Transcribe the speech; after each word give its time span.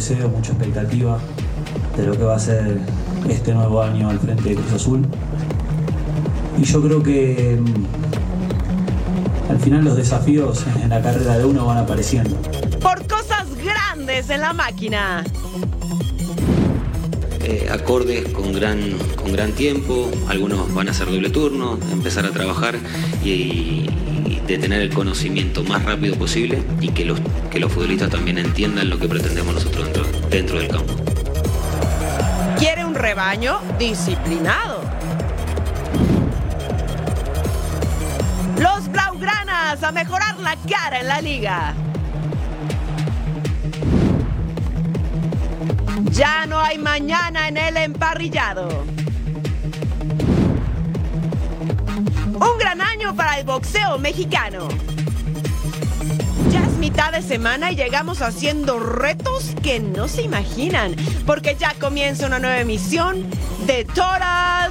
deseo, 0.00 0.30
mucha 0.30 0.52
expectativa 0.52 1.18
de 1.94 2.06
lo 2.06 2.16
que 2.16 2.24
va 2.24 2.36
a 2.36 2.38
ser 2.38 2.78
este 3.28 3.52
nuevo 3.52 3.82
año 3.82 4.08
al 4.08 4.18
frente 4.18 4.48
de 4.48 4.54
Cruz 4.54 4.72
Azul. 4.72 5.06
Y 6.58 6.64
yo 6.64 6.80
creo 6.80 7.02
que 7.02 7.60
mm, 7.60 9.50
al 9.50 9.58
final 9.58 9.84
los 9.84 9.96
desafíos 9.96 10.64
en 10.82 10.88
la 10.88 11.02
carrera 11.02 11.36
de 11.36 11.44
uno 11.44 11.66
van 11.66 11.78
apareciendo. 11.78 12.34
Por 12.80 13.06
cosas 13.06 13.46
grandes 13.62 14.30
en 14.30 14.40
la 14.40 14.54
máquina. 14.54 15.22
Eh, 17.42 17.68
acordes 17.70 18.26
con 18.32 18.54
gran, 18.54 18.80
con 19.16 19.32
gran 19.32 19.52
tiempo, 19.52 20.10
algunos 20.28 20.72
van 20.72 20.88
a 20.88 20.92
hacer 20.92 21.10
doble 21.10 21.28
turno, 21.28 21.78
empezar 21.92 22.24
a 22.24 22.30
trabajar 22.30 22.76
y, 23.22 23.86
de 24.50 24.58
tener 24.58 24.82
el 24.82 24.92
conocimiento 24.92 25.62
más 25.62 25.84
rápido 25.84 26.16
posible 26.16 26.60
y 26.80 26.88
que 26.88 27.04
los, 27.04 27.20
que 27.50 27.60
los 27.60 27.72
futbolistas 27.72 28.10
también 28.10 28.36
entiendan 28.36 28.90
lo 28.90 28.98
que 28.98 29.06
pretendemos 29.06 29.54
nosotros 29.54 29.84
dentro, 29.84 30.04
dentro 30.28 30.58
del 30.58 30.68
campo. 30.68 30.94
Quiere 32.58 32.84
un 32.84 32.94
rebaño 32.94 33.60
disciplinado. 33.78 34.82
Los 38.58 38.90
Blaugranas 38.90 39.82
a 39.84 39.92
mejorar 39.92 40.38
la 40.40 40.56
cara 40.68 41.00
en 41.00 41.06
la 41.06 41.20
liga. 41.20 41.74
Ya 46.10 46.44
no 46.46 46.58
hay 46.58 46.76
mañana 46.76 47.46
en 47.46 47.56
el 47.56 47.76
emparrillado. 47.76 48.84
Un 52.40 52.58
gran 52.58 52.80
año 52.80 53.14
para 53.14 53.38
el 53.38 53.44
boxeo 53.44 53.98
mexicano. 53.98 54.68
Ya 56.50 56.62
es 56.62 56.72
mitad 56.78 57.12
de 57.12 57.22
semana 57.22 57.70
y 57.70 57.76
llegamos 57.76 58.22
haciendo 58.22 58.80
retos 58.80 59.54
que 59.62 59.78
no 59.78 60.08
se 60.08 60.22
imaginan, 60.22 60.96
porque 61.26 61.56
ya 61.56 61.74
comienza 61.74 62.26
una 62.26 62.38
nueva 62.38 62.60
emisión 62.60 63.28
de 63.66 63.84
Total 63.84 64.70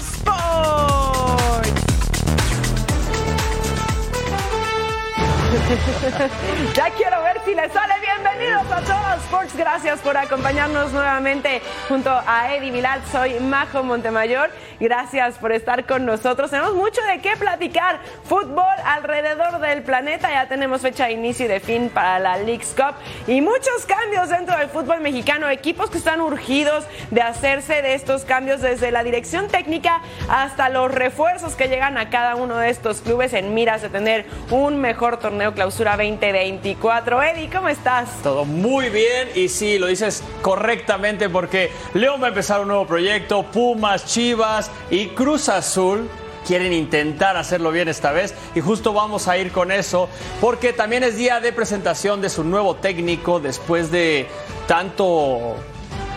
ya 6.75 6.89
quiero 6.91 7.21
ver 7.21 7.39
si 7.45 7.53
le 7.53 7.69
sale 7.71 7.93
bienvenidos 8.39 8.71
a 8.71 8.81
todos 8.81 9.23
Sports. 9.25 9.55
Gracias 9.57 9.99
por 9.99 10.15
acompañarnos 10.15 10.93
nuevamente 10.93 11.61
junto 11.89 12.09
a 12.09 12.55
Eddie 12.55 12.71
Vilal. 12.71 13.01
Soy 13.11 13.39
Majo 13.39 13.83
Montemayor. 13.83 14.49
Gracias 14.79 15.37
por 15.37 15.51
estar 15.51 15.85
con 15.85 16.05
nosotros. 16.05 16.49
Tenemos 16.49 16.73
mucho 16.73 17.01
de 17.03 17.19
qué 17.19 17.35
platicar. 17.35 17.99
Fútbol 18.23 18.63
alrededor 18.85 19.59
del 19.59 19.83
planeta. 19.83 20.31
Ya 20.31 20.47
tenemos 20.47 20.81
fecha 20.81 21.07
de 21.07 21.13
inicio 21.13 21.45
y 21.45 21.49
de 21.49 21.59
fin 21.59 21.89
para 21.89 22.17
la 22.19 22.37
League's 22.37 22.73
Cup 22.75 22.95
y 23.27 23.41
muchos 23.41 23.85
cambios 23.85 24.29
dentro 24.29 24.57
del 24.57 24.69
fútbol 24.69 25.01
mexicano. 25.01 25.49
Equipos 25.49 25.89
que 25.89 25.97
están 25.97 26.21
urgidos 26.21 26.85
de 27.11 27.21
hacerse 27.21 27.81
de 27.81 27.93
estos 27.93 28.23
cambios 28.23 28.61
desde 28.61 28.91
la 28.91 29.03
dirección 29.03 29.49
técnica 29.49 30.01
hasta 30.29 30.69
los 30.69 30.93
refuerzos 30.93 31.55
que 31.55 31.67
llegan 31.67 31.97
a 31.97 32.09
cada 32.09 32.35
uno 32.35 32.57
de 32.57 32.69
estos 32.69 33.01
clubes 33.01 33.33
en 33.33 33.53
miras 33.53 33.81
de 33.81 33.89
tener 33.89 34.25
un 34.49 34.79
mejor 34.79 35.17
torneo 35.17 35.53
clausura 35.53 35.97
2024. 35.97 37.21
Eddie, 37.21 37.49
¿cómo 37.49 37.67
estás? 37.67 38.28
Todo 38.29 38.45
muy 38.45 38.89
bien. 38.89 39.29
Y 39.33 39.49
sí, 39.49 39.79
lo 39.79 39.87
dices 39.87 40.21
correctamente 40.43 41.29
porque 41.29 41.71
León 41.95 42.21
va 42.21 42.25
a 42.25 42.29
empezar 42.29 42.61
un 42.61 42.67
nuevo 42.67 42.85
proyecto, 42.85 43.41
Pumas, 43.41 44.05
Chivas 44.05 44.69
y 44.91 45.07
Cruz 45.07 45.49
Azul 45.49 46.07
quieren 46.45 46.71
intentar 46.71 47.37
hacerlo 47.37 47.71
bien 47.71 47.87
esta 47.87 48.11
vez. 48.11 48.35
Y 48.53 48.61
justo 48.61 48.93
vamos 48.93 49.27
a 49.27 49.39
ir 49.39 49.51
con 49.51 49.71
eso 49.71 50.09
porque 50.39 50.73
también 50.73 51.01
es 51.01 51.17
día 51.17 51.39
de 51.39 51.51
presentación 51.51 52.21
de 52.21 52.29
su 52.29 52.43
nuevo 52.43 52.75
técnico 52.75 53.39
después 53.39 53.89
de 53.89 54.27
tanto 54.67 55.55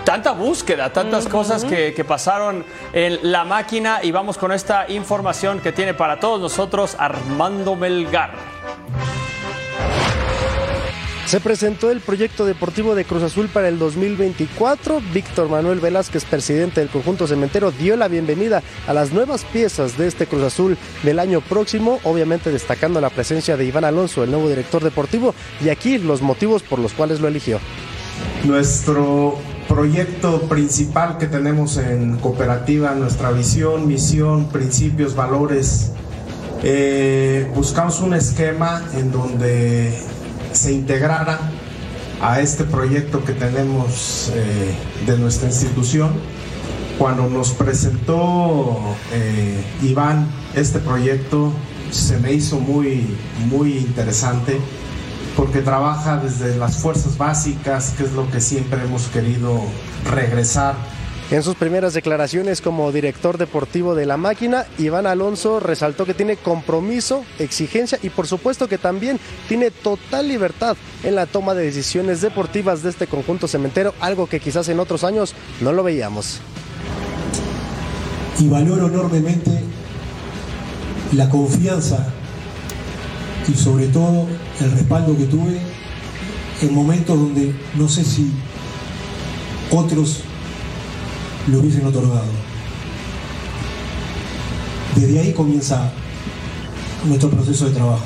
tanta 0.05 0.33
búsqueda, 0.33 0.93
tantas 0.93 1.27
cosas 1.27 1.65
que, 1.65 1.95
que, 1.95 2.05
pasaron 2.05 2.67
en 2.93 3.21
la 3.23 3.45
máquina. 3.45 4.01
Y 4.03 4.11
vamos 4.11 4.37
con 4.37 4.53
esta 4.53 4.85
información 4.91 5.61
que 5.61 5.73
tiene 5.73 5.95
para 5.95 6.21
todos 6.21 6.39
nosotros 6.39 6.95
Armando 6.99 7.75
Melgar. 7.75 8.33
Se 11.33 11.41
presentó 11.41 11.91
el 11.91 12.01
proyecto 12.03 12.45
deportivo 12.45 12.95
de 12.95 13.07
Cruz 13.07 13.23
Azul 13.23 13.49
para 13.49 13.69
el 13.69 13.79
2024. 13.79 15.01
Víctor 15.15 15.49
Manuel 15.49 15.81
Velázquez, 15.81 16.27
presidente 16.27 16.81
del 16.81 16.91
conjunto 16.91 17.27
cementero, 17.27 17.71
dio 17.71 17.97
la 17.97 18.09
bienvenida 18.09 18.63
a 18.87 18.93
las 18.93 19.13
nuevas 19.13 19.43
piezas 19.47 19.97
de 19.97 20.09
este 20.09 20.27
Cruz 20.27 20.43
Azul 20.43 20.77
del 21.03 21.19
año 21.19 21.41
próximo, 21.41 22.01
obviamente 22.05 22.53
destacando 22.53 23.01
la 23.01 23.09
presencia 23.09 23.57
de 23.57 23.65
Iván 23.65 23.87
Alonso, 23.87 24.23
el 24.23 24.31
nuevo 24.31 24.51
director 24.51 24.85
deportivo, 24.85 25.35
y 25.65 25.71
aquí 25.71 25.97
los 25.97 26.21
motivos 26.21 26.63
por 26.63 26.79
los 26.79 26.93
cuales 26.93 27.19
lo 27.21 27.29
eligió. 27.29 27.61
Nuestro 28.45 29.39
proyecto 29.69 30.43
principal 30.51 31.17
que 31.17 31.29
tenemos 31.29 31.79
en 31.79 32.19
cooperativa, 32.19 32.95
nuestra 32.95 33.31
visión, 33.31 33.89
misión, 33.89 34.51
principios, 34.51 35.15
valores, 35.15 35.93
eh, 36.63 37.51
buscamos 37.55 38.01
un 38.01 38.13
esquema 38.13 38.85
en 38.93 39.11
donde 39.11 39.99
se 40.55 40.73
integrara 40.73 41.39
a 42.21 42.41
este 42.41 42.65
proyecto 42.65 43.25
que 43.25 43.33
tenemos 43.33 44.31
eh, 44.35 44.75
de 45.07 45.19
nuestra 45.19 45.49
institución. 45.49 46.13
Cuando 46.99 47.29
nos 47.29 47.51
presentó 47.51 48.79
eh, 49.13 49.65
Iván 49.83 50.29
este 50.55 50.79
proyecto, 50.79 51.53
se 51.91 52.19
me 52.19 52.33
hizo 52.33 52.61
muy, 52.61 53.17
muy 53.51 53.79
interesante 53.79 54.59
porque 55.37 55.61
trabaja 55.61 56.19
desde 56.19 56.57
las 56.57 56.77
fuerzas 56.77 57.17
básicas, 57.17 57.95
que 57.97 58.05
es 58.05 58.13
lo 58.13 58.31
que 58.31 58.41
siempre 58.41 58.83
hemos 58.83 59.07
querido 59.09 59.61
regresar 60.11 60.75
en 61.33 61.43
sus 61.43 61.55
primeras 61.55 61.95
declaraciones 61.95 62.61
como 62.61 62.93
director 62.93 63.39
deportivo 63.39 63.95
de 63.95 64.05
la 64.05 64.19
máquina, 64.19 64.67
Iván 64.77 65.07
Alonso 65.07 65.61
resaltó 65.61 66.05
que 66.05 66.13
tiene 66.13 66.37
compromiso, 66.37 67.25
exigencia 67.39 67.99
y 68.03 68.11
por 68.11 68.27
supuesto 68.27 68.69
que 68.69 68.77
también 68.77 69.19
tiene 69.49 69.71
total 69.71 70.29
libertad 70.29 70.77
en 71.03 71.15
la 71.15 71.25
toma 71.25 71.55
de 71.55 71.65
decisiones 71.65 72.21
deportivas 72.21 72.83
de 72.83 72.91
este 72.91 73.07
conjunto 73.07 73.49
cementero, 73.49 73.95
algo 74.01 74.27
que 74.27 74.41
quizás 74.41 74.69
en 74.69 74.79
otros 74.79 75.05
años 75.05 75.35
no 75.63 75.73
lo 75.73 75.83
veíamos. 75.83 76.41
Y 78.39 78.49
valoro 78.49 78.89
enormemente 78.89 79.51
la 81.13 81.31
confianza 81.31 82.13
y 83.49 83.55
sobre 83.55 83.87
todo 83.87 84.27
el 84.61 84.71
respaldo 84.73 85.17
que 85.17 85.25
tuve 85.25 85.59
en 86.61 86.75
momentos 86.75 87.19
donde 87.19 87.55
no 87.75 87.89
sé 87.89 88.05
si 88.05 88.31
otros 89.71 90.25
lo 91.49 91.61
hubiesen 91.61 91.87
otorgado. 91.87 92.25
Desde 94.97 95.21
ahí 95.21 95.33
comienza 95.33 95.91
nuestro 97.05 97.31
proceso 97.31 97.67
de 97.67 97.73
trabajo. 97.73 98.05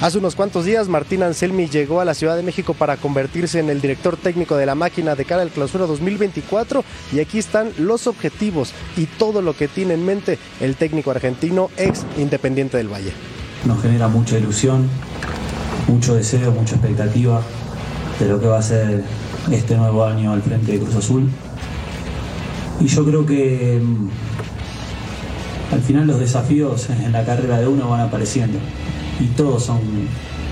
Hace 0.00 0.18
unos 0.18 0.34
cuantos 0.34 0.66
días 0.66 0.88
Martín 0.88 1.22
Anselmi 1.22 1.68
llegó 1.68 2.02
a 2.02 2.04
la 2.04 2.12
Ciudad 2.12 2.36
de 2.36 2.42
México 2.42 2.74
para 2.74 2.98
convertirse 2.98 3.60
en 3.60 3.70
el 3.70 3.80
director 3.80 4.18
técnico 4.18 4.56
de 4.56 4.66
la 4.66 4.74
máquina 4.74 5.14
de 5.14 5.24
cara 5.24 5.40
al 5.40 5.48
clausura 5.48 5.86
2024 5.86 6.84
y 7.14 7.20
aquí 7.20 7.38
están 7.38 7.72
los 7.78 8.06
objetivos 8.06 8.72
y 8.98 9.06
todo 9.06 9.40
lo 9.40 9.56
que 9.56 9.68
tiene 9.68 9.94
en 9.94 10.04
mente 10.04 10.38
el 10.60 10.76
técnico 10.76 11.12
argentino 11.12 11.70
ex 11.78 12.04
Independiente 12.18 12.76
del 12.76 12.92
Valle. 12.92 13.12
Nos 13.64 13.80
genera 13.80 14.06
mucha 14.06 14.36
ilusión, 14.36 14.86
mucho 15.88 16.14
deseo, 16.14 16.52
mucha 16.52 16.74
expectativa 16.74 17.40
de 18.20 18.28
lo 18.28 18.38
que 18.38 18.46
va 18.48 18.58
a 18.58 18.62
ser 18.62 19.02
este 19.50 19.76
nuevo 19.76 20.04
año 20.04 20.32
al 20.32 20.42
frente 20.42 20.72
de 20.72 20.78
Cruz 20.78 20.94
Azul. 20.96 21.30
Y 22.80 22.86
yo 22.86 23.04
creo 23.04 23.24
que 23.24 23.80
mm, 23.82 25.74
al 25.74 25.80
final 25.80 26.06
los 26.06 26.18
desafíos 26.18 26.88
en 26.90 27.12
la 27.12 27.24
carrera 27.24 27.58
de 27.58 27.66
uno 27.66 27.88
van 27.88 28.00
apareciendo. 28.00 28.58
Y 29.20 29.26
todos 29.28 29.64
son, 29.64 29.80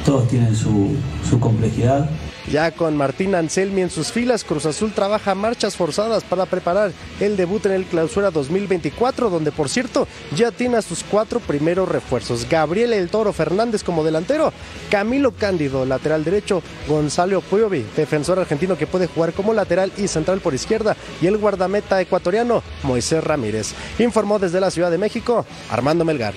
todos 0.05 0.29
tienen 0.29 0.57
su, 0.57 0.91
su 1.29 1.39
complejidad 1.39 2.09
ya 2.51 2.71
con 2.73 2.97
Martín 2.97 3.35
Anselmi 3.35 3.83
en 3.83 3.91
sus 3.91 4.13
filas, 4.13 4.45
Cruz 4.45 4.67
Azul 4.67 4.93
trabaja 4.93 5.35
marchas 5.35 5.77
forzadas 5.77 6.25
para 6.25 6.47
preparar 6.47 6.93
el 7.21 7.37
debut 7.37 7.65
en 7.67 7.73
el 7.73 7.85
Clausura 7.85 8.31
2024, 8.31 9.31
donde 9.31 9.53
por 9.53 9.69
cierto 9.69 10.07
ya 10.37 10.51
tiene 10.51 10.77
a 10.77 10.83
sus 10.83 11.03
cuatro 11.03 11.41
primeros 11.41 11.89
refuerzos. 11.89 12.49
Gabriel 12.49 12.93
El 12.93 13.09
Toro 13.09 13.33
Fernández 13.33 13.83
como 13.83 14.05
delantero, 14.05 14.53
Camilo 14.91 15.33
Cándido, 15.33 15.85
lateral 15.85 16.25
derecho, 16.25 16.63
Gonzalo 16.89 17.41
Puyovi, 17.41 17.85
defensor 17.97 18.39
argentino 18.39 18.77
que 18.77 18.87
puede 18.87 19.07
jugar 19.07 19.33
como 19.33 19.55
lateral 19.55 19.93
y 19.97 20.09
central 20.09 20.41
por 20.41 20.55
izquierda, 20.55 20.97
y 21.21 21.27
el 21.27 21.39
guardameta 21.39 22.01
ecuatoriano 22.01 22.63
Moisés 22.83 23.25
Ramírez. 23.25 23.75
Informó 23.99 24.39
desde 24.39 24.61
la 24.61 24.71
Ciudad 24.71 24.91
de 24.91 24.99
México 24.99 25.47
Armando 25.71 26.05
Melgar. 26.05 26.35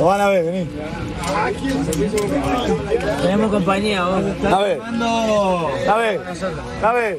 Lo 0.00 0.06
van 0.06 0.20
a 0.22 0.28
ver, 0.30 0.44
vení. 0.46 0.66
Tenemos 3.20 3.50
compañía, 3.50 4.02
vos. 4.06 4.24
A 4.50 4.58
ver. 4.60 4.80
A 5.90 5.96
ver. 5.98 6.20
A 6.82 6.92
ver. 6.92 7.18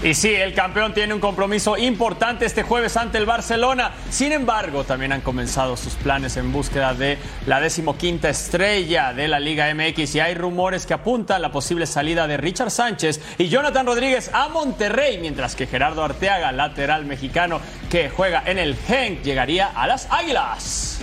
Y 0.00 0.14
sí, 0.14 0.32
el 0.32 0.54
campeón 0.54 0.94
tiene 0.94 1.12
un 1.12 1.18
compromiso 1.18 1.76
importante 1.76 2.46
este 2.46 2.62
jueves 2.62 2.96
ante 2.96 3.18
el 3.18 3.26
Barcelona. 3.26 3.90
Sin 4.10 4.30
embargo, 4.30 4.84
también 4.84 5.12
han 5.12 5.22
comenzado 5.22 5.76
sus 5.76 5.94
planes 5.94 6.36
en 6.36 6.52
búsqueda 6.52 6.94
de 6.94 7.18
la 7.46 7.60
decimoquinta 7.60 8.28
estrella 8.28 9.12
de 9.12 9.26
la 9.26 9.40
Liga 9.40 9.74
MX 9.74 10.14
y 10.14 10.20
hay 10.20 10.34
rumores 10.34 10.86
que 10.86 10.94
apuntan 10.94 11.42
la 11.42 11.50
posible 11.50 11.84
salida 11.84 12.28
de 12.28 12.36
Richard 12.36 12.70
Sánchez 12.70 13.20
y 13.38 13.48
Jonathan 13.48 13.86
Rodríguez 13.86 14.30
a 14.32 14.48
Monterrey, 14.48 15.18
mientras 15.18 15.56
que 15.56 15.66
Gerardo 15.66 16.04
Arteaga, 16.04 16.52
lateral 16.52 17.04
mexicano 17.04 17.60
que 17.90 18.08
juega 18.08 18.44
en 18.46 18.58
el 18.58 18.76
Genk, 18.76 19.22
llegaría 19.22 19.66
a 19.66 19.88
las 19.88 20.06
Águilas. 20.12 21.00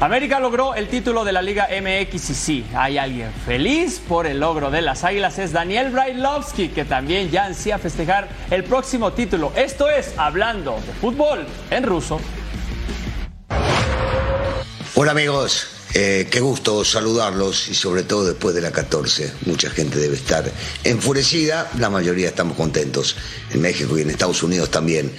América 0.00 0.40
logró 0.40 0.74
el 0.74 0.88
título 0.88 1.24
de 1.24 1.32
la 1.32 1.40
Liga 1.40 1.68
MX 1.70 2.30
y 2.30 2.34
sí, 2.34 2.66
hay 2.74 2.98
alguien 2.98 3.32
feliz 3.46 4.00
por 4.00 4.26
el 4.26 4.40
logro 4.40 4.70
de 4.70 4.82
las 4.82 5.04
Águilas, 5.04 5.38
es 5.38 5.52
Daniel 5.52 5.90
Brailovsky, 5.90 6.70
que 6.70 6.84
también 6.84 7.30
ya 7.30 7.44
ansía 7.44 7.78
festejar 7.78 8.28
el 8.50 8.64
próximo 8.64 9.12
título. 9.12 9.52
Esto 9.54 9.88
es 9.88 10.18
Hablando 10.18 10.72
de 10.84 10.92
Fútbol 10.94 11.46
en 11.70 11.84
ruso. 11.84 12.20
Hola 14.96 15.12
amigos, 15.12 15.73
eh, 15.96 16.26
qué 16.28 16.40
gusto 16.40 16.84
saludarlos 16.84 17.68
y 17.68 17.74
sobre 17.74 18.02
todo 18.02 18.26
después 18.26 18.52
de 18.54 18.60
la 18.60 18.72
14. 18.72 19.32
Mucha 19.46 19.70
gente 19.70 19.98
debe 19.98 20.16
estar 20.16 20.50
enfurecida, 20.82 21.70
la 21.78 21.88
mayoría 21.88 22.28
estamos 22.28 22.56
contentos, 22.56 23.16
en 23.52 23.60
México 23.60 23.96
y 23.96 24.02
en 24.02 24.10
Estados 24.10 24.42
Unidos 24.42 24.72
también. 24.72 25.12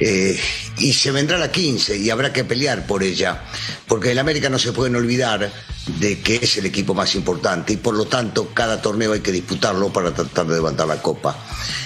Eh, 0.00 0.38
y 0.76 0.92
se 0.92 1.10
vendrá 1.12 1.38
la 1.38 1.50
15 1.50 1.96
y 1.96 2.10
habrá 2.10 2.30
que 2.32 2.44
pelear 2.44 2.86
por 2.86 3.02
ella, 3.02 3.42
porque 3.86 4.12
el 4.12 4.18
América 4.18 4.50
no 4.50 4.58
se 4.58 4.72
pueden 4.72 4.96
olvidar 4.96 5.50
de 5.98 6.20
que 6.20 6.36
es 6.36 6.56
el 6.58 6.66
equipo 6.66 6.94
más 6.94 7.14
importante 7.14 7.72
y 7.72 7.76
por 7.76 7.94
lo 7.94 8.04
tanto 8.06 8.50
cada 8.54 8.80
torneo 8.80 9.12
hay 9.12 9.20
que 9.20 9.32
disputarlo 9.32 9.92
para 9.92 10.14
tratar 10.14 10.46
de 10.46 10.54
levantar 10.54 10.86
la 10.86 11.00
copa. 11.00 11.36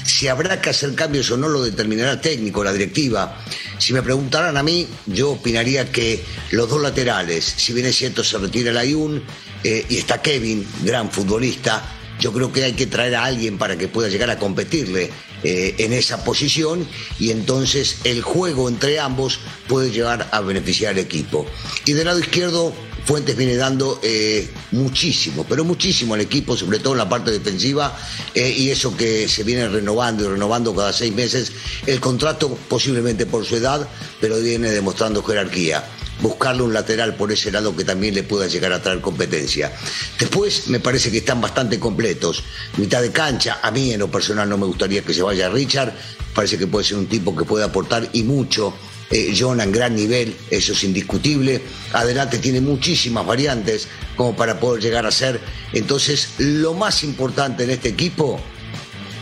Si 0.05 0.29
habrá 0.29 0.61
que 0.61 0.71
hacer 0.71 0.95
cambios 0.95 1.31
o 1.31 1.37
no 1.37 1.49
lo 1.49 1.63
determinará 1.63 2.13
el 2.13 2.21
técnico, 2.21 2.65
la 2.65 2.73
directiva. 2.73 3.39
Si 3.79 3.93
me 3.93 4.03
preguntaran 4.03 4.57
a 4.57 4.63
mí, 4.63 4.87
yo 5.07 5.33
opinaría 5.33 5.91
que 5.91 6.23
los 6.51 6.69
dos 6.69 6.83
laterales, 6.83 7.45
si 7.45 7.73
bien 7.73 7.87
es 7.87 7.97
cierto 7.97 8.25
se 8.25 8.39
retira 8.39 8.71
el 8.71 8.79
Ayun 8.79 9.23
eh, 9.65 9.87
y 9.89 9.99
está 9.99 10.21
Kevin, 10.21 10.67
gran 10.85 11.11
futbolista, 11.11 11.83
yo 12.19 12.33
creo 12.33 12.53
que 12.53 12.65
hay 12.65 12.73
que 12.75 12.87
traer 12.87 13.17
a 13.17 13.25
alguien 13.25 13.59
para 13.59 13.77
que 13.77 13.89
pueda 13.89 14.09
llegar 14.09 14.31
a 14.31 14.39
competirle 14.39 15.11
eh, 15.43 15.75
en 15.79 15.93
esa 15.93 16.23
posición 16.23 16.87
y 17.19 17.33
entonces 17.33 17.99
el 18.05 18.23
juego 18.23 18.69
entre 18.69 19.01
ambos 19.01 19.41
puede 19.67 19.91
llegar 19.91 20.29
a 20.31 20.41
beneficiar 20.41 20.93
al 20.93 20.99
equipo. 20.99 21.47
Y 21.85 21.95
del 21.95 22.07
lado 22.07 22.21
izquierdo, 22.21 22.73
Fuentes 23.05 23.37
viene 23.37 23.57
dando 23.57 23.99
eh, 24.03 24.49
muchísimo, 24.71 25.45
pero 25.49 25.65
muchísimo 25.65 26.15
al 26.15 26.21
equipo, 26.21 26.57
sobre 26.57 26.79
todo 26.79 26.95
en 26.95 26.99
la 26.99 27.09
parte 27.09 27.31
defensiva, 27.31 27.97
eh, 28.35 28.55
y 28.57 28.71
eso 28.71 28.97
que 28.97 29.29
se 29.29 29.43
viene 29.43 29.69
renovando 29.69 30.25
y 30.25 30.29
renovando 30.29 30.75
cada 30.75 30.93
seis 30.93 31.13
meses, 31.13 31.53
el 31.87 32.01
contrato 32.01 32.57
posiblemente 32.69 33.27
por 33.27 33.45
su 33.45 33.57
edad, 33.57 33.89
pero 34.21 34.39
viene 34.39 34.71
demostrando 34.71 35.23
jerarquía 35.23 35.85
buscarle 36.21 36.63
un 36.63 36.73
lateral 36.73 37.17
por 37.17 37.33
ese 37.33 37.51
lado 37.51 37.75
que 37.77 37.85
también 37.85 38.15
le 38.15 38.23
pueda 38.23 38.47
llegar 38.47 38.73
a 38.73 38.81
traer 38.81 39.01
competencia. 39.01 39.73
Después 40.19 40.69
me 40.69 40.79
parece 40.79 41.11
que 41.11 41.19
están 41.19 41.41
bastante 41.41 41.79
completos. 41.79 42.45
Mitad 42.77 43.03
de 43.03 43.11
cancha, 43.11 43.59
a 43.63 43.71
mí 43.71 43.93
en 43.93 43.99
lo 43.99 44.11
personal 44.11 44.49
no 44.49 44.57
me 44.57 44.67
gustaría 44.67 45.03
que 45.03 45.13
se 45.13 45.23
vaya 45.23 45.49
Richard, 45.49 45.93
parece 46.35 46.57
que 46.57 46.67
puede 46.67 46.87
ser 46.87 46.99
un 46.99 47.07
tipo 47.07 47.37
que 47.37 47.45
puede 47.45 47.65
aportar 47.65 48.09
y 48.13 48.23
mucho. 48.23 48.73
Eh, 49.13 49.35
John 49.39 49.61
en 49.61 49.71
gran 49.71 49.95
nivel, 49.95 50.35
eso 50.51 50.73
es 50.73 50.85
indiscutible. 50.85 51.61
Adelante 51.93 52.39
tiene 52.39 52.63
muchísimas 52.63 53.27
variantes 53.27 53.87
como 54.17 54.35
para 54.35 54.59
poder 54.59 54.83
llegar 54.83 55.05
a 55.05 55.11
ser. 55.11 55.39
Entonces, 55.75 56.31
lo 56.39 56.73
más 56.73 57.05
importante 57.05 57.65
en 57.65 57.71
este 57.71 57.91
equipo 57.91 58.41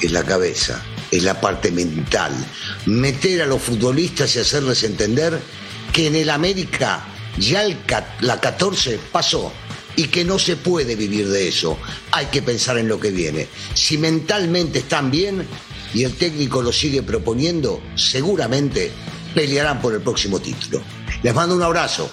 es 0.00 0.12
la 0.12 0.22
cabeza, 0.22 0.80
es 1.10 1.24
la 1.24 1.40
parte 1.40 1.72
mental. 1.72 2.32
Meter 2.86 3.42
a 3.42 3.46
los 3.46 3.60
futbolistas 3.60 4.36
y 4.36 4.38
hacerles 4.38 4.84
entender 4.84 5.40
que 5.92 6.06
en 6.06 6.14
el 6.14 6.30
América 6.30 7.04
ya 7.36 7.64
la 8.20 8.40
14 8.40 9.00
pasó 9.10 9.52
y 9.96 10.04
que 10.04 10.24
no 10.24 10.38
se 10.38 10.54
puede 10.54 10.94
vivir 10.94 11.28
de 11.28 11.48
eso. 11.48 11.76
Hay 12.12 12.26
que 12.26 12.42
pensar 12.42 12.78
en 12.78 12.86
lo 12.86 13.00
que 13.00 13.10
viene. 13.10 13.48
Si 13.74 13.98
mentalmente 13.98 14.78
están 14.78 15.10
bien 15.10 15.44
y 15.92 16.04
el 16.04 16.14
técnico 16.14 16.62
lo 16.62 16.72
sigue 16.72 17.02
proponiendo, 17.02 17.82
seguramente 17.96 18.92
pelearán 19.34 19.80
por 19.80 19.94
el 19.94 20.00
próximo 20.00 20.40
título. 20.40 20.82
Les 21.22 21.34
mando 21.34 21.54
un 21.54 21.62
abrazo. 21.62 22.10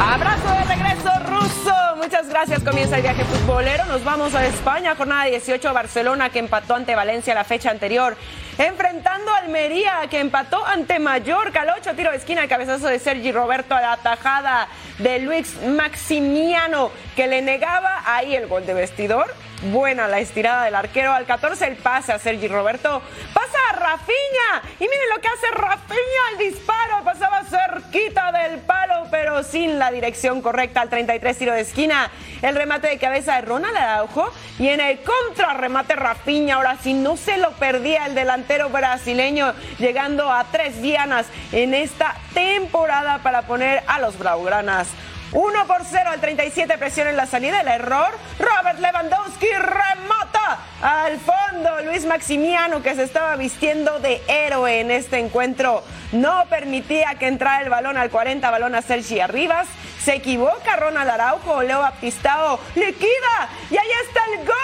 Abrazo 0.00 0.48
de 0.48 0.74
regreso 0.74 1.10
ruso. 1.26 1.74
Muchas 1.96 2.28
gracias. 2.28 2.62
Comienza 2.62 2.96
el 2.96 3.02
viaje 3.02 3.24
futbolero. 3.24 3.86
Nos 3.86 4.04
vamos 4.04 4.34
a 4.34 4.46
España. 4.46 4.94
Jornada 4.94 5.24
18 5.24 5.72
Barcelona 5.72 6.30
que 6.30 6.38
empató 6.38 6.74
ante 6.74 6.94
Valencia 6.94 7.34
la 7.34 7.44
fecha 7.44 7.70
anterior. 7.70 8.16
Enfrentando 8.58 9.32
a 9.32 9.38
Almería 9.38 10.06
que 10.10 10.20
empató 10.20 10.64
ante 10.66 10.98
Mallorca. 10.98 11.62
Al 11.62 11.70
8 11.78 11.94
tiro 11.96 12.10
de 12.10 12.18
esquina. 12.18 12.42
El 12.42 12.48
cabezazo 12.48 12.88
de 12.88 12.98
Sergi 12.98 13.32
Roberto 13.32 13.74
a 13.74 13.80
la 13.80 13.96
tajada 13.96 14.68
de 14.98 15.18
Luis 15.20 15.56
Maximiano 15.66 16.90
que 17.16 17.26
le 17.26 17.42
negaba 17.42 18.02
ahí 18.04 18.34
el 18.34 18.46
gol 18.46 18.66
de 18.66 18.74
vestidor. 18.74 19.26
Buena 19.62 20.06
la 20.06 20.18
estirada 20.18 20.64
del 20.64 20.74
arquero 20.74 21.12
al 21.12 21.24
14, 21.24 21.66
el 21.66 21.76
pase 21.76 22.12
a 22.12 22.18
Sergi 22.18 22.46
Roberto. 22.46 23.00
Pasa 23.32 23.58
a 23.70 23.76
Rafiña. 23.76 24.62
Y 24.78 24.84
miren 24.84 25.08
lo 25.14 25.20
que 25.20 25.28
hace 25.28 25.50
Rafiña 25.50 26.20
al 26.32 26.38
disparo. 26.38 27.04
Pasaba 27.04 27.42
cerquita 27.44 28.32
del 28.32 28.60
palo, 28.60 29.06
pero 29.10 29.42
sin 29.42 29.78
la 29.78 29.90
dirección 29.90 30.42
correcta 30.42 30.82
al 30.82 30.90
33 30.90 31.38
tiro 31.38 31.54
de 31.54 31.62
esquina. 31.62 32.10
El 32.42 32.54
remate 32.54 32.88
de 32.88 32.98
cabeza 32.98 33.36
de 33.36 33.42
Ronald 33.42 33.76
Araujo. 33.76 34.30
Y 34.58 34.68
en 34.68 34.80
el 34.80 35.00
contrarremate 35.00 35.96
Rafiña. 35.96 36.56
Ahora 36.56 36.76
sí 36.82 36.92
no 36.92 37.16
se 37.16 37.38
lo 37.38 37.52
perdía 37.52 38.06
el 38.06 38.14
delantero 38.14 38.68
brasileño. 38.68 39.54
Llegando 39.78 40.30
a 40.30 40.44
tres 40.52 40.82
dianas 40.82 41.26
en 41.52 41.72
esta 41.72 42.14
temporada 42.34 43.20
para 43.22 43.42
poner 43.42 43.82
a 43.86 44.00
los 44.00 44.18
Blaugranas 44.18 44.88
1 45.36 45.66
por 45.66 45.84
0 45.84 46.10
al 46.10 46.18
37, 46.18 46.78
presión 46.78 47.08
en 47.08 47.16
la 47.16 47.26
salida, 47.26 47.60
el 47.60 47.68
error. 47.68 48.08
Robert 48.38 48.78
Lewandowski 48.78 49.48
remata 49.52 50.60
al 50.80 51.18
fondo. 51.18 51.82
Luis 51.84 52.06
Maximiano, 52.06 52.82
que 52.82 52.94
se 52.94 53.02
estaba 53.02 53.36
vistiendo 53.36 53.98
de 53.98 54.22
héroe 54.28 54.80
en 54.80 54.90
este 54.90 55.18
encuentro, 55.18 55.84
no 56.12 56.44
permitía 56.48 57.14
que 57.14 57.28
entrara 57.28 57.62
el 57.62 57.70
balón 57.70 57.96
al 57.96 58.10
40, 58.10 58.50
balón 58.50 58.74
a 58.74 58.82
Sergi 58.82 59.20
Arribas. 59.20 59.66
Se 60.02 60.14
equivoca 60.14 60.76
Ronald 60.76 61.10
Araujo, 61.10 61.62
Leo 61.62 61.80
Baptistao 61.80 62.60
liquida 62.76 63.48
y 63.70 63.76
ahí 63.76 63.88
está 64.06 64.20
el 64.32 64.46
gol. 64.46 64.56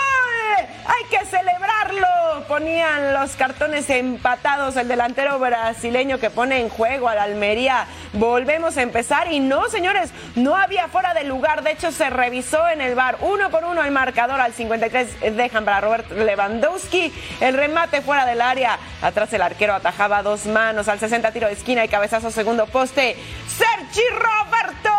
Hay 0.85 1.05
que 1.11 1.25
celebrarlo. 1.27 2.47
Ponían 2.47 3.15
los 3.15 3.33
cartones 3.33 3.89
empatados 3.91 4.77
el 4.77 4.87
delantero 4.87 5.39
brasileño 5.39 6.19
que 6.19 6.31
pone 6.31 6.61
en 6.61 6.69
juego 6.69 7.09
a 7.09 7.15
la 7.15 7.25
Almería. 7.25 7.87
Volvemos 8.13 8.77
a 8.77 8.83
empezar 8.83 9.33
y 9.33 9.41
no, 9.41 9.69
señores, 9.69 10.11
no 10.37 10.57
había 10.57 10.89
fuera 10.89 11.15
de 11.15 11.25
lugar. 11.25 11.63
De 11.63 11.73
hecho, 11.73 11.91
se 11.91 12.11
revisó 12.11 12.69
en 12.69 12.81
el 12.81 12.95
bar 12.95 13.19
uno 13.21 13.51
por 13.51 13.65
uno 13.65 13.83
el 13.83 13.91
marcador 13.91 14.41
al 14.41 14.53
53 14.53 15.37
dejan 15.37 15.65
para 15.65 15.81
Robert 15.81 16.11
Lewandowski. 16.13 17.13
El 17.41 17.55
remate 17.55 18.01
fuera 18.03 18.27
del 18.27 18.41
área. 18.41 18.79
Atrás 19.01 19.33
el 19.33 19.43
arquero 19.43 19.75
atajaba 19.75 20.23
dos 20.23 20.47
manos 20.47 20.89
al 20.89 21.01
60 21.01 21.32
tiro 21.33 21.49
de 21.49 21.55
esquina 21.55 21.85
y 21.85 21.89
cabezazo 21.89 22.31
segundo 22.31 22.67
poste. 22.67 23.17
Sergi 23.49 24.03
Roberto 24.11 24.91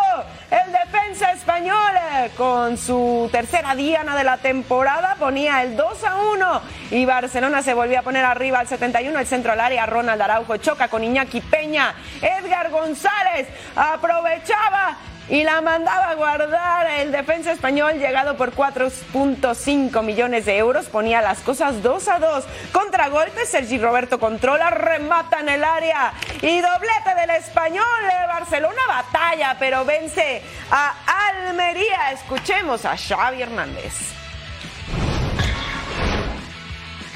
el 0.50 0.72
defensa 0.72 1.32
español 1.32 1.76
eh, 2.12 2.30
con 2.36 2.78
su 2.78 3.28
tercera 3.32 3.74
diana 3.74 4.16
de 4.16 4.22
la 4.22 4.36
temporada 4.36 5.16
ponía 5.18 5.62
el 5.62 5.76
2 5.76 6.04
a 6.04 6.16
1 6.16 6.62
y 6.92 7.04
Barcelona 7.04 7.62
se 7.62 7.74
volvió 7.74 7.98
a 7.98 8.02
poner 8.02 8.24
arriba 8.24 8.60
al 8.60 8.68
71 8.68 9.18
el 9.18 9.26
centro 9.26 9.52
al 9.52 9.60
área 9.60 9.86
Ronald 9.86 10.22
Araujo 10.22 10.56
choca 10.58 10.88
con 10.88 11.02
Iñaki 11.02 11.40
Peña 11.40 11.94
Edgar 12.20 12.70
González 12.70 13.48
aprovechaba 13.74 14.96
y 15.28 15.42
la 15.42 15.60
mandaba 15.60 16.10
a 16.10 16.14
guardar 16.14 16.86
el 17.00 17.12
defensa 17.12 17.52
español 17.52 17.94
llegado 17.94 18.36
por 18.36 18.54
4.5 18.54 20.02
millones 20.02 20.44
de 20.44 20.58
euros. 20.58 20.86
Ponía 20.86 21.22
las 21.22 21.40
cosas 21.40 21.82
2 21.82 22.08
a 22.08 22.18
2. 22.18 22.44
Contragolpe, 22.72 23.46
Sergi 23.46 23.78
Roberto 23.78 24.18
controla, 24.18 24.70
remata 24.70 25.40
en 25.40 25.48
el 25.48 25.64
área 25.64 26.12
y 26.42 26.60
doblete 26.60 27.14
del 27.20 27.30
español. 27.30 27.84
Barcelona 28.28 28.82
batalla, 28.88 29.56
pero 29.58 29.84
vence 29.84 30.42
a 30.70 30.94
Almería. 31.28 32.12
Escuchemos 32.12 32.84
a 32.84 32.96
Xavi 32.96 33.42
Hernández. 33.42 33.94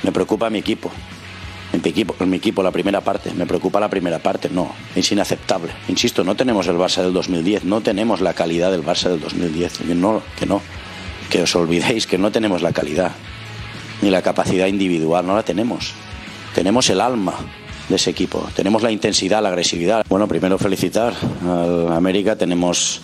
Me 0.02 0.12
preocupa 0.12 0.48
mi 0.48 0.58
equipo 0.58 0.90
mi 1.82 1.90
equipo, 1.90 2.14
mi 2.26 2.36
equipo 2.36 2.62
la 2.62 2.70
primera 2.70 3.00
parte. 3.00 3.32
Me 3.32 3.46
preocupa 3.46 3.80
la 3.80 3.88
primera 3.88 4.18
parte, 4.18 4.48
no, 4.50 4.72
es 4.94 5.10
inaceptable. 5.12 5.72
Insisto, 5.88 6.24
no 6.24 6.34
tenemos 6.34 6.66
el 6.66 6.76
Barça 6.76 7.02
del 7.02 7.12
2010, 7.12 7.64
no 7.64 7.80
tenemos 7.80 8.20
la 8.20 8.34
calidad 8.34 8.70
del 8.70 8.84
Barça 8.84 9.08
del 9.08 9.20
2010. 9.20 9.78
Que 9.78 9.94
no, 9.94 10.22
que 10.38 10.46
no, 10.46 10.60
que 11.30 11.42
os 11.42 11.54
olvidéis 11.56 12.06
que 12.06 12.18
no 12.18 12.30
tenemos 12.30 12.62
la 12.62 12.72
calidad, 12.72 13.12
ni 14.02 14.10
la 14.10 14.22
capacidad 14.22 14.66
individual, 14.66 15.26
no 15.26 15.36
la 15.36 15.42
tenemos. 15.42 15.92
Tenemos 16.54 16.88
el 16.90 17.00
alma 17.00 17.34
de 17.88 17.96
ese 17.96 18.10
equipo, 18.10 18.48
tenemos 18.54 18.82
la 18.82 18.90
intensidad, 18.90 19.42
la 19.42 19.48
agresividad. 19.48 20.04
Bueno, 20.08 20.26
primero 20.26 20.58
felicitar 20.58 21.14
al 21.46 21.92
América, 21.92 22.36
tenemos 22.36 23.00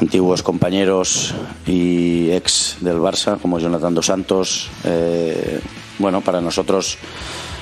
antiguos 0.00 0.42
compañeros 0.42 1.34
y 1.66 2.30
ex 2.30 2.78
del 2.80 2.96
Barça, 2.96 3.38
como 3.38 3.58
Jonathan 3.58 3.94
Dos 3.94 4.06
Santos. 4.06 4.70
Eh, 4.84 5.60
bueno, 5.98 6.22
para 6.22 6.40
nosotros 6.40 6.96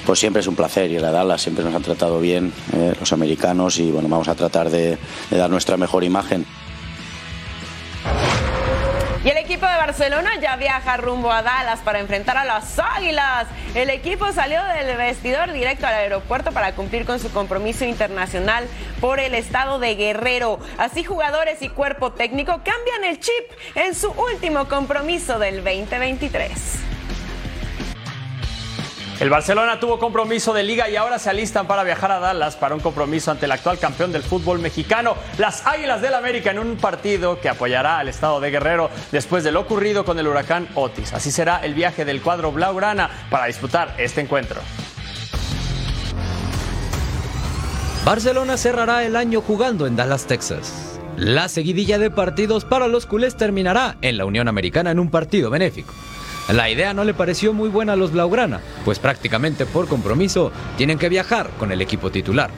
pues 0.09 0.21
siempre 0.21 0.41
es 0.41 0.47
un 0.47 0.57
placer 0.57 0.91
ir 0.91 1.05
a 1.05 1.11
Dallas, 1.11 1.43
siempre 1.43 1.63
nos 1.63 1.75
han 1.75 1.83
tratado 1.83 2.19
bien 2.19 2.51
eh, 2.73 2.95
los 2.99 3.13
americanos 3.13 3.79
y 3.79 3.91
bueno, 3.91 4.09
vamos 4.09 4.27
a 4.29 4.35
tratar 4.35 4.71
de, 4.71 4.97
de 5.29 5.37
dar 5.37 5.51
nuestra 5.51 5.77
mejor 5.77 6.03
imagen. 6.03 6.47
Y 9.23 9.29
el 9.29 9.37
equipo 9.37 9.67
de 9.67 9.75
Barcelona 9.75 10.31
ya 10.41 10.57
viaja 10.57 10.97
rumbo 10.97 11.31
a 11.31 11.43
Dallas 11.43 11.81
para 11.81 12.01
enfrentar 12.01 12.39
a 12.39 12.47
las 12.47 12.79
Águilas. 12.79 13.49
El 13.75 13.91
equipo 13.91 14.33
salió 14.33 14.65
del 14.65 14.97
vestidor 14.97 15.53
directo 15.53 15.87
al 15.87 15.93
aeropuerto 15.93 16.53
para 16.53 16.75
cumplir 16.75 17.05
con 17.05 17.21
su 17.21 17.31
compromiso 17.31 17.85
internacional 17.85 18.65
por 19.03 19.21
el 19.21 19.35
estado 19.35 19.79
de 19.79 19.95
Guerrero. 19.95 20.59
Así 20.79 21.05
jugadores 21.05 21.61
y 21.61 21.69
cuerpo 21.69 22.13
técnico 22.13 22.63
cambian 22.65 23.05
el 23.05 23.21
chip 23.21 23.45
en 23.75 23.95
su 23.95 24.11
último 24.13 24.69
compromiso 24.69 25.39
del 25.39 25.57
2023. 25.57 26.88
El 29.21 29.31
Barcelona 29.31 29.81
tuvo 29.81 29.99
compromiso 29.99 30.53
de 30.53 30.63
liga 30.63 30.89
y 30.89 30.95
ahora 30.95 31.19
se 31.19 31.29
alistan 31.29 31.67
para 31.67 31.83
viajar 31.83 32.13
a 32.13 32.21
Dallas 32.21 32.55
para 32.55 32.77
un 32.77 32.81
compromiso 32.81 33.33
ante 33.33 33.47
el 33.47 33.53
actual 33.53 33.77
campeón 33.81 34.13
del 34.13 34.23
fútbol 34.23 34.61
mexicano, 34.61 35.17
las 35.39 35.67
Águilas 35.67 36.01
del 36.01 36.15
América, 36.15 36.53
en 36.53 36.61
un 36.61 36.77
partido 36.77 37.41
que 37.41 37.49
apoyará 37.49 37.99
al 37.99 38.07
estado 38.07 38.39
de 38.39 38.53
Guerrero 38.53 38.91
después 39.11 39.43
de 39.43 39.51
lo 39.51 39.61
ocurrido 39.61 40.05
con 40.05 40.21
el 40.21 40.29
huracán 40.29 40.69
Otis. 40.77 41.13
Así 41.13 41.33
será 41.33 41.59
el 41.65 41.75
viaje 41.75 42.05
del 42.05 42.23
cuadro 42.23 42.53
Blaugrana 42.53 43.11
para 43.29 43.47
disputar 43.47 43.93
este 43.99 44.21
encuentro. 44.21 44.61
Barcelona 48.05 48.57
cerrará 48.57 49.03
el 49.03 49.17
año 49.17 49.41
jugando 49.41 49.89
en 49.89 49.97
Dallas, 49.97 50.27
Texas. 50.27 51.01
La 51.17 51.49
seguidilla 51.49 51.99
de 51.99 52.13
partidos 52.13 52.65
para 52.65 52.87
los 52.87 53.05
culés 53.05 53.37
terminará 53.37 53.97
en 54.01 54.17
la 54.17 54.25
Unión 54.25 54.47
Americana 54.47 54.93
en 54.93 55.01
un 55.01 55.11
partido 55.11 55.51
benéfico. 55.51 55.93
La 56.49 56.71
idea 56.71 56.95
no 56.95 57.05
le 57.05 57.13
pareció 57.13 57.53
muy 57.53 57.69
buena 57.69 57.93
a 57.93 57.97
los 57.97 58.13
Blaugrana, 58.13 58.61
pues 58.85 58.99
prácticamente 58.99 59.67
por 59.67 59.87
compromiso 59.87 60.51
tienen 60.79 60.99
que 60.99 61.11
viajar 61.11 61.51
con 61.59 61.73
el 61.73 61.83
equipo 61.83 62.11
titular. 62.11 62.51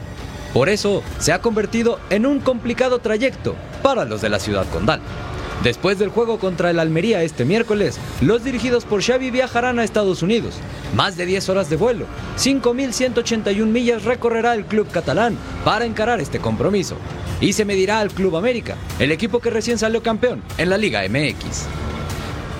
Por 0.55 0.69
eso 0.69 1.03
se 1.19 1.33
ha 1.33 1.41
convertido 1.41 1.99
en 2.09 2.25
un 2.25 2.39
complicado 2.39 3.01
trayecto 3.01 3.57
para 3.83 4.05
los 4.05 4.21
de 4.21 4.29
la 4.29 4.39
ciudad 4.39 4.67
condal. 4.71 5.01
Después 5.65 5.99
del 5.99 6.09
juego 6.09 6.39
contra 6.39 6.71
el 6.71 6.79
Almería 6.79 7.23
este 7.23 7.45
miércoles, 7.45 7.99
los 8.21 8.45
dirigidos 8.45 8.85
por 8.85 9.03
Xavi 9.03 9.31
viajarán 9.31 9.79
a 9.79 9.85
Estados 9.85 10.23
Unidos. 10.23 10.55
Más 10.95 11.17
de 11.17 11.27
10 11.27 11.49
horas 11.51 11.69
de 11.69 11.77
vuelo, 11.77 12.07
5.181 12.39 13.67
millas 13.67 14.05
recorrerá 14.05 14.55
el 14.55 14.65
club 14.65 14.89
catalán 14.91 15.37
para 15.65 15.85
encarar 15.85 16.21
este 16.21 16.39
compromiso. 16.39 16.97
Y 17.41 17.55
se 17.55 17.65
medirá 17.65 18.01
al 18.01 18.11
Club 18.11 18.37
América, 18.37 18.77
el 18.99 19.13
equipo 19.13 19.41
que 19.41 19.51
recién 19.51 19.79
salió 19.79 20.03
campeón 20.03 20.43
en 20.59 20.71
la 20.71 20.79
Liga 20.79 21.03
MX. 21.09 21.90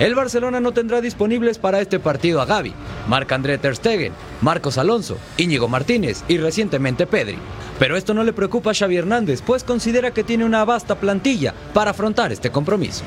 El 0.01 0.15
Barcelona 0.15 0.59
no 0.59 0.71
tendrá 0.71 0.99
disponibles 0.99 1.59
para 1.59 1.79
este 1.79 1.99
partido 1.99 2.41
a 2.41 2.45
Gaby, 2.45 2.73
Marc-André 3.07 3.59
Ter 3.59 3.75
Stegen, 3.75 4.13
Marcos 4.41 4.79
Alonso, 4.79 5.19
Íñigo 5.37 5.67
Martínez 5.67 6.23
y 6.27 6.39
recientemente 6.39 7.05
Pedri. 7.05 7.37
Pero 7.77 7.95
esto 7.95 8.15
no 8.15 8.23
le 8.23 8.33
preocupa 8.33 8.71
a 8.71 8.73
Xavi 8.73 8.97
Hernández, 8.97 9.43
pues 9.43 9.63
considera 9.63 10.09
que 10.09 10.23
tiene 10.23 10.43
una 10.43 10.65
vasta 10.65 10.95
plantilla 10.95 11.53
para 11.75 11.91
afrontar 11.91 12.31
este 12.31 12.49
compromiso. 12.49 13.03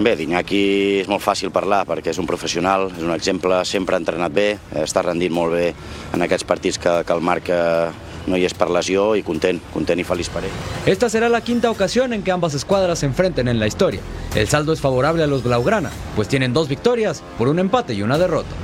Bé, 0.00 0.16
d'Iñaki 0.18 0.98
és 1.00 1.06
molt 1.08 1.22
fàcil 1.22 1.54
parlar 1.54 1.84
perquè 1.86 2.10
és 2.10 2.18
un 2.18 2.26
professional, 2.26 2.90
és 2.90 3.06
un 3.06 3.14
exemple, 3.14 3.62
sempre 3.64 3.94
ha 3.94 4.02
entrenat 4.02 4.34
bé, 4.34 4.48
està 4.82 5.06
rendint 5.06 5.32
molt 5.32 5.54
bé 5.54 5.70
en 6.12 6.26
aquests 6.26 6.44
partits 6.44 6.82
que, 6.82 7.04
que 7.06 7.14
el 7.14 7.22
Marc 7.22 7.48
eh, 7.54 7.86
no 8.26 8.36
hi 8.36 8.44
és 8.44 8.54
per 8.54 8.68
lesió 8.70 9.14
i 9.16 9.22
content, 9.22 9.60
content 9.72 10.00
i 10.00 10.04
feliç 10.04 10.30
per 10.30 10.44
ell. 10.44 10.58
Esta 10.86 11.08
será 11.08 11.28
la 11.28 11.40
quinta 11.40 11.70
ocasión 11.70 12.12
en 12.12 12.22
que 12.22 12.32
ambas 12.32 12.54
escuadras 12.54 13.00
se 13.00 13.06
enfrenten 13.06 13.48
en 13.48 13.58
la 13.58 13.66
historia. 13.66 14.00
El 14.34 14.48
saldo 14.48 14.72
es 14.72 14.80
favorable 14.80 15.22
a 15.22 15.26
los 15.26 15.42
Blaugrana, 15.42 15.90
pues 16.14 16.28
tienen 16.28 16.52
dos 16.52 16.68
victorias 16.68 17.22
por 17.38 17.48
un 17.48 17.58
empate 17.58 17.94
y 17.94 18.02
una 18.02 18.18
derrota. 18.18 18.54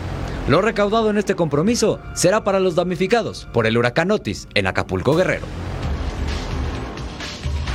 Lo 0.49 0.61
recaudado 0.61 1.11
en 1.11 1.19
este 1.19 1.37
compromiso 1.37 2.01
será 2.15 2.43
para 2.43 2.59
los 2.59 2.75
damnificados 2.75 3.47
por 3.53 3.67
el 3.67 3.79
huracán 3.79 4.11
Otis 4.11 4.49
en 4.55 4.67
Acapulco 4.67 5.15
Guerrero. 5.15 5.47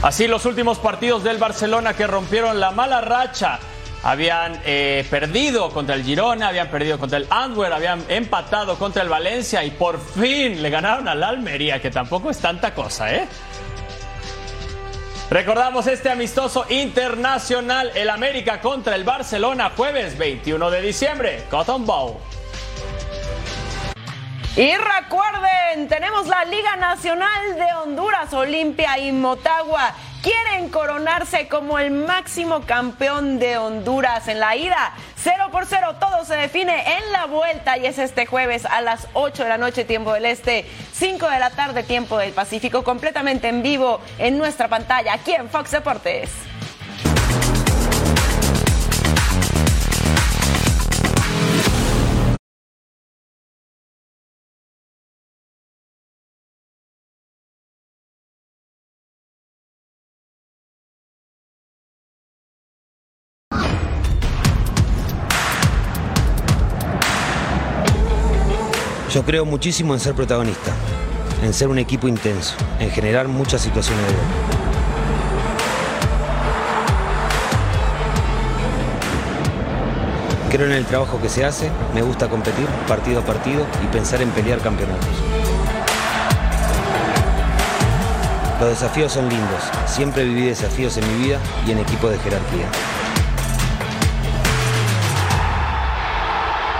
Así 0.01 0.27
los 0.27 0.45
últimos 0.45 0.77
partidos 0.77 1.23
del 1.23 1.37
Barcelona 1.37 1.93
que 1.93 2.05
rompieron 2.05 2.59
la 2.59 2.71
mala 2.71 3.01
racha. 3.01 3.59
Habían 4.03 4.61
eh, 4.63 5.05
perdido 5.09 5.69
contra 5.71 5.95
el 5.95 6.03
Girona, 6.03 6.49
habían 6.49 6.69
perdido 6.69 6.97
contra 6.97 7.17
el 7.17 7.27
Antwerp, 7.29 7.73
habían 7.73 8.05
empatado 8.07 8.77
contra 8.77 9.01
el 9.01 9.09
Valencia 9.09 9.63
y 9.63 9.71
por 9.71 9.99
fin 9.99 10.61
le 10.61 10.69
ganaron 10.69 11.07
al 11.07 11.23
Almería, 11.23 11.81
que 11.81 11.91
tampoco 11.91 12.29
es 12.29 12.39
tanta 12.39 12.73
cosa, 12.73 13.13
¿eh? 13.13 13.27
Recordamos 15.29 15.87
este 15.87 16.09
amistoso 16.09 16.65
internacional, 16.69 17.91
el 17.95 18.09
América 18.09 18.61
contra 18.61 18.95
el 18.95 19.03
Barcelona, 19.03 19.71
jueves 19.75 20.17
21 20.17 20.71
de 20.71 20.81
diciembre, 20.81 21.43
Cotton 21.49 21.85
Bowl. 21.85 22.15
Y 24.55 24.73
recuerden, 24.75 25.87
tenemos 25.89 26.27
la 26.27 26.45
Liga 26.45 26.77
Nacional 26.77 27.55
de 27.55 27.73
Honduras, 27.73 28.33
Olimpia 28.33 28.97
y 28.97 29.11
Motagua. 29.11 29.93
Quieren 30.27 30.67
coronarse 30.67 31.47
como 31.47 31.79
el 31.79 31.89
máximo 31.89 32.59
campeón 32.65 33.39
de 33.39 33.57
Honduras 33.57 34.27
en 34.27 34.41
la 34.41 34.57
ida. 34.57 34.91
0 35.15 35.47
por 35.53 35.65
0, 35.65 35.95
todo 36.01 36.25
se 36.25 36.35
define 36.35 36.97
en 36.97 37.13
la 37.13 37.27
vuelta 37.27 37.77
y 37.77 37.85
es 37.85 37.97
este 37.97 38.25
jueves 38.25 38.65
a 38.65 38.81
las 38.81 39.07
8 39.13 39.43
de 39.43 39.47
la 39.47 39.57
noche, 39.57 39.85
tiempo 39.85 40.11
del 40.11 40.25
este, 40.25 40.65
5 40.91 41.29
de 41.29 41.39
la 41.39 41.51
tarde, 41.51 41.81
tiempo 41.83 42.17
del 42.17 42.33
Pacífico, 42.33 42.83
completamente 42.83 43.47
en 43.47 43.63
vivo 43.63 44.01
en 44.19 44.37
nuestra 44.37 44.67
pantalla, 44.67 45.13
aquí 45.13 45.31
en 45.31 45.49
Fox 45.49 45.71
Deportes. 45.71 46.29
Yo 69.13 69.23
creo 69.23 69.45
muchísimo 69.45 69.93
en 69.93 70.01
ser 70.01 70.15
protagonista, 70.15 70.73
en 71.41 71.53
ser 71.53 71.69
un 71.69 71.79
equipo 71.79 72.09
intenso, 72.09 72.55
en 72.77 72.91
generar 72.91 73.29
muchas 73.29 73.61
situaciones 73.61 74.05
de 74.05 74.11
gol. 74.11 74.21
Creo 80.51 80.65
en 80.65 80.73
el 80.73 80.85
trabajo 80.85 81.21
que 81.21 81.29
se 81.29 81.45
hace, 81.45 81.71
me 81.95 82.01
gusta 82.01 82.27
competir 82.27 82.67
partido 82.85 83.21
a 83.21 83.23
partido 83.23 83.65
y 83.81 83.87
pensar 83.87 84.21
en 84.21 84.29
pelear 84.31 84.59
campeonatos. 84.59 85.07
Los 88.59 88.69
desafíos 88.69 89.13
son 89.13 89.29
lindos, 89.29 89.63
siempre 89.85 90.25
viví 90.25 90.47
desafíos 90.47 90.97
en 90.97 91.07
mi 91.07 91.25
vida 91.27 91.39
y 91.65 91.71
en 91.71 91.79
equipos 91.79 92.11
de 92.11 92.19
jerarquía. 92.19 92.65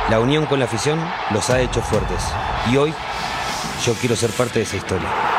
La 0.10 0.22
unión 0.22 0.46
con 0.46 0.60
la 0.60 0.66
afición 0.66 1.00
los 1.32 1.50
ha 1.50 1.60
hecho 1.60 1.82
fuertes 1.82 2.24
y 2.72 2.78
hoy 2.78 2.94
yo 3.86 3.94
quiero 3.96 4.16
ser 4.16 4.32
parte 4.32 4.60
de 4.60 4.64
esa 4.64 4.78
historia. 4.78 5.37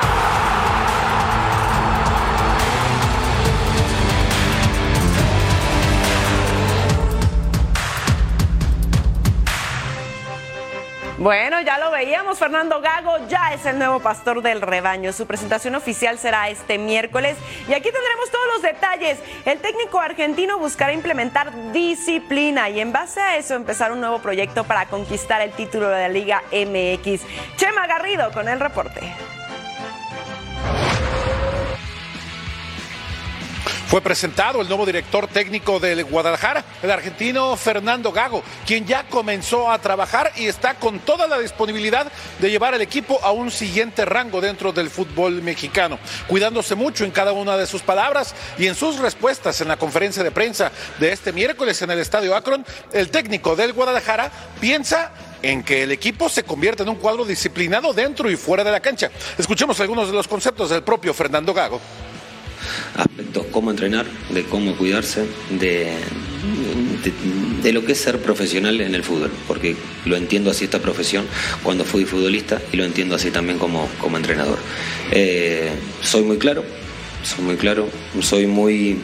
Bueno, 11.18 11.60
ya 11.62 11.78
lo 11.78 11.90
veíamos, 11.90 12.38
Fernando 12.38 12.80
Gago 12.80 13.26
ya 13.26 13.52
es 13.52 13.66
el 13.66 13.76
nuevo 13.76 13.98
pastor 13.98 14.40
del 14.40 14.60
rebaño. 14.60 15.12
Su 15.12 15.26
presentación 15.26 15.75
oficial 15.75 16.16
será 16.16 16.48
este 16.48 16.78
miércoles 16.78 17.37
y 17.68 17.72
aquí 17.72 17.90
tendremos 17.90 18.30
todos 18.30 18.46
los 18.52 18.62
detalles. 18.62 19.18
El 19.44 19.58
técnico 19.58 19.98
argentino 19.98 20.60
buscará 20.60 20.92
implementar 20.92 21.72
disciplina 21.72 22.70
y 22.70 22.78
en 22.78 22.92
base 22.92 23.20
a 23.20 23.37
eso 23.37 23.54
empezar 23.54 23.90
un 23.90 24.00
nuevo 24.00 24.20
proyecto 24.20 24.62
para 24.62 24.87
conquistar 24.87 25.40
el 25.40 25.50
título 25.50 25.88
de 25.88 26.02
la 26.02 26.08
Liga 26.08 26.42
MX. 26.52 27.22
Chema 27.56 27.88
Garrido 27.88 28.30
con 28.30 28.48
el 28.48 28.60
reporte. 28.60 29.12
Fue 33.88 34.02
presentado 34.02 34.61
el 34.61 34.68
nuevo 34.68 34.85
director 34.85 35.28
técnico 35.28 35.80
del 35.80 36.04
Guadalajara, 36.04 36.62
el 36.83 36.90
argentino 36.90 37.57
Fernando 37.57 38.12
Gago, 38.12 38.42
quien 38.66 38.85
ya 38.85 39.09
comenzó 39.09 39.71
a 39.71 39.78
trabajar 39.78 40.30
y 40.37 40.45
está 40.45 40.75
con 40.75 40.99
toda 40.99 41.26
la 41.26 41.38
disponibilidad 41.38 42.12
de 42.38 42.50
llevar 42.50 42.75
el 42.75 42.83
equipo 42.83 43.18
a 43.23 43.33
un 43.33 43.50
siguiente 43.50 44.04
rango 44.04 44.42
dentro 44.42 44.73
del 44.73 44.90
fútbol 44.90 45.40
mexicano, 45.40 45.99
cuidándose 46.26 46.75
mucho 46.75 47.07
en 47.07 47.12
cada 47.12 47.33
una 47.33 47.57
de 47.57 47.66
sus 47.66 47.80
palabras 47.80 48.35
y 48.59 48.66
en 48.66 48.75
sus 48.75 48.99
respuestas 48.99 49.59
en 49.62 49.68
la 49.68 49.78
conferencia 49.78 50.23
de 50.23 50.33
prensa 50.33 50.71
de 51.00 51.11
este 51.11 51.33
miércoles 51.33 51.80
en 51.80 51.90
el 51.90 51.99
Estadio 51.99 52.37
Akron, 52.37 52.66
el 52.92 53.11
técnico 53.11 53.57
del 53.57 53.73
Guadalajara 53.73 54.30
piensa 54.61 55.12
en 55.40 55.62
que 55.62 55.85
el 55.85 55.92
equipo 55.92 56.28
se 56.28 56.42
convierta 56.42 56.83
en 56.83 56.90
un 56.90 56.97
cuadro 56.97 57.25
disciplinado 57.25 57.95
dentro 57.95 58.30
y 58.30 58.37
fuera 58.37 58.64
de 58.64 58.71
la 58.71 58.80
cancha. 58.80 59.11
Escuchemos 59.38 59.80
algunos 59.80 60.09
de 60.09 60.12
los 60.12 60.28
conceptos 60.28 60.68
del 60.68 60.83
propio 60.83 61.14
Fernando 61.14 61.54
Gago. 61.54 61.80
Aspectos, 62.96 63.46
cómo 63.50 63.70
entrenar, 63.70 64.06
de 64.30 64.44
cómo 64.44 64.76
cuidarse, 64.76 65.26
de, 65.50 65.92
de, 67.62 67.72
lo 67.72 67.84
que 67.84 67.92
es 67.92 67.98
ser 67.98 68.18
profesional 68.18 68.80
en 68.80 68.94
el 68.94 69.02
fútbol, 69.02 69.30
porque 69.46 69.76
lo 70.04 70.16
entiendo 70.16 70.50
así 70.50 70.64
esta 70.64 70.80
profesión 70.80 71.26
cuando 71.62 71.84
fui 71.84 72.04
futbolista 72.04 72.60
y 72.72 72.76
lo 72.76 72.84
entiendo 72.84 73.14
así 73.14 73.30
también 73.30 73.58
como, 73.58 73.88
como 74.00 74.16
entrenador. 74.16 74.58
Eh, 75.10 75.70
soy 76.00 76.22
muy 76.22 76.38
claro, 76.38 76.64
soy 77.22 77.44
muy 77.44 77.56
claro, 77.56 77.88
soy 78.20 78.46
muy 78.46 78.98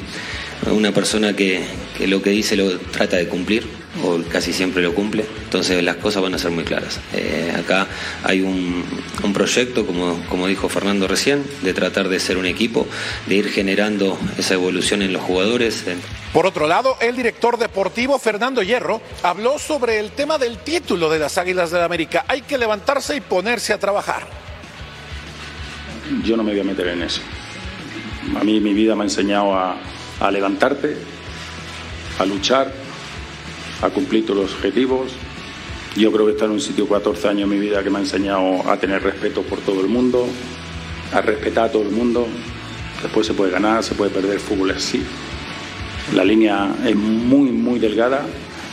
una 0.70 0.92
persona 0.92 1.34
que, 1.34 1.60
que 1.98 2.06
lo 2.06 2.22
que 2.22 2.30
dice 2.30 2.56
lo 2.56 2.78
trata 2.78 3.16
de 3.16 3.28
cumplir 3.28 3.83
o 4.02 4.20
casi 4.28 4.52
siempre 4.52 4.82
lo 4.82 4.94
cumple, 4.94 5.24
entonces 5.44 5.82
las 5.82 5.96
cosas 5.96 6.22
van 6.22 6.34
a 6.34 6.38
ser 6.38 6.50
muy 6.50 6.64
claras. 6.64 6.98
Eh, 7.12 7.54
acá 7.56 7.86
hay 8.24 8.40
un, 8.40 8.84
un 9.22 9.32
proyecto, 9.32 9.86
como, 9.86 10.20
como, 10.28 10.46
dijo 10.46 10.68
Fernando 10.68 11.06
recién, 11.06 11.44
de 11.62 11.72
tratar 11.72 12.08
de 12.08 12.18
ser 12.18 12.36
un 12.36 12.46
equipo, 12.46 12.86
de 13.26 13.36
ir 13.36 13.48
generando 13.50 14.18
esa 14.36 14.54
evolución 14.54 15.02
en 15.02 15.12
los 15.12 15.22
jugadores. 15.22 15.84
Por 16.32 16.46
otro 16.46 16.66
lado, 16.66 16.96
el 17.00 17.14
director 17.14 17.56
deportivo 17.58 18.18
Fernando 18.18 18.62
Hierro 18.62 19.00
habló 19.22 19.58
sobre 19.58 20.00
el 20.00 20.10
tema 20.10 20.38
del 20.38 20.58
título 20.58 21.08
de 21.08 21.18
las 21.18 21.38
Águilas 21.38 21.70
del 21.70 21.80
la 21.80 21.86
América. 21.86 22.24
Hay 22.28 22.42
que 22.42 22.58
levantarse 22.58 23.16
y 23.16 23.20
ponerse 23.20 23.72
a 23.72 23.78
trabajar. 23.78 24.26
Yo 26.24 26.36
no 26.36 26.42
me 26.42 26.50
voy 26.50 26.60
a 26.60 26.64
meter 26.64 26.88
en 26.88 27.02
eso. 27.02 27.20
A 28.38 28.44
mí 28.44 28.60
mi 28.60 28.74
vida 28.74 28.94
me 28.94 29.02
ha 29.02 29.04
enseñado 29.04 29.54
a, 29.54 29.76
a 30.20 30.30
levantarte, 30.30 30.96
a 32.18 32.24
luchar, 32.24 32.83
a 33.84 33.90
cumplir 33.90 34.24
todos 34.24 34.40
los 34.40 34.54
objetivos. 34.54 35.12
Yo 35.96 36.10
creo 36.10 36.26
que 36.26 36.32
está 36.32 36.46
en 36.46 36.52
un 36.52 36.60
sitio 36.60 36.88
14 36.88 37.28
años 37.28 37.42
en 37.42 37.50
mi 37.50 37.58
vida 37.58 37.82
que 37.82 37.90
me 37.90 37.98
ha 37.98 38.00
enseñado 38.00 38.68
a 38.68 38.76
tener 38.78 39.02
respeto 39.02 39.42
por 39.42 39.60
todo 39.60 39.80
el 39.80 39.88
mundo, 39.88 40.26
a 41.12 41.20
respetar 41.20 41.66
a 41.66 41.72
todo 41.72 41.82
el 41.82 41.90
mundo. 41.90 42.26
Después 43.02 43.26
se 43.26 43.34
puede 43.34 43.52
ganar, 43.52 43.84
se 43.84 43.94
puede 43.94 44.10
perder, 44.10 44.40
fútbol 44.40 44.70
así. 44.70 45.02
La 46.14 46.24
línea 46.24 46.74
es 46.84 46.96
muy, 46.96 47.50
muy 47.50 47.78
delgada, 47.78 48.26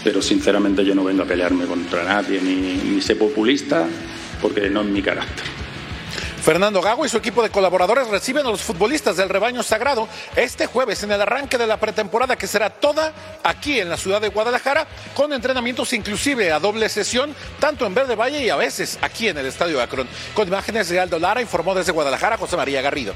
pero 0.03 0.21
sinceramente 0.21 0.83
yo 0.83 0.95
no 0.95 1.03
vengo 1.03 1.23
a 1.23 1.25
pelearme 1.25 1.65
contra 1.65 2.03
nadie, 2.03 2.41
ni, 2.41 2.91
ni 2.91 3.01
ser 3.01 3.17
populista, 3.17 3.87
porque 4.41 4.69
no 4.69 4.81
es 4.81 4.87
mi 4.87 5.01
carácter. 5.01 5.60
Fernando 6.41 6.81
Gago 6.81 7.05
y 7.05 7.09
su 7.09 7.17
equipo 7.17 7.43
de 7.43 7.51
colaboradores 7.51 8.07
reciben 8.07 8.45
a 8.47 8.49
los 8.49 8.61
futbolistas 8.61 9.15
del 9.15 9.29
rebaño 9.29 9.61
sagrado 9.61 10.07
este 10.35 10.65
jueves 10.65 11.03
en 11.03 11.11
el 11.11 11.21
arranque 11.21 11.57
de 11.57 11.67
la 11.67 11.77
pretemporada 11.77 12.35
que 12.35 12.47
será 12.47 12.71
toda 12.71 13.13
aquí 13.43 13.79
en 13.79 13.89
la 13.89 13.97
ciudad 13.97 14.19
de 14.19 14.29
Guadalajara 14.29 14.87
con 15.13 15.33
entrenamientos 15.33 15.93
inclusive 15.93 16.51
a 16.51 16.59
doble 16.59 16.89
sesión 16.89 17.35
tanto 17.59 17.85
en 17.85 17.93
Verde 17.93 18.15
Valle 18.15 18.43
y 18.43 18.49
a 18.49 18.55
veces 18.55 18.97
aquí 19.03 19.27
en 19.27 19.37
el 19.37 19.45
Estadio 19.45 19.79
Akron. 19.81 20.07
Con 20.33 20.47
imágenes 20.47 20.89
de 20.89 20.99
Aldo 20.99 21.19
Lara 21.19 21.41
informó 21.41 21.75
desde 21.75 21.91
Guadalajara 21.91 22.37
José 22.37 22.57
María 22.57 22.81
Garrido. 22.81 23.13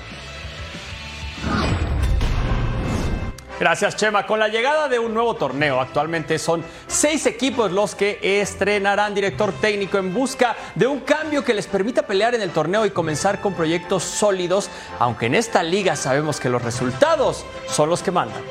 Gracias, 3.59 3.95
Chema. 3.95 4.27
Con 4.27 4.39
la 4.39 4.50
llegada 4.50 4.89
de 4.89 5.00
un 5.00 5.13
nuevo 5.13 5.35
torneo, 5.35 5.79
actualmente 5.79 6.39
son 6.39 6.63
seis 6.88 7.25
equipos 7.25 7.71
los 7.71 7.95
que 7.95 8.19
estrenarán 8.21 9.15
director 9.15 9.53
técnico 9.53 9.97
en 9.97 10.13
busca 10.13 10.57
de 10.75 10.88
un 10.88 11.00
cambio 11.00 11.43
que 11.43 11.53
les 11.53 11.65
permita 11.65 12.05
pelear 12.05 12.35
en 12.35 12.41
el 12.41 12.51
torneo 12.51 12.85
y 12.85 12.91
comenzar 12.91 13.39
con 13.39 13.53
proyectos 13.53 14.03
sólidos, 14.03 14.69
aunque 15.00 15.27
en 15.27 15.35
esta 15.35 15.63
liga 15.63 15.95
sabemos 15.95 16.41
que 16.41 16.50
los 16.50 16.62
resultados 16.62 17.45
son 17.69 17.89
los 17.89 18.03
que 18.03 18.12
mandan. 18.12 18.43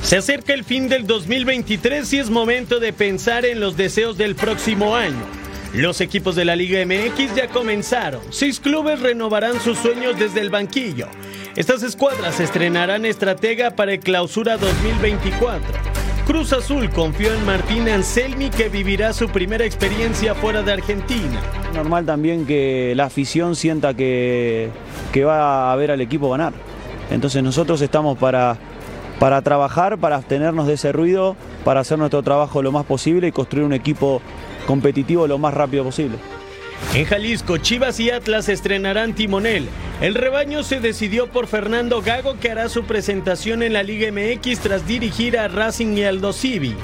Se 0.00 0.16
acerca 0.16 0.54
el 0.54 0.64
fin 0.64 0.88
del 0.88 1.06
2023 1.06 2.12
y 2.12 2.18
es 2.20 2.30
momento 2.30 2.80
de 2.80 2.92
pensar 2.92 3.44
en 3.44 3.60
los 3.60 3.76
deseos 3.76 4.16
del 4.16 4.36
próximo 4.36 4.94
año. 4.94 5.45
Los 5.76 6.00
equipos 6.00 6.34
de 6.34 6.46
la 6.46 6.56
Liga 6.56 6.82
MX 6.86 7.34
ya 7.34 7.48
comenzaron. 7.48 8.22
Seis 8.30 8.60
clubes 8.60 8.98
renovarán 8.98 9.60
sus 9.60 9.76
sueños 9.76 10.18
desde 10.18 10.40
el 10.40 10.48
banquillo. 10.48 11.06
Estas 11.54 11.82
escuadras 11.82 12.40
estrenarán 12.40 13.04
estratega 13.04 13.72
para 13.72 13.92
el 13.92 14.00
clausura 14.00 14.56
2024. 14.56 15.60
Cruz 16.26 16.54
Azul 16.54 16.88
confió 16.88 17.34
en 17.34 17.44
Martín 17.44 17.90
Anselmi 17.90 18.48
que 18.48 18.70
vivirá 18.70 19.12
su 19.12 19.28
primera 19.28 19.66
experiencia 19.66 20.34
fuera 20.34 20.62
de 20.62 20.72
Argentina. 20.72 21.42
Normal 21.74 22.06
también 22.06 22.46
que 22.46 22.94
la 22.96 23.04
afición 23.04 23.54
sienta 23.54 23.92
que, 23.92 24.70
que 25.12 25.24
va 25.24 25.70
a 25.70 25.76
ver 25.76 25.90
al 25.90 26.00
equipo 26.00 26.30
ganar. 26.30 26.54
Entonces 27.10 27.42
nosotros 27.42 27.82
estamos 27.82 28.16
para, 28.16 28.56
para 29.18 29.42
trabajar, 29.42 29.98
para 29.98 30.16
abstenernos 30.16 30.66
de 30.68 30.72
ese 30.72 30.90
ruido, 30.92 31.36
para 31.66 31.80
hacer 31.80 31.98
nuestro 31.98 32.22
trabajo 32.22 32.62
lo 32.62 32.72
más 32.72 32.86
posible 32.86 33.28
y 33.28 33.32
construir 33.32 33.66
un 33.66 33.74
equipo 33.74 34.22
competitivo 34.66 35.26
lo 35.26 35.38
más 35.38 35.54
rápido 35.54 35.84
posible. 35.84 36.18
En 36.94 37.04
Jalisco, 37.04 37.58
Chivas 37.58 37.98
y 38.00 38.10
Atlas 38.10 38.48
estrenarán 38.48 39.14
timonel. 39.14 39.68
El 40.00 40.14
rebaño 40.14 40.62
se 40.62 40.80
decidió 40.80 41.28
por 41.28 41.46
Fernando 41.46 42.02
Gago 42.02 42.38
que 42.38 42.50
hará 42.50 42.68
su 42.68 42.84
presentación 42.84 43.62
en 43.62 43.72
la 43.72 43.82
Liga 43.82 44.10
MX 44.12 44.60
tras 44.60 44.86
dirigir 44.86 45.38
a 45.38 45.48
Racing 45.48 45.96
y 45.96 46.04
Aldo 46.04 46.32
Civi. 46.32 46.74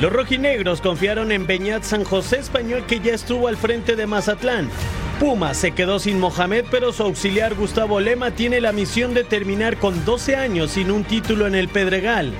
Los 0.00 0.12
rojinegros 0.12 0.80
confiaron 0.80 1.30
en 1.30 1.46
Beñat 1.46 1.84
San 1.84 2.04
José 2.04 2.38
Español 2.38 2.84
que 2.86 3.00
ya 3.00 3.14
estuvo 3.14 3.46
al 3.46 3.56
frente 3.56 3.94
de 3.94 4.06
Mazatlán. 4.06 4.68
Puma 5.20 5.54
se 5.54 5.70
quedó 5.70 6.00
sin 6.00 6.18
Mohamed, 6.18 6.64
pero 6.70 6.92
su 6.92 7.04
auxiliar 7.04 7.54
Gustavo 7.54 8.00
Lema 8.00 8.32
tiene 8.32 8.60
la 8.60 8.72
misión 8.72 9.14
de 9.14 9.22
terminar 9.22 9.76
con 9.76 10.04
12 10.04 10.34
años 10.34 10.72
sin 10.72 10.90
un 10.90 11.04
título 11.04 11.46
en 11.46 11.54
el 11.54 11.68
Pedregal. 11.68 12.32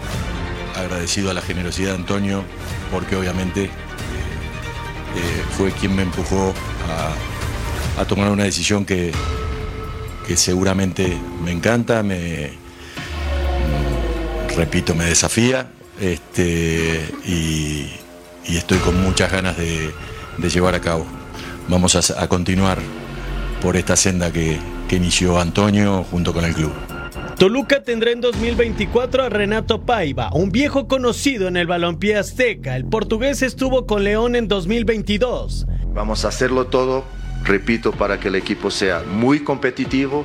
Agradecido 0.75 1.31
a 1.31 1.35
la 1.35 1.43
generosidad 1.43 1.91
de 1.91 1.97
Antonio, 1.97 2.43
porque 2.91 3.15
obviamente 3.15 3.71
fue 5.57 5.73
quien 5.73 5.95
me 5.95 6.03
empujó 6.03 6.53
a, 7.99 8.05
tomar 8.05 8.31
una 8.31 8.45
decisión 8.45 8.85
que, 8.85 9.13
que 10.27 10.37
seguramente 10.37 11.17
me 11.45 11.53
encanta, 11.53 12.03
me, 12.03 12.53
repito, 14.57 14.95
me 14.95 15.05
desafía 15.05 15.71
este, 16.01 17.09
y, 17.25 17.91
estoy 18.49 18.79
con 18.79 19.01
muchas 19.03 19.31
ganas 19.31 19.57
de, 19.57 19.93
llevar 20.51 20.75
a 20.75 20.81
cabo. 20.81 21.07
Vamos 21.69 21.95
a, 22.11 22.29
continuar 22.29 22.79
por 23.61 23.77
esta 23.77 23.97
senda 23.97 24.33
que 24.33 24.59
inició 24.91 25.41
Antonio 25.41 26.05
junto 26.11 26.33
con 26.33 26.45
el 26.45 26.55
club. 26.55 26.92
Toluca 27.39 27.83
tendrá 27.83 28.13
en 28.13 28.21
2024 28.21 29.25
a 29.25 29.29
Renato 29.29 29.83
Paiva, 29.83 30.31
un 30.33 30.53
viejo 30.53 30.87
conocido 30.87 31.49
en 31.49 31.57
el 31.57 31.67
balompié 31.67 32.17
azteca. 32.17 32.77
El 32.77 32.85
portugués 32.85 33.43
estuvo 33.43 33.87
con 33.87 34.05
León 34.05 34.37
en 34.37 34.49
2022. 34.49 35.67
Vamos 35.93 36.25
a 36.25 36.29
hacerlo 36.29 36.67
todo, 36.67 37.05
repito, 37.45 37.93
para 37.93 38.21
que 38.21 38.29
el 38.29 38.37
equipo 38.37 38.71
sea 38.71 39.03
muy 39.03 39.41
competitivo 39.41 40.25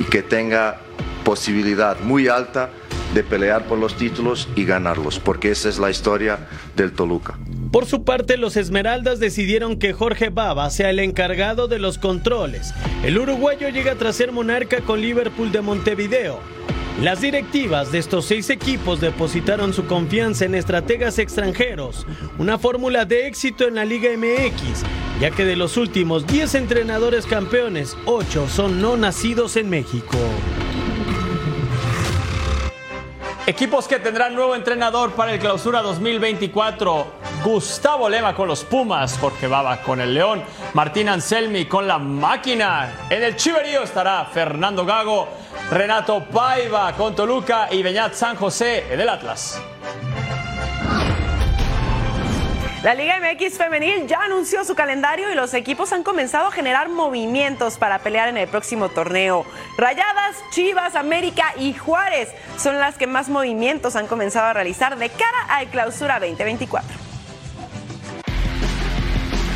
y 0.00 0.04
que 0.04 0.22
tenga 0.22 0.80
posibilidad 1.24 1.98
muy 2.00 2.28
alta 2.28 2.70
de 3.14 3.22
pelear 3.22 3.66
por 3.66 3.78
los 3.78 3.96
títulos 3.96 4.48
y 4.56 4.64
ganarlos, 4.64 5.18
porque 5.18 5.50
esa 5.50 5.68
es 5.68 5.78
la 5.78 5.90
historia 5.90 6.48
del 6.76 6.92
Toluca. 6.92 7.38
Por 7.70 7.86
su 7.86 8.04
parte, 8.04 8.36
los 8.36 8.56
Esmeraldas 8.56 9.20
decidieron 9.20 9.78
que 9.78 9.92
Jorge 9.92 10.28
Baba 10.28 10.68
sea 10.70 10.90
el 10.90 10.98
encargado 10.98 11.68
de 11.68 11.78
los 11.78 11.98
controles. 11.98 12.74
El 13.04 13.18
uruguayo 13.18 13.68
llega 13.68 13.94
tras 13.94 14.16
ser 14.16 14.32
monarca 14.32 14.80
con 14.82 15.00
Liverpool 15.00 15.52
de 15.52 15.60
Montevideo. 15.60 16.40
Las 17.02 17.20
directivas 17.20 17.90
de 17.90 17.98
estos 17.98 18.26
seis 18.26 18.50
equipos 18.50 19.00
depositaron 19.00 19.72
su 19.72 19.86
confianza 19.86 20.44
en 20.44 20.54
estrategas 20.54 21.18
extranjeros, 21.18 22.06
una 22.38 22.56
fórmula 22.56 23.04
de 23.04 23.26
éxito 23.26 23.66
en 23.66 23.74
la 23.74 23.84
Liga 23.84 24.10
MX, 24.16 24.84
ya 25.20 25.32
que 25.32 25.44
de 25.44 25.56
los 25.56 25.76
últimos 25.76 26.24
10 26.26 26.54
entrenadores 26.54 27.26
campeones, 27.26 27.96
8 28.06 28.48
son 28.48 28.80
no 28.80 28.96
nacidos 28.96 29.56
en 29.56 29.70
México. 29.70 30.16
Equipos 33.46 33.86
que 33.86 33.98
tendrán 33.98 34.34
nuevo 34.34 34.54
entrenador 34.54 35.12
para 35.12 35.34
el 35.34 35.38
clausura 35.38 35.82
2024. 35.82 37.06
Gustavo 37.44 38.08
Lema 38.08 38.34
con 38.34 38.48
los 38.48 38.64
Pumas, 38.64 39.18
Jorge 39.18 39.46
Baba 39.46 39.82
con 39.82 40.00
el 40.00 40.14
León, 40.14 40.42
Martín 40.72 41.10
Anselmi 41.10 41.66
con 41.66 41.86
la 41.86 41.98
máquina. 41.98 43.06
En 43.10 43.22
el 43.22 43.36
Chiverío 43.36 43.82
estará 43.82 44.24
Fernando 44.32 44.86
Gago, 44.86 45.28
Renato 45.70 46.24
Paiva 46.24 46.94
con 46.94 47.14
Toluca 47.14 47.68
y 47.70 47.82
Beñat 47.82 48.14
San 48.14 48.34
José 48.36 48.86
en 48.90 49.00
el 49.00 49.10
Atlas. 49.10 49.60
La 52.84 52.94
Liga 52.94 53.18
MX 53.18 53.56
femenil 53.56 54.06
ya 54.06 54.24
anunció 54.24 54.62
su 54.62 54.74
calendario 54.74 55.32
y 55.32 55.34
los 55.34 55.54
equipos 55.54 55.94
han 55.94 56.02
comenzado 56.02 56.48
a 56.48 56.52
generar 56.52 56.90
movimientos 56.90 57.78
para 57.78 58.00
pelear 58.00 58.28
en 58.28 58.36
el 58.36 58.46
próximo 58.46 58.90
torneo. 58.90 59.46
Rayadas, 59.78 60.36
Chivas, 60.50 60.94
América 60.94 61.54
y 61.58 61.72
Juárez 61.72 62.28
son 62.58 62.78
las 62.78 62.98
que 62.98 63.06
más 63.06 63.30
movimientos 63.30 63.96
han 63.96 64.06
comenzado 64.06 64.48
a 64.48 64.52
realizar 64.52 64.98
de 64.98 65.08
cara 65.08 65.46
al 65.48 65.68
clausura 65.68 66.20
2024. 66.20 67.03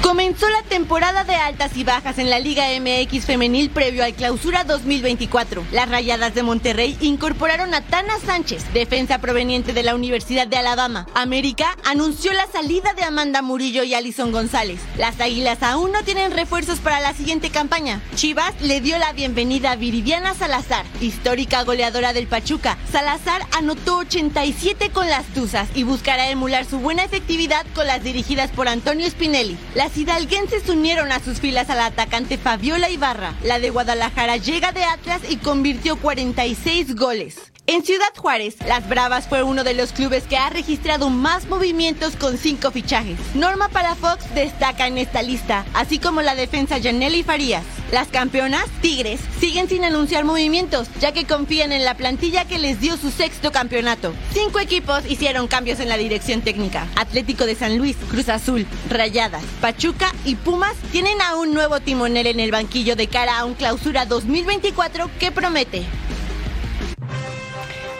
Comenzó 0.08 0.48
la 0.48 0.62
temporada 0.62 1.22
de 1.24 1.34
altas 1.34 1.76
y 1.76 1.84
bajas 1.84 2.16
en 2.16 2.30
la 2.30 2.38
Liga 2.38 2.64
MX 2.80 3.26
femenil 3.26 3.68
previo 3.68 4.02
al 4.02 4.14
clausura 4.14 4.64
2024. 4.64 5.66
Las 5.70 5.90
Rayadas 5.90 6.34
de 6.34 6.42
Monterrey 6.42 6.96
incorporaron 7.02 7.74
a 7.74 7.82
Tana 7.82 8.18
Sánchez, 8.24 8.72
defensa 8.72 9.18
proveniente 9.18 9.74
de 9.74 9.82
la 9.82 9.94
Universidad 9.94 10.46
de 10.46 10.56
Alabama. 10.56 11.06
América 11.12 11.76
anunció 11.84 12.32
la 12.32 12.46
salida 12.46 12.94
de 12.94 13.02
Amanda 13.02 13.42
Murillo 13.42 13.84
y 13.84 13.92
Alison 13.92 14.32
González. 14.32 14.80
Las 14.96 15.20
Águilas 15.20 15.62
aún 15.62 15.92
no 15.92 16.02
tienen 16.04 16.32
refuerzos 16.32 16.78
para 16.78 17.00
la 17.00 17.12
siguiente 17.12 17.50
campaña. 17.50 18.00
Chivas 18.14 18.54
le 18.62 18.80
dio 18.80 18.96
la 18.96 19.12
bienvenida 19.12 19.72
a 19.72 19.76
Viridiana 19.76 20.32
Salazar, 20.32 20.86
histórica 21.02 21.64
goleadora 21.64 22.14
del 22.14 22.28
Pachuca. 22.28 22.78
Salazar 22.90 23.42
anotó 23.54 23.98
87 23.98 24.88
con 24.88 25.06
las 25.10 25.26
Tuzas 25.34 25.68
y 25.74 25.82
buscará 25.82 26.30
emular 26.30 26.64
su 26.64 26.78
buena 26.78 27.04
efectividad 27.04 27.66
con 27.74 27.86
las 27.86 28.02
dirigidas 28.02 28.50
por 28.50 28.68
Antonio 28.68 29.06
Spinelli. 29.10 29.58
Las 29.74 29.97
hidalguenses 29.98 30.68
unieron 30.68 31.10
a 31.10 31.18
sus 31.18 31.40
filas 31.40 31.70
a 31.70 31.74
la 31.74 31.86
atacante 31.86 32.38
Fabiola 32.38 32.88
Ibarra. 32.88 33.34
La 33.42 33.58
de 33.58 33.70
Guadalajara 33.70 34.36
llega 34.36 34.70
de 34.70 34.84
Atlas 34.84 35.22
y 35.28 35.38
convirtió 35.38 35.96
46 35.96 36.94
goles. 36.94 37.52
En 37.70 37.84
Ciudad 37.84 38.14
Juárez, 38.16 38.56
Las 38.66 38.88
Bravas 38.88 39.28
fue 39.28 39.42
uno 39.42 39.62
de 39.62 39.74
los 39.74 39.92
clubes 39.92 40.24
que 40.24 40.38
ha 40.38 40.48
registrado 40.48 41.10
más 41.10 41.48
movimientos 41.48 42.16
con 42.16 42.38
cinco 42.38 42.70
fichajes. 42.70 43.18
Norma 43.34 43.68
Palafox 43.68 44.34
destaca 44.34 44.86
en 44.86 44.96
esta 44.96 45.20
lista, 45.20 45.66
así 45.74 45.98
como 45.98 46.22
la 46.22 46.34
defensa 46.34 46.80
Janelli 46.82 47.22
Farías. 47.22 47.64
Las 47.92 48.08
campeonas, 48.08 48.64
Tigres, 48.80 49.20
siguen 49.38 49.68
sin 49.68 49.84
anunciar 49.84 50.24
movimientos, 50.24 50.88
ya 50.98 51.12
que 51.12 51.26
confían 51.26 51.72
en 51.72 51.84
la 51.84 51.94
plantilla 51.94 52.46
que 52.46 52.58
les 52.58 52.80
dio 52.80 52.96
su 52.96 53.10
sexto 53.10 53.52
campeonato. 53.52 54.14
Cinco 54.32 54.60
equipos 54.60 55.04
hicieron 55.06 55.46
cambios 55.46 55.78
en 55.78 55.90
la 55.90 55.98
dirección 55.98 56.40
técnica. 56.40 56.86
Atlético 56.96 57.44
de 57.44 57.54
San 57.54 57.76
Luis, 57.76 57.98
Cruz 58.08 58.30
Azul, 58.30 58.66
Rayadas, 58.88 59.44
Pachuca 59.60 60.10
y 60.24 60.36
Pumas 60.36 60.74
tienen 60.90 61.20
a 61.20 61.36
un 61.36 61.52
nuevo 61.52 61.80
timonel 61.80 62.28
en 62.28 62.40
el 62.40 62.50
banquillo 62.50 62.96
de 62.96 63.08
cara 63.08 63.38
a 63.38 63.44
un 63.44 63.52
clausura 63.52 64.06
2024 64.06 65.10
que 65.20 65.32
promete. 65.32 65.84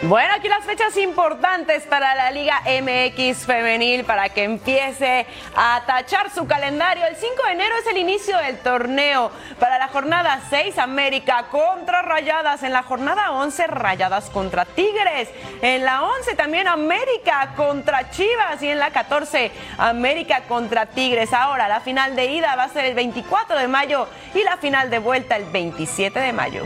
Bueno, 0.03 0.33
aquí 0.33 0.47
las 0.47 0.63
fechas 0.63 0.95
importantes 0.95 1.83
para 1.83 2.15
la 2.15 2.31
Liga 2.31 2.61
MX 2.61 3.45
femenil 3.45 4.05
para 4.05 4.29
que 4.29 4.45
empiece 4.45 5.27
a 5.53 5.83
tachar 5.85 6.31
su 6.31 6.47
calendario. 6.47 7.05
El 7.05 7.17
5 7.17 7.43
de 7.45 7.51
enero 7.51 7.75
es 7.81 7.87
el 7.87 7.97
inicio 7.97 8.37
del 8.37 8.59
torneo. 8.59 9.29
Para 9.59 9.77
la 9.77 9.89
jornada 9.89 10.39
6, 10.49 10.77
América 10.77 11.47
contra 11.51 12.01
Rayadas. 12.01 12.63
En 12.63 12.71
la 12.71 12.83
jornada 12.83 13.31
11, 13.31 13.67
Rayadas 13.67 14.29
contra 14.29 14.63
Tigres. 14.63 15.27
En 15.61 15.83
la 15.83 16.03
11 16.03 16.33
también 16.35 16.69
América 16.69 17.51
contra 17.57 18.09
Chivas. 18.09 18.63
Y 18.63 18.69
en 18.69 18.79
la 18.79 18.91
14, 18.91 19.51
América 19.77 20.43
contra 20.47 20.85
Tigres. 20.85 21.33
Ahora, 21.33 21.67
la 21.67 21.81
final 21.81 22.15
de 22.15 22.25
ida 22.27 22.55
va 22.55 22.63
a 22.63 22.69
ser 22.69 22.85
el 22.85 22.95
24 22.95 23.59
de 23.59 23.67
mayo 23.67 24.07
y 24.33 24.43
la 24.43 24.55
final 24.55 24.89
de 24.89 24.99
vuelta 24.99 25.35
el 25.35 25.43
27 25.43 26.17
de 26.17 26.31
mayo. 26.31 26.63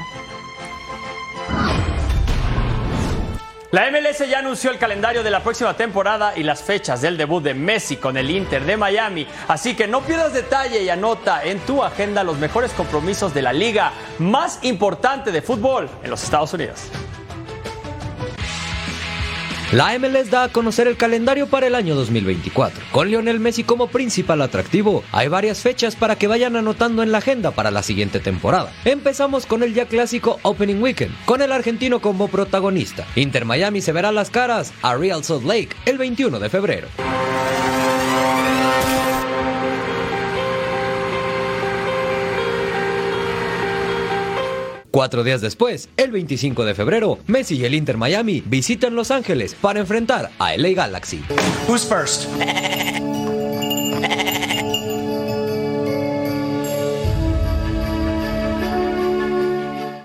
La 3.73 3.89
MLS 3.89 4.19
ya 4.29 4.37
anunció 4.37 4.69
el 4.69 4.77
calendario 4.77 5.23
de 5.23 5.31
la 5.31 5.41
próxima 5.41 5.75
temporada 5.75 6.33
y 6.37 6.43
las 6.43 6.61
fechas 6.61 7.01
del 7.01 7.17
debut 7.17 7.41
de 7.41 7.55
Messi 7.55 7.97
con 7.97 8.17
el 8.17 8.29
Inter 8.29 8.63
de 8.65 8.77
Miami. 8.77 9.25
Así 9.47 9.75
que 9.75 9.87
no 9.87 10.01
pierdas 10.01 10.31
detalle 10.31 10.83
y 10.83 10.89
anota 10.89 11.43
en 11.43 11.59
tu 11.61 11.81
agenda 11.81 12.23
los 12.23 12.37
mejores 12.37 12.71
compromisos 12.73 13.33
de 13.33 13.41
la 13.41 13.51
liga 13.51 13.91
más 14.19 14.59
importante 14.61 15.31
de 15.31 15.41
fútbol 15.41 15.89
en 16.03 16.11
los 16.11 16.23
Estados 16.23 16.53
Unidos. 16.53 16.81
La 19.73 19.97
MLS 19.97 20.29
da 20.29 20.43
a 20.43 20.49
conocer 20.49 20.87
el 20.87 20.97
calendario 20.97 21.47
para 21.47 21.65
el 21.65 21.73
año 21.73 21.95
2024. 21.95 22.79
Con 22.91 23.07
Lionel 23.07 23.39
Messi 23.39 23.63
como 23.63 23.87
principal 23.87 24.43
atractivo, 24.43 25.03
hay 25.11 25.29
varias 25.29 25.61
fechas 25.61 25.95
para 25.95 26.15
que 26.15 26.27
vayan 26.27 26.55
anotando 26.55 27.01
en 27.01 27.11
la 27.11 27.17
agenda 27.17 27.49
para 27.49 27.71
la 27.71 27.81
siguiente 27.81 28.19
temporada. 28.19 28.71
Empezamos 28.85 29.47
con 29.47 29.63
el 29.63 29.73
ya 29.73 29.87
clásico 29.87 30.37
Opening 30.43 30.79
Weekend, 30.79 31.15
con 31.25 31.41
el 31.41 31.51
argentino 31.51 32.01
como 32.01 32.27
protagonista. 32.27 33.07
Inter 33.15 33.45
Miami 33.45 33.81
se 33.81 33.93
verá 33.93 34.11
las 34.11 34.29
caras 34.29 34.71
a 34.83 34.93
Real 34.93 35.23
Salt 35.23 35.43
Lake 35.43 35.69
el 35.87 35.97
21 35.97 36.37
de 36.37 36.49
febrero. 36.49 36.87
Cuatro 44.93 45.23
días 45.23 45.41
después, 45.41 45.89
el 45.97 46.11
25 46.11 46.65
de 46.65 46.75
febrero, 46.75 47.17
Messi 47.25 47.55
y 47.55 47.65
el 47.65 47.73
Inter 47.73 47.97
Miami 47.97 48.43
visitan 48.45 48.95
Los 48.95 49.09
Ángeles 49.09 49.55
para 49.59 49.79
enfrentar 49.79 50.29
a 50.37 50.55
LA 50.55 50.73
Galaxy. 50.73 51.19
Who's 51.67 51.83
first? 51.83 52.29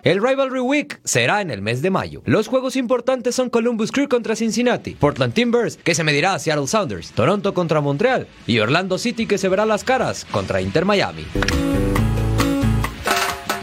El 0.04 0.22
Rivalry 0.26 0.60
Week 0.60 0.98
será 1.04 1.42
en 1.42 1.50
el 1.50 1.60
mes 1.60 1.82
de 1.82 1.90
mayo. 1.90 2.22
Los 2.24 2.48
juegos 2.48 2.74
importantes 2.74 3.34
son 3.34 3.50
Columbus 3.50 3.92
Crew 3.92 4.08
contra 4.08 4.36
Cincinnati, 4.36 4.92
Portland 4.92 5.34
Timbers, 5.34 5.76
que 5.76 5.94
se 5.94 6.02
medirá 6.02 6.32
a 6.32 6.38
Seattle 6.38 6.66
Sounders, 6.66 7.10
Toronto 7.10 7.52
contra 7.52 7.82
Montreal 7.82 8.26
y 8.46 8.58
Orlando 8.60 8.96
City, 8.96 9.26
que 9.26 9.36
se 9.36 9.50
verá 9.50 9.66
las 9.66 9.84
caras 9.84 10.24
contra 10.24 10.62
Inter 10.62 10.86
Miami. 10.86 11.26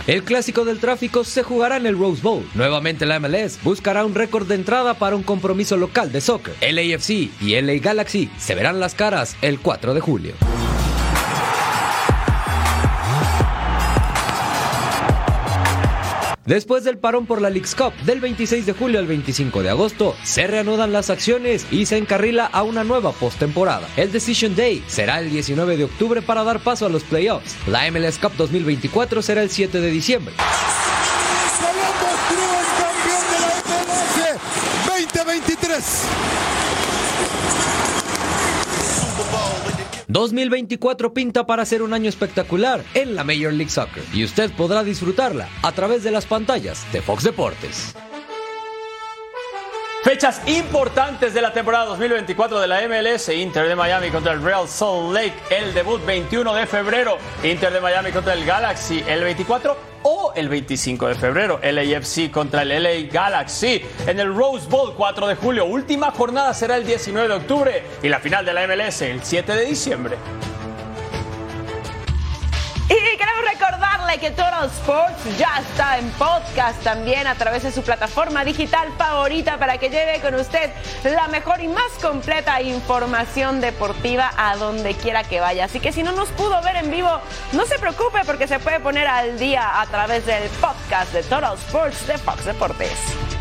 El 0.07 0.23
clásico 0.23 0.65
del 0.65 0.79
tráfico 0.79 1.23
se 1.23 1.41
jugará 1.41 1.77
en 1.77 1.87
el 1.87 1.97
Rose 1.97 2.21
Bowl. 2.21 2.47
Nuevamente 2.53 3.07
la 3.07 3.19
MLS 3.19 3.59
buscará 3.63 4.05
un 4.05 4.13
récord 4.13 4.47
de 4.47 4.53
entrada 4.53 4.93
para 4.93 5.15
un 5.15 5.23
compromiso 5.23 5.77
local 5.77 6.11
de 6.11 6.21
soccer. 6.21 6.53
LAFC 6.61 7.31
y 7.41 7.59
LA 7.59 7.79
Galaxy 7.81 8.29
se 8.37 8.53
verán 8.53 8.79
las 8.79 8.93
caras 8.93 9.35
el 9.41 9.59
4 9.59 9.95
de 9.95 10.01
julio. 10.01 10.64
Después 16.45 16.83
del 16.83 16.99
parón 16.99 17.25
por 17.25 17.41
la 17.41 17.49
League's 17.49 17.73
Cup 17.73 17.93
del 18.05 18.19
26 18.19 18.67
de 18.67 18.73
julio 18.73 18.99
al 18.99 19.07
25 19.07 19.63
de 19.63 19.71
agosto, 19.71 20.15
se 20.23 20.45
reanudan 20.45 20.93
las 20.93 21.09
acciones 21.09 21.65
y 21.71 21.87
se 21.87 21.97
encarrila 21.97 22.45
a 22.45 22.61
una 22.61 22.83
nueva 22.83 23.13
postemporada. 23.13 23.87
El 23.97 24.11
Decision 24.11 24.55
Day 24.55 24.83
será 24.87 25.19
el 25.19 25.31
19 25.31 25.75
de 25.75 25.85
octubre 25.85 26.21
para 26.21 26.43
dar 26.43 26.59
paso 26.59 26.85
a 26.85 26.89
los 26.89 27.03
playoffs. 27.03 27.55
La 27.65 27.89
MLS 27.89 28.19
Cup 28.19 28.33
2024 28.37 29.23
será 29.23 29.41
el 29.41 29.49
7 29.49 29.81
de 29.81 29.89
diciembre. 29.89 30.35
Campeón 32.77 33.23
de 33.31 33.39
la 33.39 33.47
MLS 33.65 34.05
2023. 34.85 36.14
2024 40.15 41.13
pinta 41.13 41.45
para 41.45 41.65
ser 41.65 41.81
un 41.81 41.93
año 41.93 42.07
espectacular 42.07 42.81
en 42.93 43.15
la 43.15 43.25
Major 43.25 43.51
League 43.51 43.69
Soccer 43.69 44.01
y 44.13 44.23
usted 44.23 44.49
podrá 44.53 44.81
disfrutarla 44.81 45.49
a 45.61 45.73
través 45.73 46.05
de 46.05 46.11
las 46.11 46.25
pantallas 46.25 46.89
de 46.93 47.01
Fox 47.01 47.25
Deportes. 47.25 47.93
Fechas 50.05 50.39
importantes 50.45 51.33
de 51.33 51.41
la 51.41 51.51
temporada 51.51 51.85
2024 51.85 52.59
de 52.59 52.67
la 52.67 52.87
MLS. 52.87 53.27
Inter 53.29 53.67
de 53.67 53.75
Miami 53.75 54.11
contra 54.11 54.33
el 54.33 54.43
Real 54.43 54.69
Salt 54.69 55.11
Lake. 55.11 55.33
El 55.49 55.73
debut 55.73 55.99
21 56.05 56.53
de 56.53 56.67
febrero. 56.67 57.17
Inter 57.43 57.73
de 57.73 57.81
Miami 57.81 58.11
contra 58.11 58.33
el 58.33 58.45
Galaxy 58.45 59.03
el 59.07 59.23
24 59.23 59.75
o 60.03 60.31
el 60.35 60.47
25 60.47 61.07
de 61.07 61.15
febrero. 61.15 61.59
LAFC 61.59 62.29
contra 62.29 62.61
el 62.61 62.83
LA 62.83 63.11
Galaxy. 63.11 63.81
En 64.05 64.19
el 64.19 64.31
Rose 64.31 64.67
Bowl 64.69 64.93
4 64.93 65.25
de 65.25 65.35
julio. 65.37 65.65
Última 65.65 66.11
jornada 66.11 66.53
será 66.53 66.77
el 66.77 66.85
19 66.85 67.27
de 67.27 67.33
octubre. 67.33 67.83
Y 68.03 68.07
la 68.07 68.19
final 68.19 68.45
de 68.45 68.53
la 68.53 68.67
MLS 68.67 69.01
el 69.01 69.23
7 69.23 69.55
de 69.55 69.65
diciembre. 69.65 70.17
Que 74.19 74.31
Total 74.31 74.67
Sports 74.67 75.37
ya 75.37 75.59
está 75.59 75.97
en 75.97 76.09
podcast 76.11 76.81
también 76.83 77.27
a 77.27 77.35
través 77.35 77.63
de 77.63 77.71
su 77.71 77.81
plataforma 77.81 78.45
digital 78.45 78.89
favorita 78.97 79.57
para 79.57 79.77
que 79.77 79.89
lleve 79.89 80.21
con 80.21 80.35
usted 80.35 80.71
la 81.03 81.27
mejor 81.27 81.61
y 81.61 81.67
más 81.67 81.91
completa 82.01 82.61
información 82.61 83.59
deportiva 83.59 84.31
a 84.37 84.55
donde 84.55 84.93
quiera 84.93 85.23
que 85.23 85.41
vaya. 85.41 85.65
Así 85.65 85.79
que 85.79 85.91
si 85.91 86.01
no 86.01 86.13
nos 86.13 86.29
pudo 86.29 86.61
ver 86.61 86.77
en 86.77 86.91
vivo, 86.91 87.19
no 87.51 87.65
se 87.65 87.77
preocupe 87.77 88.19
porque 88.25 88.47
se 88.47 88.59
puede 88.59 88.79
poner 88.79 89.07
al 89.07 89.37
día 89.37 89.81
a 89.81 89.85
través 89.87 90.25
del 90.25 90.43
podcast 90.61 91.11
de 91.11 91.23
Total 91.23 91.55
Sports 91.55 92.07
de 92.07 92.17
Fox 92.17 92.45
Deportes. 92.45 93.34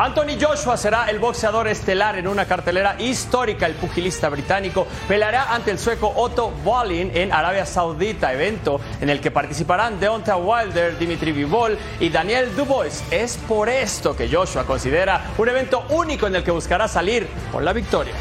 Anthony 0.00 0.38
Joshua 0.40 0.76
será 0.76 1.10
el 1.10 1.18
boxeador 1.18 1.66
estelar 1.66 2.16
en 2.16 2.28
una 2.28 2.44
cartelera 2.44 2.94
histórica. 3.00 3.66
El 3.66 3.74
pugilista 3.74 4.28
británico 4.28 4.86
peleará 5.08 5.52
ante 5.52 5.72
el 5.72 5.78
sueco 5.80 6.12
Otto 6.14 6.52
Wallin 6.64 7.10
en 7.12 7.32
Arabia 7.32 7.66
Saudita, 7.66 8.32
evento 8.32 8.80
en 9.00 9.10
el 9.10 9.20
que 9.20 9.32
participarán 9.32 9.98
Deontay 9.98 10.40
Wilder, 10.40 10.96
Dimitri 10.98 11.32
Vivol 11.32 11.76
y 11.98 12.10
Daniel 12.10 12.54
Dubois. 12.54 13.02
Es 13.10 13.38
por 13.38 13.68
esto 13.68 14.14
que 14.14 14.32
Joshua 14.32 14.64
considera 14.64 15.32
un 15.36 15.48
evento 15.48 15.84
único 15.88 16.28
en 16.28 16.36
el 16.36 16.44
que 16.44 16.52
buscará 16.52 16.86
salir 16.86 17.26
con 17.50 17.64
la 17.64 17.72
victoria. 17.72 18.14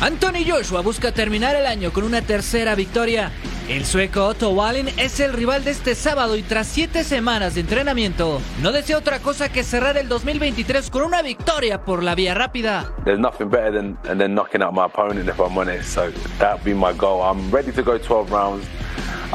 Anthony 0.00 0.44
Joshua 0.46 0.82
busca 0.82 1.10
terminar 1.10 1.56
el 1.56 1.66
año 1.66 1.90
con 1.90 2.04
una 2.04 2.20
tercera 2.20 2.74
victoria. 2.74 3.32
El 3.66 3.86
sueco 3.86 4.26
Otto 4.26 4.50
Wallin 4.50 4.88
es 4.98 5.20
el 5.20 5.32
rival 5.32 5.64
de 5.64 5.70
este 5.70 5.94
sábado 5.94 6.36
y 6.36 6.42
tras 6.42 6.66
siete 6.66 7.02
semanas 7.02 7.54
de 7.54 7.62
entrenamiento, 7.62 8.40
no 8.60 8.72
desea 8.72 8.98
otra 8.98 9.20
cosa 9.20 9.48
que 9.48 9.64
cerrar 9.64 9.96
el 9.96 10.06
2023 10.06 10.90
con 10.90 11.02
una 11.02 11.22
victoria 11.22 11.82
por 11.82 12.02
la 12.02 12.14
vía 12.14 12.34
rápida. 12.34 12.92
There's 13.04 13.18
nothing 13.18 13.48
better 13.48 13.72
than, 13.72 13.96
than 14.02 14.34
knocking 14.34 14.62
out 14.62 14.74
my 14.74 14.84
opponent 14.84 15.28
if 15.30 15.40
I'm 15.40 15.56
honest, 15.56 15.90
so 15.94 16.12
that'd 16.38 16.62
be 16.62 16.74
my 16.74 16.92
goal. 16.92 17.22
I'm 17.22 17.50
ready 17.50 17.72
to 17.72 17.82
go 17.82 17.98
12 17.98 18.30
rounds. 18.30 18.66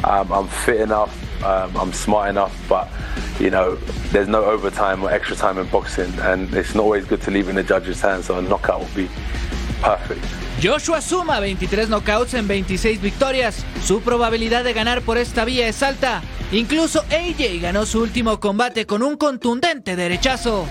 Um, 0.04 0.32
I'm 0.32 0.46
fit 0.64 0.80
enough, 0.80 1.12
um, 1.42 1.76
I'm 1.76 1.92
smart 1.92 2.30
enough, 2.30 2.56
but 2.68 2.88
you 3.40 3.50
know, 3.50 3.76
there's 4.12 4.28
no 4.28 4.44
overtime 4.44 5.02
or 5.02 5.10
extra 5.10 5.34
time 5.34 5.58
in 5.58 5.66
boxing, 5.70 6.12
and 6.20 6.54
it's 6.54 6.74
not 6.74 6.84
always 6.84 7.04
good 7.04 7.20
to 7.22 7.32
leave 7.32 7.48
in 7.48 7.56
the 7.56 7.64
judge's 7.64 8.00
hands, 8.00 8.26
so 8.26 8.38
a 8.38 8.42
knockout 8.42 8.80
would 8.80 8.94
be 8.94 9.10
perfect. 9.82 10.24
Joshua 10.62 11.00
suma 11.00 11.40
23 11.40 11.88
knockouts 11.88 12.34
en 12.34 12.46
26 12.46 13.02
victorias. 13.02 13.64
Su 13.84 14.00
probabilidad 14.00 14.62
de 14.62 14.72
ganar 14.72 15.02
por 15.02 15.18
esta 15.18 15.44
vía 15.44 15.66
es 15.66 15.82
alta. 15.82 16.22
Incluso 16.52 17.04
AJ 17.10 17.60
ganó 17.60 17.84
su 17.84 18.00
último 18.00 18.38
combate 18.38 18.86
con 18.86 19.02
un 19.02 19.16
contundente 19.16 19.96
derechazo. 19.96 20.66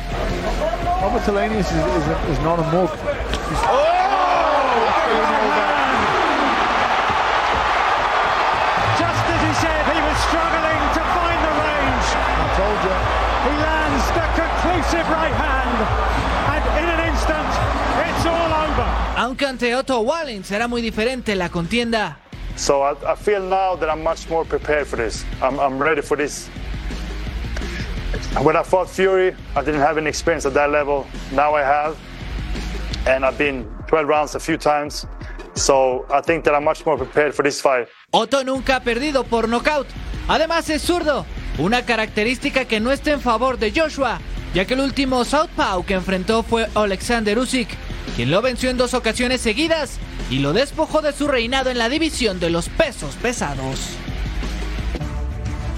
He 9.41 9.53
said, 9.55 9.85
he 9.91 9.99
was 9.99 10.17
struggling 10.27 10.81
to 10.95 11.01
find 11.11 11.39
the 11.43 11.53
range. 11.59 12.07
I 12.15 12.47
told 12.55 12.79
you. 12.85 12.95
He 13.43 13.53
lands 13.59 14.05
the 14.15 14.25
conclusive 14.39 15.09
right 15.09 15.33
hand, 15.33 16.30
Aunque 19.17 19.45
ante 19.45 19.75
Otto 19.75 19.99
Wallin 19.99 20.43
será 20.43 20.67
muy 20.67 20.81
diferente 20.81 21.35
la 21.35 21.49
contienda. 21.49 22.17
So 22.55 22.83
I, 22.83 22.93
I 23.05 23.15
feel 23.15 23.41
now 23.41 23.75
that 23.75 23.89
I'm 23.89 24.03
much 24.03 24.29
more 24.29 24.45
prepared 24.45 24.87
for 24.87 24.97
this. 24.97 25.25
I'm, 25.41 25.59
I'm 25.59 25.79
ready 25.81 26.01
for 26.01 26.17
this. 26.17 26.49
When 28.43 28.55
I 28.55 28.63
fought 28.63 28.89
Fury, 28.89 29.35
I 29.55 29.61
didn't 29.61 29.81
have 29.81 29.97
any 29.97 30.09
experience 30.09 30.45
at 30.45 30.53
that 30.53 30.69
level. 30.69 31.05
Now 31.31 31.55
I 31.55 31.63
have. 31.63 31.97
And 33.07 33.25
I've 33.25 33.37
been 33.37 33.65
12 33.87 34.07
rounds 34.07 34.35
a 34.35 34.39
few 34.39 34.57
times. 34.57 35.05
So 35.55 36.05
I 36.09 36.21
think 36.21 36.43
that 36.45 36.53
I'm 36.55 36.63
much 36.63 36.85
more 36.85 36.97
prepared 36.97 37.33
for 37.33 37.43
this 37.43 37.61
fight. 37.61 37.87
Otto 38.11 38.43
nunca 38.43 38.77
ha 38.77 38.79
perdido 38.81 39.23
por 39.23 39.47
nocaut. 39.47 39.87
Además 40.27 40.69
es 40.69 40.81
zurdo, 40.81 41.25
una 41.57 41.85
característica 41.85 42.65
que 42.65 42.79
no 42.79 42.91
está 42.91 43.11
en 43.11 43.21
favor 43.21 43.57
de 43.57 43.71
Joshua, 43.75 44.19
ya 44.53 44.65
que 44.65 44.75
el 44.75 44.81
último 44.81 45.25
Southpaw 45.25 45.83
que 45.83 45.95
enfrentó 45.95 46.43
fue 46.43 46.67
Alexander 46.73 47.37
Usyk, 47.37 47.69
quien 48.15 48.31
lo 48.31 48.41
venció 48.41 48.69
en 48.69 48.77
dos 48.77 48.93
ocasiones 48.93 49.41
seguidas 49.41 49.97
y 50.29 50.39
lo 50.39 50.53
despojó 50.53 51.01
de 51.01 51.13
su 51.13 51.27
reinado 51.27 51.69
en 51.69 51.77
la 51.77 51.89
división 51.89 52.39
de 52.39 52.49
los 52.49 52.69
pesos 52.69 53.15
pesados. 53.21 53.79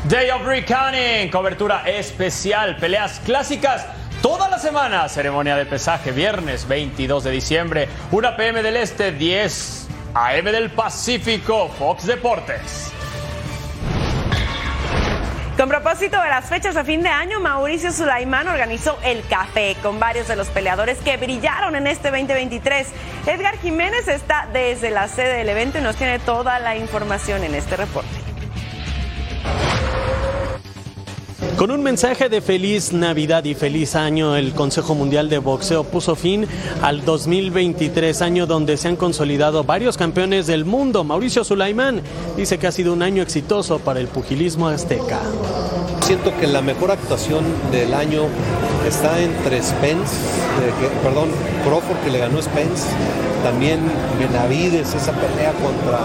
Day 0.10 0.30
of 0.30 0.44
Reckoning, 0.46 1.32
cobertura 1.32 1.90
especial, 1.90 2.78
peleas 2.78 3.20
clásicas. 3.26 3.86
Toda 4.22 4.50
la 4.50 4.60
semana, 4.60 5.10
ceremonia 5.10 5.56
de 5.56 5.66
pesaje, 5.66 6.12
viernes 6.12 6.68
22 6.68 7.24
de 7.24 7.32
diciembre, 7.32 7.90
1 8.12 8.38
pm 8.38 8.64
del 8.64 8.78
Este, 8.78 9.12
10 9.12 9.88
AM 10.14 10.46
del 10.46 10.70
Pacífico, 10.70 11.70
Fox 11.78 12.06
Deportes. 12.06 12.93
Con 15.64 15.70
propósito 15.70 16.22
de 16.22 16.28
las 16.28 16.50
fechas 16.50 16.76
a 16.76 16.84
fin 16.84 17.04
de 17.04 17.08
año, 17.08 17.40
Mauricio 17.40 17.94
Sulaimán 17.94 18.50
organizó 18.50 19.00
el 19.02 19.26
café 19.26 19.78
con 19.82 19.98
varios 19.98 20.28
de 20.28 20.36
los 20.36 20.50
peleadores 20.50 20.98
que 20.98 21.16
brillaron 21.16 21.78
en 21.78 21.88
este 21.88 22.12
2023. 22.12 22.90
Edgar 23.28 23.58
Jiménez 23.60 24.10
está 24.10 24.50
desde 24.52 24.92
la 24.92 25.08
sede 25.08 25.38
del 25.38 25.48
evento 25.48 25.78
y 25.78 25.82
nos 25.82 25.96
tiene 25.96 26.20
toda 26.20 26.60
la 26.60 26.76
información 26.76 27.46
en 27.46 27.56
este 27.56 27.78
reporte. 27.78 28.23
Con 31.64 31.72
un 31.72 31.82
mensaje 31.82 32.28
de 32.28 32.42
feliz 32.42 32.92
Navidad 32.92 33.46
y 33.46 33.56
feliz 33.56 33.96
año, 33.96 34.36
el 34.36 34.52
Consejo 34.52 34.96
Mundial 34.96 35.30
de 35.30 35.38
Boxeo 35.38 35.86
puso 35.86 36.14
fin 36.18 36.46
al 36.82 37.06
2023, 37.06 38.22
año 38.22 38.46
donde 38.46 38.76
se 38.76 38.90
han 38.90 38.98
consolidado 38.98 39.64
varios 39.64 39.96
campeones 39.96 40.46
del 40.46 40.66
mundo. 40.66 41.06
Mauricio 41.06 41.46
Sulaimán 41.46 42.02
dice 42.36 42.58
que 42.58 42.68
ha 42.68 42.72
sido 42.74 42.92
un 42.92 43.02
año 43.02 43.24
exitoso 43.24 43.80
para 43.80 44.02
el 44.02 44.08
pugilismo 44.08 44.68
azteca. 44.68 45.22
Siento 46.02 46.38
que 46.38 46.48
la 46.48 46.62
mejor 46.62 46.92
actuación 46.92 47.46
del 47.72 47.94
año 47.94 48.24
está 48.86 49.22
entre 49.22 49.64
Spence, 49.64 50.16
eh, 50.60 50.90
perdón, 51.02 51.30
Crawford 51.64 52.00
que 52.04 52.10
le 52.12 52.20
ganó 52.20 52.42
Spence, 52.42 52.90
también 53.42 53.80
Benavides, 54.20 54.94
esa 54.94 55.14
pelea 55.14 55.54
contra 55.54 56.00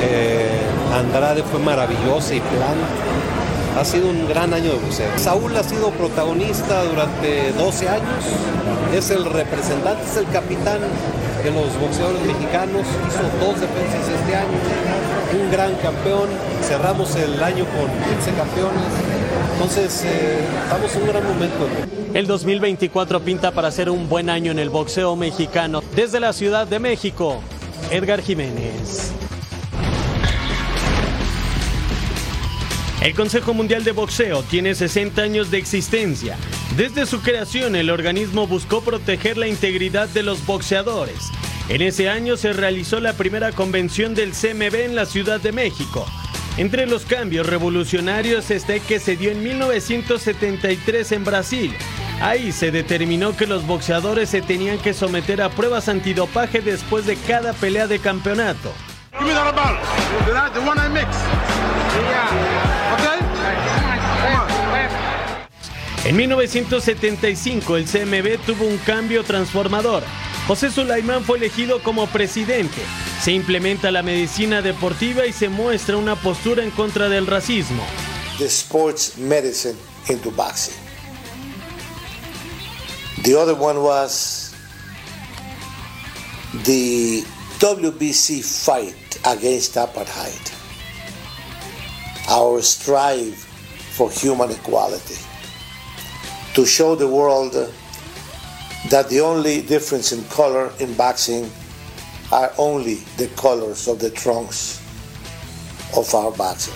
eh, 0.00 0.58
Andrade 0.94 1.42
fue 1.42 1.60
maravillosa 1.60 2.34
y 2.34 2.40
plan. 2.40 3.13
Ha 3.76 3.84
sido 3.84 4.08
un 4.08 4.28
gran 4.28 4.54
año 4.54 4.70
de 4.70 4.78
boxeo. 4.78 5.08
Saúl 5.16 5.56
ha 5.56 5.64
sido 5.64 5.90
protagonista 5.90 6.84
durante 6.84 7.52
12 7.52 7.88
años, 7.88 8.24
es 8.94 9.10
el 9.10 9.24
representante, 9.24 10.04
es 10.04 10.16
el 10.16 10.28
capitán 10.28 10.78
de 11.42 11.50
los 11.50 11.78
boxeadores 11.80 12.22
mexicanos, 12.22 12.86
hizo 13.08 13.44
dos 13.44 13.60
defensas 13.60 14.08
este 14.08 14.36
año, 14.36 15.42
un 15.42 15.50
gran 15.50 15.74
campeón, 15.76 16.28
cerramos 16.62 17.16
el 17.16 17.42
año 17.42 17.64
con 17.64 17.90
15 18.14 18.30
campeones, 18.36 18.82
entonces 19.54 20.04
eh, 20.04 20.38
estamos 20.62 20.94
en 20.94 21.02
un 21.02 21.08
gran 21.08 21.24
momento. 21.24 21.66
El 22.14 22.28
2024 22.28 23.20
pinta 23.20 23.50
para 23.50 23.72
ser 23.72 23.90
un 23.90 24.08
buen 24.08 24.30
año 24.30 24.52
en 24.52 24.60
el 24.60 24.70
boxeo 24.70 25.16
mexicano. 25.16 25.82
Desde 25.96 26.20
la 26.20 26.32
Ciudad 26.32 26.68
de 26.68 26.78
México, 26.78 27.40
Edgar 27.90 28.22
Jiménez. 28.22 29.12
El 33.04 33.14
Consejo 33.14 33.52
Mundial 33.52 33.84
de 33.84 33.92
Boxeo 33.92 34.42
tiene 34.44 34.74
60 34.74 35.20
años 35.20 35.50
de 35.50 35.58
existencia. 35.58 36.38
Desde 36.74 37.04
su 37.04 37.20
creación, 37.20 37.76
el 37.76 37.90
organismo 37.90 38.46
buscó 38.46 38.80
proteger 38.80 39.36
la 39.36 39.46
integridad 39.46 40.08
de 40.08 40.22
los 40.22 40.46
boxeadores. 40.46 41.30
En 41.68 41.82
ese 41.82 42.08
año 42.08 42.38
se 42.38 42.54
realizó 42.54 43.00
la 43.00 43.12
primera 43.12 43.52
convención 43.52 44.14
del 44.14 44.32
CMB 44.32 44.74
en 44.76 44.94
la 44.94 45.04
Ciudad 45.04 45.38
de 45.38 45.52
México. 45.52 46.06
Entre 46.56 46.86
los 46.86 47.04
cambios 47.04 47.46
revolucionarios 47.46 48.50
está 48.50 48.78
que 48.78 48.98
se 48.98 49.16
dio 49.16 49.30
en 49.30 49.42
1973 49.42 51.12
en 51.12 51.24
Brasil. 51.26 51.76
Ahí 52.22 52.52
se 52.52 52.70
determinó 52.70 53.36
que 53.36 53.46
los 53.46 53.66
boxeadores 53.66 54.30
se 54.30 54.40
tenían 54.40 54.78
que 54.78 54.94
someter 54.94 55.42
a 55.42 55.50
pruebas 55.50 55.90
antidopaje 55.90 56.62
después 56.62 57.04
de 57.04 57.16
cada 57.16 57.52
pelea 57.52 57.86
de 57.86 57.98
campeonato. 57.98 58.72
Me 59.20 59.34
En 66.04 66.16
1975 66.16 67.76
el 67.76 67.86
CMB 67.86 68.44
tuvo 68.44 68.66
un 68.66 68.78
cambio 68.78 69.24
transformador. 69.24 70.02
José 70.46 70.70
Sulaimán 70.70 71.24
fue 71.24 71.38
elegido 71.38 71.82
como 71.82 72.06
presidente. 72.06 72.82
Se 73.22 73.32
implementa 73.32 73.90
la 73.90 74.02
medicina 74.02 74.60
deportiva 74.60 75.26
y 75.26 75.32
se 75.32 75.48
muestra 75.48 75.96
una 75.96 76.16
postura 76.16 76.62
en 76.62 76.70
contra 76.70 77.08
del 77.08 77.26
racismo. 77.26 77.82
the 78.38 78.48
sports 78.48 79.16
medicine 79.16 79.76
into 80.10 80.30
boxing. 80.30 80.74
The 83.22 83.38
other 83.38 83.54
one 83.54 83.80
was 83.82 84.54
the 86.64 87.22
WBC 87.60 88.44
fight 88.44 89.18
against 89.24 89.74
apartheid. 89.76 90.50
Our 92.28 92.60
strive 92.62 93.34
for 93.34 94.10
human 94.10 94.50
equality. 94.50 95.23
To 96.54 96.64
show 96.64 96.96
the 96.96 97.06
world 97.06 97.52
that 98.88 99.08
the 99.08 99.20
only 99.20 99.60
difference 99.60 100.12
in 100.12 100.22
color 100.24 100.70
in 100.78 100.94
boxing 100.94 101.50
are 102.30 102.52
only 102.58 103.02
the 103.16 103.28
colors 103.34 103.88
of 103.88 103.98
the 103.98 104.10
trunks 104.10 104.80
of 105.96 106.14
our 106.14 106.30
boxers. 106.30 106.74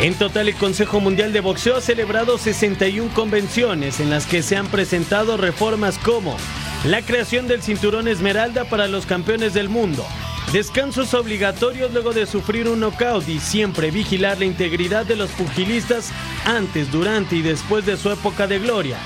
En 0.00 0.14
total, 0.14 0.48
el 0.48 0.56
Consejo 0.56 1.00
Mundial 1.00 1.32
de 1.32 1.40
Boxeo 1.40 1.76
ha 1.76 1.80
celebrado 1.80 2.38
61 2.38 3.12
convenciones 3.14 3.98
en 3.98 4.10
las 4.10 4.26
que 4.26 4.42
se 4.42 4.56
han 4.56 4.68
presentado 4.68 5.36
reformas 5.36 5.98
como 5.98 6.36
la 6.84 7.02
creación 7.02 7.48
del 7.48 7.62
cinturón 7.62 8.06
esmeralda 8.06 8.64
para 8.64 8.86
los 8.86 9.06
campeones 9.06 9.54
del 9.54 9.68
mundo, 9.68 10.04
descansos 10.52 11.12
obligatorios 11.14 11.92
luego 11.92 12.12
de 12.12 12.26
sufrir 12.26 12.68
un 12.68 12.80
knockout 12.80 13.28
y 13.28 13.38
siempre 13.38 13.90
vigilar 13.90 14.38
la 14.38 14.46
integridad 14.46 15.04
de 15.04 15.16
los 15.16 15.30
pugilistas 15.30 16.10
antes, 16.44 16.90
durante 16.90 17.36
y 17.36 17.42
después 17.42 17.84
de 17.84 17.96
su 17.96 18.10
época 18.10 18.46
de 18.46 18.58
gloria, 18.58 18.98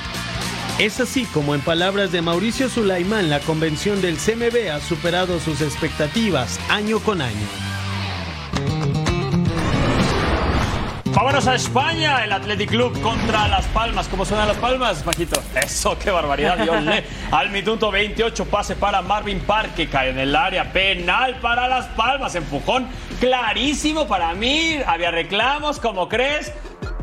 Es 0.78 1.00
así 1.00 1.26
como 1.26 1.54
en 1.54 1.60
palabras 1.60 2.12
de 2.12 2.22
Mauricio 2.22 2.68
Sulaimán, 2.68 3.28
la 3.28 3.40
convención 3.40 4.00
del 4.00 4.16
CMB 4.16 4.70
ha 4.72 4.80
superado 4.80 5.38
sus 5.38 5.60
expectativas 5.60 6.58
año 6.70 6.98
con 7.00 7.20
año. 7.20 7.71
Vámonos 11.14 11.46
a 11.46 11.54
España, 11.54 12.24
el 12.24 12.32
Athletic 12.32 12.70
Club 12.70 12.98
contra 13.02 13.46
Las 13.46 13.66
Palmas. 13.66 14.08
¿Cómo 14.08 14.24
suenan 14.24 14.48
Las 14.48 14.56
Palmas, 14.56 15.04
Majito? 15.04 15.42
Eso, 15.54 15.98
qué 15.98 16.10
barbaridad. 16.10 16.56
Dios 16.56 16.82
le. 16.82 17.04
Al 17.30 17.50
minuto 17.50 17.90
28 17.90 18.46
pase 18.46 18.76
para 18.76 19.02
Marvin 19.02 19.40
Park, 19.40 19.74
que 19.74 19.90
cae 19.90 20.08
en 20.08 20.18
el 20.18 20.34
área. 20.34 20.72
Penal 20.72 21.36
para 21.36 21.68
Las 21.68 21.84
Palmas. 21.88 22.34
Empujón 22.34 22.88
clarísimo 23.20 24.08
para 24.08 24.32
mí. 24.32 24.78
Había 24.86 25.10
reclamos, 25.10 25.78
como 25.78 26.08
crees. 26.08 26.50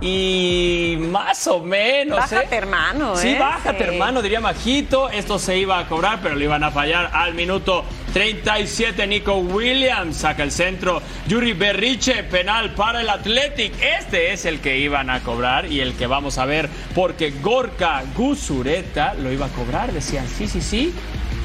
Y 0.02 0.96
más 0.98 1.46
o 1.48 1.60
menos. 1.62 2.18
Bájate, 2.20 2.56
¿eh? 2.56 2.58
hermano, 2.58 3.18
Sí, 3.18 3.30
¿eh? 3.30 3.38
bájate, 3.40 3.84
Sí. 3.84 3.90
hermano, 3.94 4.22
diría 4.22 4.40
Majito. 4.40 5.10
Esto 5.10 5.38
se 5.40 5.58
iba 5.58 5.78
a 5.78 5.88
cobrar, 5.88 6.20
pero 6.24 6.36
lo 6.36 6.44
iban 6.44 6.64
a 6.64 6.72
fallar 6.72 7.10
al 7.14 7.34
minuto 7.34 7.84
37. 8.14 9.06
Nico 9.08 9.36
Williams 9.36 10.16
saca 10.18 10.44
el 10.44 10.52
centro. 10.52 11.02
Yuri 11.28 11.52
Berriche, 11.54 12.24
penal 12.24 12.74
para 12.76 13.02
el 13.02 13.10
Athletic. 13.10 13.74
Este 13.82 14.32
es 14.32 14.46
el 14.46 14.62
que 14.62 14.78
iban 14.78 15.10
a 15.10 15.20
cobrar 15.22 15.66
y 15.66 15.82
el 15.82 15.94
que 15.96 16.08
vamos 16.08 16.38
a 16.38 16.46
ver, 16.46 16.70
porque 16.96 17.32
Gorka 17.42 18.02
Guzureta 18.16 19.16
lo 19.16 19.32
iba 19.34 19.48
a 19.48 19.50
cobrar. 19.50 19.92
Decían, 19.92 20.26
sí, 20.30 20.48
sí, 20.48 20.62
sí. 20.62 20.94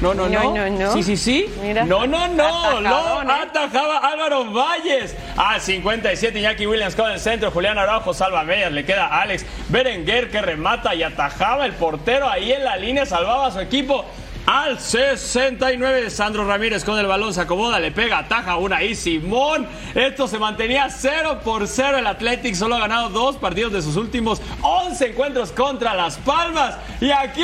No, 0.05 0.13
no, 0.13 0.29
no. 0.29 0.43
No, 0.43 0.69
no, 0.69 0.69
no. 0.69 0.93
Sí, 0.93 1.01
sí, 1.01 1.17
sí. 1.17 1.45
Mira. 1.63 1.83
No, 1.83 2.05
no, 2.05 2.27
no. 2.27 2.79
Lo 2.79 3.21
¿eh? 3.23 3.33
atajaba 3.41 3.97
Álvaro 3.97 4.45
Valles. 4.51 5.15
Al 5.35 5.59
57, 5.59 6.37
Iñaki 6.37 6.67
Williams 6.67 6.95
con 6.95 7.11
el 7.11 7.19
centro. 7.19 7.49
Julián 7.49 7.79
Araujo 7.79 8.13
salva 8.13 8.43
medias. 8.43 8.71
Le 8.71 8.85
queda 8.85 9.07
Alex 9.07 9.45
Berenguer 9.69 10.29
que 10.29 10.41
remata 10.41 10.93
y 10.93 11.01
atajaba 11.01 11.65
el 11.65 11.73
portero 11.73 12.29
ahí 12.29 12.51
en 12.51 12.63
la 12.63 12.77
línea. 12.77 13.05
Salvaba 13.07 13.47
a 13.47 13.51
su 13.51 13.59
equipo. 13.59 14.05
Al 14.45 14.79
69, 14.79 16.11
Sandro 16.11 16.45
Ramírez 16.47 16.83
con 16.85 16.99
el 16.99 17.07
balón 17.07 17.33
se 17.33 17.41
acomoda, 17.41 17.79
le 17.79 17.91
pega, 17.91 18.19
ataja 18.19 18.57
una 18.57 18.83
y 18.83 18.93
Simón. 18.93 19.67
Esto 19.95 20.27
se 20.27 20.37
mantenía 20.37 20.87
0 20.91 21.39
por 21.43 21.67
0. 21.67 21.97
El 21.97 22.05
Athletic 22.05 22.53
solo 22.53 22.75
ha 22.75 22.79
ganado 22.79 23.09
dos 23.09 23.37
partidos 23.37 23.73
de 23.73 23.81
sus 23.81 23.95
últimos 23.95 24.39
11 24.61 25.07
encuentros 25.07 25.51
contra 25.51 25.95
Las 25.95 26.17
Palmas. 26.17 26.77
Y 27.01 27.09
aquí, 27.09 27.43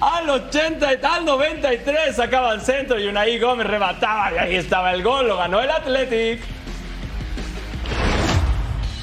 al 0.00 0.28
80, 0.28 0.92
y- 0.92 0.98
al 1.04 1.24
93, 1.24 2.16
sacaba 2.16 2.52
el 2.52 2.62
centro 2.62 2.98
y 2.98 3.06
Unai 3.06 3.38
Gómez 3.38 3.68
remataba. 3.68 4.32
Y 4.34 4.38
ahí 4.38 4.56
estaba 4.56 4.92
el 4.92 5.04
gol, 5.04 5.28
lo 5.28 5.36
ganó 5.36 5.60
el 5.60 5.70
Athletic. 5.70 6.40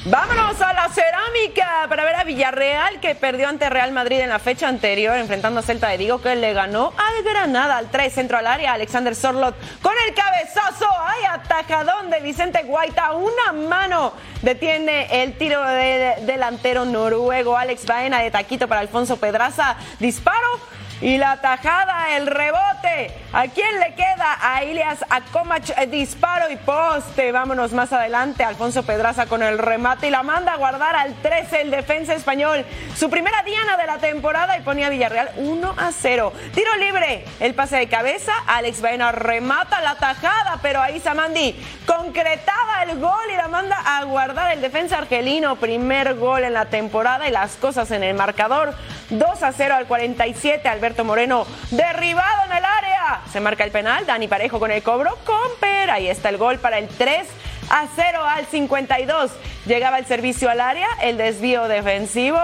Vámonos 0.04 0.58
a 0.62 0.72
la 0.72 0.88
cerámica 0.88 1.86
para 1.88 2.04
ver 2.04 2.14
a 2.14 2.24
Villarreal 2.24 2.98
que 3.00 3.14
perdió 3.14 3.48
ante 3.48 3.68
Real 3.68 3.92
Madrid 3.92 4.20
en 4.20 4.28
la 4.30 4.38
fecha 4.38 4.68
anterior 4.68 5.16
enfrentando 5.16 5.60
a 5.60 5.62
Celta 5.62 5.88
de 5.88 5.98
Vigo 5.98 6.22
que 6.22 6.34
le 6.36 6.52
ganó 6.54 6.92
al 6.96 7.22
Granada 7.24 7.76
al 7.76 7.90
3 7.90 8.12
centro 8.12 8.38
al 8.38 8.46
área. 8.46 8.72
Alexander 8.72 9.14
Sorlot 9.14 9.54
con 9.82 9.92
el 10.06 10.14
cabezazo. 10.14 10.86
Ay 11.04 11.24
atajadón 11.30 12.10
de 12.10 12.20
Vicente 12.20 12.62
Guaita 12.62 13.12
una 13.12 13.52
mano 13.52 14.12
detiene 14.40 15.22
el 15.22 15.36
tiro 15.36 15.62
de, 15.62 15.74
de- 15.98 16.16
delantero 16.26 16.84
noruego. 16.84 17.56
Alex 17.56 17.84
Baena 17.84 18.20
de 18.20 18.30
taquito 18.30 18.66
para 18.68 18.80
Alfonso 18.80 19.18
Pedraza. 19.18 19.76
Disparo 19.98 20.60
y 21.00 21.16
la 21.18 21.40
tajada, 21.40 22.16
el 22.16 22.26
rebote. 22.26 23.12
¿A 23.32 23.46
quién 23.46 23.78
le 23.78 23.94
queda? 23.94 24.38
A 24.40 24.64
Ilias 24.64 25.04
Akomach, 25.08 25.70
eh, 25.76 25.86
disparo 25.86 26.50
y 26.50 26.56
poste. 26.56 27.30
Vámonos 27.30 27.72
más 27.72 27.92
adelante. 27.92 28.42
Alfonso 28.42 28.82
Pedraza 28.82 29.26
con 29.26 29.42
el 29.42 29.58
remate 29.58 30.08
y 30.08 30.10
la 30.10 30.22
manda 30.22 30.54
a 30.54 30.56
guardar 30.56 30.96
al 30.96 31.14
13 31.14 31.60
el 31.60 31.70
defensa 31.70 32.14
español. 32.14 32.64
Su 32.96 33.10
primera 33.10 33.42
diana 33.44 33.76
de 33.76 33.86
la 33.86 33.98
temporada 33.98 34.58
y 34.58 34.62
ponía 34.62 34.88
Villarreal 34.88 35.30
1 35.36 35.74
a 35.76 35.92
0. 35.92 36.32
Tiro 36.54 36.76
libre, 36.76 37.24
el 37.38 37.54
pase 37.54 37.76
de 37.76 37.88
cabeza. 37.88 38.32
Alex 38.46 38.80
Baena 38.80 39.12
remata 39.12 39.80
la 39.80 39.96
tajada, 39.96 40.58
pero 40.62 40.80
ahí 40.80 40.98
Samandi 40.98 41.54
concretaba 41.86 42.82
el 42.84 42.98
gol 42.98 43.12
y 43.32 43.36
la 43.36 43.48
manda 43.48 43.76
a 43.84 44.02
guardar 44.04 44.52
el 44.52 44.60
defensa 44.60 44.98
argelino. 44.98 45.56
Primer 45.56 46.14
gol 46.14 46.42
en 46.42 46.54
la 46.54 46.64
temporada 46.64 47.28
y 47.28 47.30
las 47.30 47.56
cosas 47.56 47.90
en 47.92 48.02
el 48.02 48.16
marcador. 48.16 48.74
2 49.10 49.42
a 49.42 49.52
0 49.52 49.74
al 49.74 49.86
47. 49.86 50.68
Alberto 50.68 50.87
Moreno 51.04 51.46
derribado 51.70 52.44
en 52.46 52.56
el 52.56 52.64
área. 52.64 53.20
Se 53.32 53.40
marca 53.40 53.64
el 53.64 53.70
penal. 53.70 54.06
Dani 54.06 54.28
Parejo 54.28 54.58
con 54.58 54.70
el 54.70 54.82
cobro. 54.82 55.16
Comper. 55.24 55.90
Ahí 55.90 56.08
está 56.08 56.28
el 56.28 56.36
gol 56.36 56.58
para 56.58 56.78
el 56.78 56.88
3 56.88 57.26
a 57.70 57.86
0 57.94 58.24
al 58.24 58.46
52. 58.46 59.30
Llegaba 59.66 59.98
el 59.98 60.06
servicio 60.06 60.50
al 60.50 60.60
área. 60.60 60.88
El 61.02 61.16
desvío 61.16 61.68
defensivo. 61.68 62.38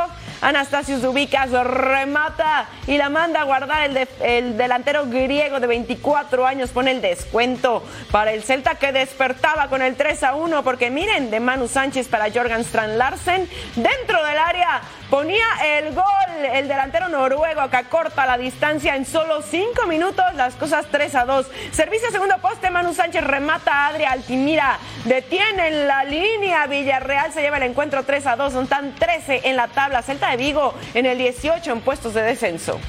Anastasios 0.44 1.00
Dubicas 1.00 1.50
remata 1.50 2.68
y 2.87 2.98
la 2.98 3.09
manda 3.09 3.40
a 3.40 3.44
guardar 3.44 3.88
el, 3.88 4.09
el 4.20 4.59
delantero 4.59 5.07
griego 5.07 5.59
de 5.59 5.66
24 5.66 6.46
años 6.46 6.68
pone 6.68 6.90
el 6.90 7.00
descuento 7.00 7.83
para 8.11 8.33
el 8.33 8.42
Celta 8.42 8.74
que 8.74 8.92
despertaba 8.92 9.68
con 9.68 9.80
el 9.80 9.96
3 9.96 10.22
a 10.22 10.35
1 10.35 10.62
porque 10.62 10.90
miren 10.90 11.30
de 11.30 11.40
Manu 11.40 11.66
Sánchez 11.66 12.09
para 12.09 12.30
Jorgan 12.30 12.61
Strand 12.61 12.98
Larsen 12.98 13.48
dentro 13.74 14.22
del 14.22 14.37
área 14.37 14.83
ponía 15.10 15.44
el 15.78 15.94
gol 15.94 16.04
el 16.52 16.68
delantero 16.68 17.08
noruego 17.08 17.68
que 17.70 17.76
acorta 17.76 18.26
la 18.26 18.36
distancia 18.36 18.96
en 18.96 19.04
solo 19.06 19.42
5 19.42 19.86
minutos 19.86 20.24
las 20.34 20.54
cosas 20.54 20.86
3 20.90 21.14
a 21.14 21.24
2 21.24 21.46
servicio 21.72 22.10
segundo 22.10 22.36
poste 22.38 22.70
Manu 22.70 22.92
Sánchez 22.94 23.24
remata 23.24 23.72
a 23.72 23.88
Adria 23.88 24.12
Altimira. 24.12 24.78
Detiene 25.04 25.68
en 25.68 25.88
la 25.88 26.04
línea 26.04 26.66
Villarreal 26.66 27.32
se 27.32 27.42
lleva 27.42 27.58
el 27.58 27.64
encuentro 27.64 28.04
3 28.04 28.26
a 28.26 28.36
2 28.36 28.54
están 28.54 28.94
13 28.94 29.42
en 29.44 29.56
la 29.56 29.68
tabla 29.68 30.02
Celta 30.02 30.30
de 30.30 30.36
Vigo 30.36 30.74
en 30.94 31.06
el 31.06 31.18
18 31.18 31.72
en 31.72 31.80
puestos 31.80 32.14
de 32.14 32.22
descenso 32.22 32.80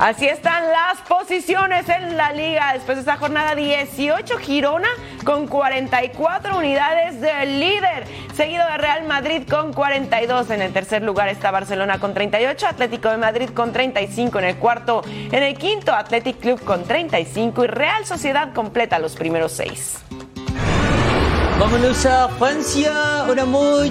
Así 0.00 0.26
están 0.26 0.64
las 0.72 0.98
posiciones 1.06 1.86
en 1.90 2.16
la 2.16 2.32
liga 2.32 2.72
después 2.72 2.96
de 2.96 3.00
esta 3.00 3.18
jornada 3.18 3.54
18 3.54 4.38
Girona 4.38 4.88
con 5.26 5.46
44 5.46 6.56
unidades 6.56 7.20
del 7.20 7.60
líder, 7.60 8.06
seguido 8.34 8.66
de 8.66 8.78
Real 8.78 9.06
Madrid 9.06 9.42
con 9.46 9.74
42. 9.74 10.48
En 10.52 10.62
el 10.62 10.72
tercer 10.72 11.02
lugar 11.02 11.28
está 11.28 11.50
Barcelona 11.50 11.98
con 11.98 12.14
38, 12.14 12.66
Atlético 12.66 13.10
de 13.10 13.18
Madrid 13.18 13.50
con 13.50 13.74
35 13.74 14.38
en 14.38 14.44
el 14.46 14.56
cuarto, 14.56 15.02
en 15.04 15.42
el 15.42 15.58
quinto 15.58 15.92
Athletic 15.92 16.40
Club 16.40 16.64
con 16.64 16.84
35 16.84 17.64
y 17.64 17.66
Real 17.66 18.06
Sociedad 18.06 18.54
completa 18.54 18.98
los 18.98 19.16
primeros 19.16 19.52
seis. 19.52 19.98
Vámonos 21.58 22.06
a 22.06 22.30
Francia, 22.38 23.26
una 23.28 23.44
muy 23.44 23.90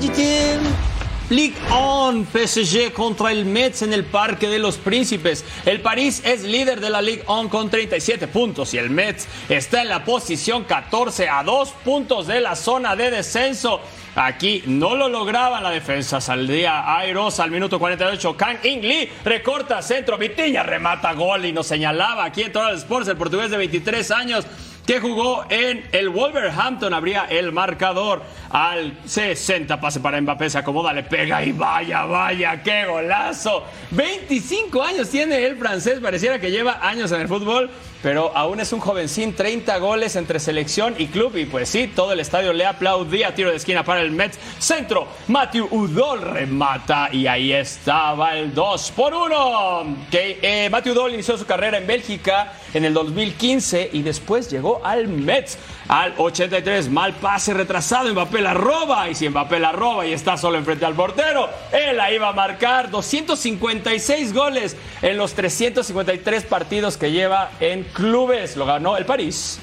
Ligue 1.30 1.56
1, 1.70 2.26
PSG 2.26 2.92
contra 2.92 3.32
el 3.32 3.46
Metz 3.46 3.84
en 3.84 3.94
el 3.94 4.04
Parque 4.04 4.50
de 4.50 4.58
los 4.58 4.78
Príncipes. 4.78 5.46
El 5.64 5.80
París 5.80 6.24
es 6.26 6.44
líder 6.44 6.80
de 6.80 6.90
la 6.90 7.04
Ligue 7.04 7.24
1 7.28 7.50
con 7.50 7.70
37 7.70 8.28
puntos 8.30 8.74
y 8.74 8.80
el 8.80 8.90
Metz 8.90 9.28
está 9.48 9.84
en 9.84 9.90
la 9.90 10.04
posición 10.04 10.64
14 10.64 11.30
a 11.30 11.44
dos 11.44 11.70
puntos 11.86 12.26
de 12.26 12.42
la 12.42 12.56
zona 12.56 12.96
de 12.96 13.12
descenso. 13.12 13.80
Aquí 14.16 14.64
no 14.66 14.96
lo 14.96 15.08
lograba 15.08 15.62
la 15.62 15.70
defensa. 15.70 16.20
Saldría 16.20 16.98
airosa 16.98 17.44
al 17.44 17.52
minuto 17.52 17.78
48. 17.78 18.36
Kang 18.36 18.58
In 18.64 18.82
Lee 18.82 19.12
recorta 19.24 19.84
centro. 19.84 20.18
Vitiña 20.18 20.64
remata 20.64 21.14
gol 21.14 21.46
y 21.46 21.52
nos 21.52 21.68
señalaba 21.68 22.26
aquí 22.26 22.42
en 22.42 22.52
Total 22.52 22.76
Sports 22.76 23.08
el 23.08 23.18
portugués 23.18 23.52
de 23.52 23.58
23 23.58 24.10
años 24.10 24.48
que 24.90 25.00
jugó 25.00 25.46
en 25.50 25.86
el 25.92 26.10
Wolverhampton. 26.10 26.96
Abría 26.96 27.26
el 27.30 27.52
marcador 27.52 28.24
al 28.50 28.98
60. 29.06 29.80
Pase 29.80 30.00
para 30.00 30.20
Mbappé, 30.20 30.50
se 30.50 30.58
acomoda, 30.58 30.92
le 30.94 31.04
pega 31.04 31.44
y 31.44 31.52
vaya, 31.52 32.06
vaya, 32.06 32.64
qué 32.64 32.88
golazo. 32.88 33.66
25 33.92 34.82
años 34.82 35.08
tiene 35.10 35.46
el 35.46 35.58
francés, 35.58 36.00
pareciera 36.00 36.40
que 36.40 36.50
lleva 36.50 36.80
años 36.82 37.12
en 37.12 37.22
el 37.22 37.28
fútbol, 37.28 37.70
pero 38.02 38.36
aún 38.36 38.62
es 38.62 38.74
un 38.74 38.80
jovencín. 38.80 39.36
30 39.36 39.78
goles 39.78 40.16
entre 40.16 40.40
selección 40.40 40.96
y 40.98 41.06
club. 41.06 41.38
Y 41.38 41.46
pues 41.46 41.70
sí, 41.70 41.92
todo 41.96 42.14
el 42.14 42.20
estadio 42.20 42.52
le 42.52 42.66
aplaudía. 42.66 43.36
Tiro 43.36 43.52
de 43.52 43.58
esquina 43.58 43.84
para 43.84 44.02
el 44.02 44.10
Mets. 44.10 44.40
Centro, 44.58 45.08
Matthew 45.28 45.68
Udol 45.70 46.22
remata 46.22 47.10
y 47.12 47.28
ahí 47.28 47.54
estaba 47.54 48.36
el 48.36 48.56
2 48.56 48.92
por 48.96 49.14
1. 49.14 49.98
Que, 50.10 50.40
eh, 50.42 50.70
Matthew 50.72 50.94
Udol 50.94 51.14
inició 51.14 51.38
su 51.38 51.46
carrera 51.46 51.78
en 51.78 51.86
Bélgica 51.86 52.54
en 52.74 52.86
el 52.86 52.94
2015 52.94 53.90
y 53.94 54.02
después 54.02 54.50
llegó 54.50 54.82
al 54.84 55.08
Mets 55.08 55.58
al 55.88 56.14
83. 56.18 56.90
Mal 56.90 57.14
pase 57.14 57.54
retrasado. 57.54 58.12
Mbappé 58.12 58.42
la 58.42 58.54
roba. 58.54 59.10
Y 59.10 59.16
si 59.16 59.28
Mbappé 59.30 59.60
la 59.60 59.72
roba 59.72 60.06
y 60.06 60.14
está 60.14 60.38
solo 60.38 60.58
enfrente 60.58 60.86
al 60.86 60.94
portero, 60.94 61.50
él 61.72 61.98
la 61.98 62.12
iba 62.12 62.30
a 62.30 62.34
marcar. 62.34 62.90
256 62.90 64.34
goles 64.34 64.76
en 65.02 65.18
los 65.18 65.34
353 65.34 66.46
partidos 66.46 66.98
que 66.98 67.12
lleva 67.12 67.52
en 67.60 67.84
clubes. 67.84 68.56
Lo 68.56 68.66
ganó 68.66 68.98
el 68.98 69.06
París. 69.06 69.60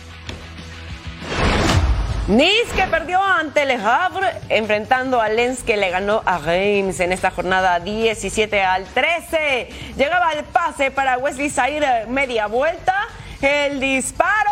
Nice 2.28 2.72
que 2.74 2.82
perdió 2.88 3.22
ante 3.22 3.64
Le 3.66 3.74
Havre, 3.74 4.26
enfrentando 4.48 5.20
a 5.20 5.28
Lens 5.28 5.62
que 5.62 5.76
le 5.76 5.90
ganó 5.90 6.22
a 6.26 6.38
Reims 6.38 6.98
en 6.98 7.12
esta 7.12 7.30
jornada 7.30 7.78
17 7.78 8.62
al 8.64 8.84
13. 8.84 9.68
Llegaba 9.96 10.32
el 10.32 10.42
pase 10.42 10.90
para 10.90 11.18
Wesley 11.18 11.50
Zaire, 11.50 12.06
media 12.08 12.48
vuelta, 12.48 13.06
el 13.40 13.78
disparo. 13.78 14.50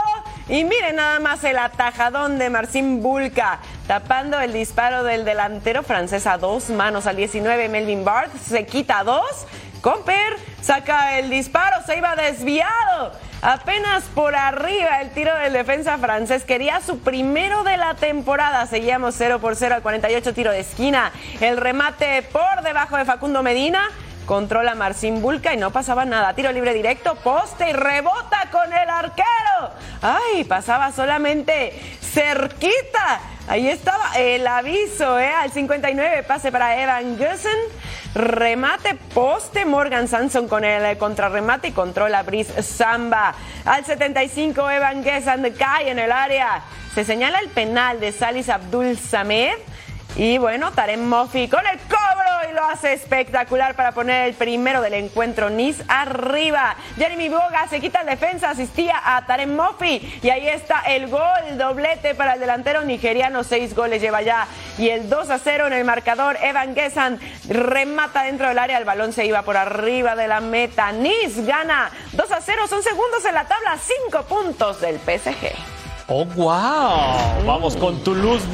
Y 0.48 0.62
miren 0.62 0.94
nada 0.94 1.18
más 1.18 1.42
el 1.42 1.58
atajadón 1.58 2.38
de 2.38 2.48
Marcin 2.48 3.02
Bulka, 3.02 3.58
tapando 3.88 4.38
el 4.38 4.52
disparo 4.52 5.02
del 5.02 5.24
delantero 5.24 5.82
francés 5.82 6.28
a 6.28 6.38
dos 6.38 6.70
manos 6.70 7.08
al 7.08 7.16
19. 7.16 7.68
Melvin 7.68 8.04
Bart 8.04 8.30
se 8.36 8.66
quita 8.66 9.02
dos. 9.02 9.48
Comper 9.80 10.36
saca 10.62 11.18
el 11.18 11.28
disparo, 11.28 11.84
se 11.84 11.98
iba 11.98 12.14
desviado. 12.14 13.12
Apenas 13.46 14.04
por 14.14 14.34
arriba 14.34 15.02
el 15.02 15.10
tiro 15.10 15.36
del 15.36 15.52
defensa 15.52 15.98
francés. 15.98 16.44
Quería 16.44 16.80
su 16.80 17.00
primero 17.00 17.62
de 17.62 17.76
la 17.76 17.92
temporada. 17.92 18.64
Seguíamos 18.66 19.16
0 19.18 19.38
por 19.38 19.54
0 19.54 19.74
al 19.74 19.82
48 19.82 20.32
tiro 20.32 20.50
de 20.50 20.60
esquina. 20.60 21.12
El 21.42 21.58
remate 21.58 22.22
por 22.22 22.62
debajo 22.62 22.96
de 22.96 23.04
Facundo 23.04 23.42
Medina. 23.42 23.90
Controla 24.24 24.74
Marcin 24.74 25.20
Bulca 25.20 25.52
y 25.52 25.58
no 25.58 25.72
pasaba 25.72 26.06
nada. 26.06 26.32
Tiro 26.32 26.50
libre 26.52 26.72
directo, 26.72 27.16
poste 27.16 27.68
y 27.68 27.72
rebota 27.74 28.48
con 28.50 28.72
el 28.72 28.88
arquero. 28.88 29.72
Ay, 30.00 30.44
pasaba 30.44 30.90
solamente 30.90 31.98
cerquita. 32.00 33.20
Ahí 33.46 33.68
estaba 33.68 34.12
el 34.16 34.46
aviso, 34.46 35.18
¿eh? 35.18 35.28
Al 35.28 35.52
59, 35.52 36.22
pase 36.22 36.50
para 36.50 36.82
Evan 36.82 37.18
Gussen. 37.18 37.58
Remate 38.14 38.94
poste 39.12 39.66
Morgan 39.66 40.08
Sanson 40.08 40.48
con 40.48 40.64
el 40.64 40.96
contrarremate 40.96 41.68
y 41.68 41.72
controla 41.72 42.22
Brice 42.22 42.62
Samba. 42.62 43.34
Al 43.66 43.84
75, 43.84 44.70
Evan 44.70 45.02
Gussen 45.02 45.54
cae 45.58 45.90
en 45.90 45.98
el 45.98 46.10
área. 46.10 46.62
Se 46.94 47.04
señala 47.04 47.38
el 47.40 47.48
penal 47.48 48.00
de 48.00 48.12
Salis 48.12 48.48
Abdul 48.48 48.96
Samed. 48.96 49.56
Y 50.16 50.38
bueno, 50.38 50.70
Tarem 50.70 51.04
Moffi 51.08 51.48
con 51.48 51.66
el 51.66 51.76
cobro 51.80 52.48
y 52.48 52.54
lo 52.54 52.64
hace 52.64 52.92
espectacular 52.92 53.74
para 53.74 53.90
poner 53.90 54.28
el 54.28 54.34
primero 54.34 54.80
del 54.80 54.94
encuentro. 54.94 55.50
Nice 55.50 55.82
arriba. 55.88 56.76
Jeremy 56.96 57.28
Boga 57.28 57.66
se 57.68 57.80
quita 57.80 58.02
el 58.02 58.06
defensa, 58.06 58.50
asistía 58.50 59.00
a 59.04 59.26
Tarem 59.26 59.56
Moffi. 59.56 60.20
Y 60.22 60.30
ahí 60.30 60.46
está 60.46 60.82
el 60.82 61.08
gol, 61.08 61.58
doblete 61.58 62.14
para 62.14 62.34
el 62.34 62.40
delantero 62.40 62.84
nigeriano. 62.84 63.42
Seis 63.42 63.74
goles 63.74 64.00
lleva 64.00 64.22
ya. 64.22 64.46
Y 64.78 64.88
el 64.88 65.08
2 65.08 65.30
a 65.30 65.38
0 65.38 65.66
en 65.66 65.72
el 65.72 65.84
marcador. 65.84 66.36
Evan 66.40 66.76
Gessan 66.76 67.18
remata 67.48 68.22
dentro 68.22 68.48
del 68.48 68.58
área. 68.60 68.78
El 68.78 68.84
balón 68.84 69.12
se 69.12 69.26
iba 69.26 69.42
por 69.42 69.56
arriba 69.56 70.14
de 70.14 70.28
la 70.28 70.40
meta. 70.40 70.92
Nice 70.92 71.44
gana 71.44 71.90
2 72.12 72.30
a 72.30 72.40
0. 72.40 72.68
Son 72.68 72.84
segundos 72.84 73.24
en 73.24 73.34
la 73.34 73.46
tabla. 73.46 73.76
Cinco 73.78 74.22
puntos 74.24 74.80
del 74.80 75.00
PSG. 75.00 75.50
¡Oh, 76.06 76.24
wow! 76.24 77.44
Vamos 77.46 77.76
con 77.76 78.02
Toulouse. 78.04 78.46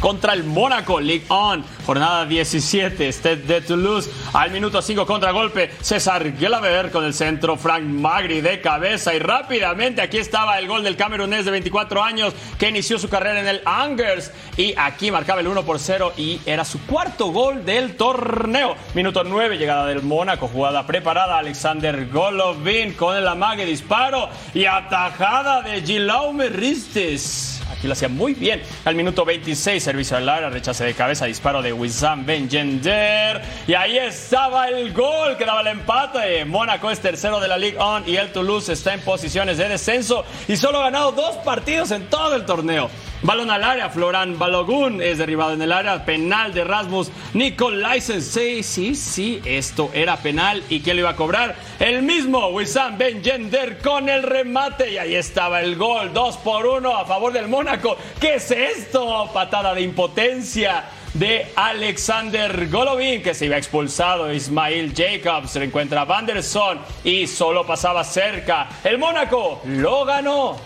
Contra 0.00 0.32
el 0.32 0.44
Mónaco, 0.44 0.98
League 0.98 1.26
On, 1.28 1.62
jornada 1.86 2.24
17, 2.24 3.08
Stade 3.12 3.36
de 3.36 3.60
Toulouse, 3.60 4.10
al 4.32 4.50
minuto 4.50 4.80
5 4.80 5.06
contragolpe, 5.06 5.70
César 5.80 6.36
Gelaber 6.36 6.90
con 6.90 7.04
el 7.04 7.14
centro, 7.14 7.56
Frank 7.56 7.84
Magri 7.84 8.40
de 8.40 8.60
cabeza. 8.60 9.14
Y 9.14 9.18
rápidamente 9.18 10.00
aquí 10.02 10.18
estaba 10.18 10.58
el 10.58 10.66
gol 10.66 10.82
del 10.82 10.96
camerunés 10.96 11.44
de 11.44 11.50
24 11.50 12.02
años 12.02 12.34
que 12.58 12.68
inició 12.68 12.98
su 12.98 13.08
carrera 13.08 13.40
en 13.40 13.48
el 13.48 13.62
Angers. 13.64 14.32
Y 14.56 14.74
aquí 14.76 15.10
marcaba 15.10 15.40
el 15.40 15.48
1 15.48 15.62
por 15.64 15.78
0 15.78 16.14
y 16.16 16.40
era 16.46 16.64
su 16.64 16.80
cuarto 16.86 17.26
gol 17.26 17.64
del 17.64 17.96
torneo. 17.96 18.76
Minuto 18.94 19.22
9, 19.24 19.58
llegada 19.58 19.86
del 19.86 20.02
Mónaco, 20.02 20.48
jugada 20.48 20.86
preparada, 20.86 21.38
Alexander 21.38 22.08
Golovin 22.08 22.94
con 22.94 23.16
el 23.16 23.28
amague, 23.28 23.64
disparo. 23.64 24.28
Y 24.54 24.64
atajada 24.64 25.62
de 25.62 25.82
Gilaume 25.82 26.48
Ristes. 26.48 27.59
Aquí 27.70 27.86
lo 27.86 27.92
hacía 27.92 28.08
muy 28.08 28.34
bien. 28.34 28.62
Al 28.84 28.94
minuto 28.94 29.24
26, 29.24 29.82
servicio 29.82 30.16
al 30.16 30.28
área, 30.28 30.50
rechace 30.50 30.84
de 30.84 30.94
cabeza, 30.94 31.26
disparo 31.26 31.62
de 31.62 31.72
Wissam 31.72 32.26
Ben 32.26 32.48
Yedder. 32.48 33.40
Y 33.66 33.74
ahí 33.74 33.96
estaba 33.98 34.68
el 34.68 34.92
gol 34.92 35.36
que 35.36 35.44
daba 35.44 35.60
el 35.60 35.68
empate. 35.68 36.44
Mónaco 36.44 36.90
es 36.90 37.00
tercero 37.00 37.40
de 37.40 37.48
la 37.48 37.56
Ligue 37.56 37.78
1 37.78 38.02
y 38.06 38.16
el 38.16 38.32
Toulouse 38.32 38.72
está 38.72 38.94
en 38.94 39.00
posiciones 39.00 39.58
de 39.58 39.68
descenso 39.68 40.24
y 40.48 40.56
solo 40.56 40.80
ha 40.80 40.84
ganado 40.84 41.12
dos 41.12 41.36
partidos 41.38 41.90
en 41.92 42.06
todo 42.08 42.34
el 42.34 42.44
torneo. 42.44 42.90
Balón 43.22 43.50
al 43.50 43.62
área, 43.62 43.90
Florán 43.90 44.38
Balogun 44.38 45.02
es 45.02 45.18
derribado 45.18 45.52
en 45.52 45.60
el 45.60 45.72
área, 45.72 46.06
penal 46.06 46.54
de 46.54 46.64
Rasmus 46.64 47.10
Nicolaisen. 47.34 48.22
Sí, 48.22 48.62
sí, 48.62 48.94
sí, 48.94 49.42
esto 49.44 49.90
era 49.92 50.16
penal. 50.16 50.62
¿Y 50.70 50.80
quién 50.80 50.96
lo 50.96 51.00
iba 51.00 51.10
a 51.10 51.16
cobrar? 51.16 51.54
El 51.78 52.02
mismo 52.02 52.48
Wissam 52.48 52.96
Ben 52.96 53.22
Yedder 53.22 53.78
con 53.78 54.08
el 54.08 54.22
remate. 54.22 54.92
Y 54.92 54.98
ahí 54.98 55.14
estaba 55.14 55.60
el 55.60 55.76
gol, 55.76 56.14
2 56.14 56.36
por 56.38 56.66
1 56.66 56.96
a 56.96 57.04
favor 57.04 57.30
del 57.34 57.48
Mónaco. 57.48 57.98
¿Qué 58.18 58.36
es 58.36 58.50
esto? 58.50 59.28
Patada 59.34 59.74
de 59.74 59.82
impotencia 59.82 60.84
de 61.12 61.52
Alexander 61.56 62.68
Golovin, 62.70 63.22
que 63.22 63.34
se 63.34 63.44
iba 63.44 63.58
expulsado. 63.58 64.32
Ismail 64.32 64.94
Jacobs 64.96 65.50
se 65.50 65.64
encuentra 65.64 66.06
Vanderson 66.06 66.80
y 67.04 67.26
solo 67.26 67.66
pasaba 67.66 68.02
cerca. 68.02 68.66
El 68.82 68.96
Mónaco 68.96 69.60
lo 69.66 70.06
ganó. 70.06 70.56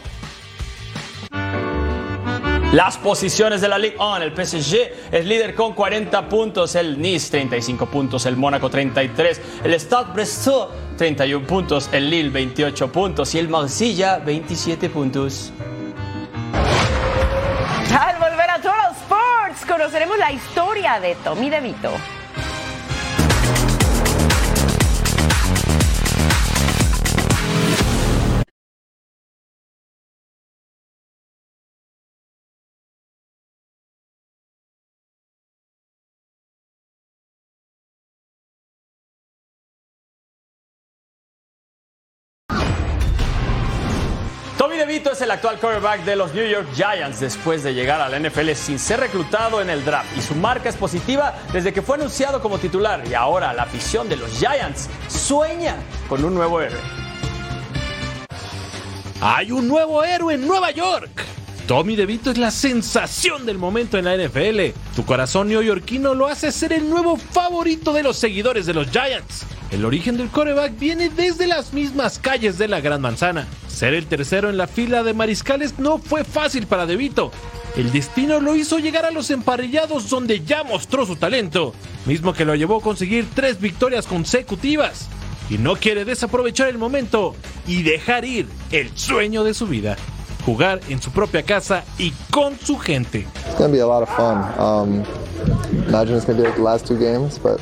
Las 2.74 2.98
posiciones 2.98 3.60
de 3.60 3.68
la 3.68 3.78
Ligue 3.78 3.94
1, 4.00 4.16
el 4.16 4.32
PSG 4.32 5.12
es 5.12 5.24
líder 5.24 5.54
con 5.54 5.74
40 5.74 6.28
puntos, 6.28 6.74
el 6.74 7.00
Nice 7.00 7.30
35 7.30 7.86
puntos, 7.86 8.26
el 8.26 8.36
Mónaco 8.36 8.68
33, 8.68 9.40
el 9.62 9.78
Stade 9.78 10.12
Brestois 10.12 10.70
31 10.96 11.46
puntos, 11.46 11.88
el 11.92 12.10
Lille 12.10 12.30
28 12.30 12.90
puntos 12.90 13.32
y 13.36 13.38
el 13.38 13.48
Marsella 13.48 14.18
27 14.18 14.90
puntos. 14.90 15.52
Al 17.96 18.18
volver 18.18 18.50
a 18.50 18.56
Total 18.56 18.92
Sports, 19.02 19.64
conoceremos 19.68 20.18
la 20.18 20.32
historia 20.32 20.98
de 20.98 21.14
Tommy 21.22 21.50
DeVito. 21.50 21.92
DeVito 45.04 45.12
es 45.12 45.20
el 45.20 45.30
actual 45.32 45.58
quarterback 45.60 46.02
de 46.04 46.16
los 46.16 46.32
New 46.32 46.46
York 46.46 46.66
Giants 46.74 47.20
después 47.20 47.62
de 47.62 47.74
llegar 47.74 48.00
a 48.00 48.08
la 48.08 48.18
NFL 48.18 48.52
sin 48.52 48.78
ser 48.78 49.00
reclutado 49.00 49.60
en 49.60 49.68
el 49.68 49.84
draft 49.84 50.16
y 50.16 50.22
su 50.22 50.34
marca 50.34 50.70
es 50.70 50.76
positiva 50.76 51.34
desde 51.52 51.74
que 51.74 51.82
fue 51.82 51.96
anunciado 51.96 52.40
como 52.40 52.58
titular 52.58 53.02
y 53.06 53.12
ahora 53.12 53.52
la 53.52 53.64
afición 53.64 54.08
de 54.08 54.16
los 54.16 54.30
Giants 54.38 54.88
sueña 55.08 55.76
con 56.08 56.24
un 56.24 56.34
nuevo 56.34 56.58
héroe. 56.58 56.80
Hay 59.20 59.52
un 59.52 59.68
nuevo 59.68 60.02
héroe 60.02 60.34
en 60.34 60.46
Nueva 60.46 60.70
York. 60.70 61.10
Tommy 61.66 61.96
DeVito 61.96 62.30
es 62.30 62.38
la 62.38 62.50
sensación 62.50 63.44
del 63.44 63.58
momento 63.58 63.98
en 63.98 64.06
la 64.06 64.16
NFL. 64.16 64.78
Tu 64.96 65.04
corazón 65.04 65.48
neoyorquino 65.48 66.14
lo 66.14 66.28
hace 66.28 66.50
ser 66.50 66.72
el 66.72 66.88
nuevo 66.88 67.18
favorito 67.18 67.92
de 67.92 68.04
los 68.04 68.16
seguidores 68.16 68.64
de 68.64 68.72
los 68.72 68.90
Giants. 68.90 69.44
El 69.74 69.84
origen 69.84 70.16
del 70.16 70.28
coreback 70.28 70.78
viene 70.78 71.08
desde 71.08 71.48
las 71.48 71.72
mismas 71.72 72.20
calles 72.20 72.58
de 72.58 72.68
la 72.68 72.80
Gran 72.80 73.00
Manzana. 73.00 73.48
Ser 73.66 73.92
el 73.92 74.06
tercero 74.06 74.48
en 74.48 74.56
la 74.56 74.68
fila 74.68 75.02
de 75.02 75.14
mariscales 75.14 75.80
no 75.80 75.98
fue 75.98 76.22
fácil 76.22 76.68
para 76.68 76.86
DeVito. 76.86 77.32
El 77.76 77.90
destino 77.90 78.38
lo 78.38 78.54
hizo 78.54 78.78
llegar 78.78 79.04
a 79.04 79.10
los 79.10 79.32
emparrillados 79.32 80.08
donde 80.08 80.44
ya 80.44 80.62
mostró 80.62 81.06
su 81.06 81.16
talento, 81.16 81.74
mismo 82.06 82.34
que 82.34 82.44
lo 82.44 82.54
llevó 82.54 82.76
a 82.76 82.82
conseguir 82.82 83.26
tres 83.34 83.60
victorias 83.60 84.06
consecutivas. 84.06 85.08
Y 85.50 85.58
no 85.58 85.74
quiere 85.74 86.04
desaprovechar 86.04 86.68
el 86.68 86.78
momento 86.78 87.34
y 87.66 87.82
dejar 87.82 88.24
ir 88.24 88.46
el 88.70 88.96
sueño 88.96 89.42
de 89.42 89.54
su 89.54 89.66
vida. 89.66 89.96
Jugar 90.44 90.80
en 90.88 91.00
su 91.00 91.10
propia 91.10 91.42
casa 91.42 91.84
y 91.98 92.12
con 92.30 92.58
su 92.58 92.76
gente. 92.78 93.20
It's 93.46 93.58
gonna 93.58 93.72
be 93.72 93.80
a 93.80 93.86
lot 93.86 94.02
of 94.02 94.08
fun. 94.10 94.44
Um, 94.58 95.04
imagine 95.88 96.16
it's 96.16 96.26
gonna 96.26 96.38
be 96.38 96.44
like 96.44 96.56
the 96.56 96.62
last 96.62 96.86
two 96.86 96.98
games, 96.98 97.38
but 97.38 97.58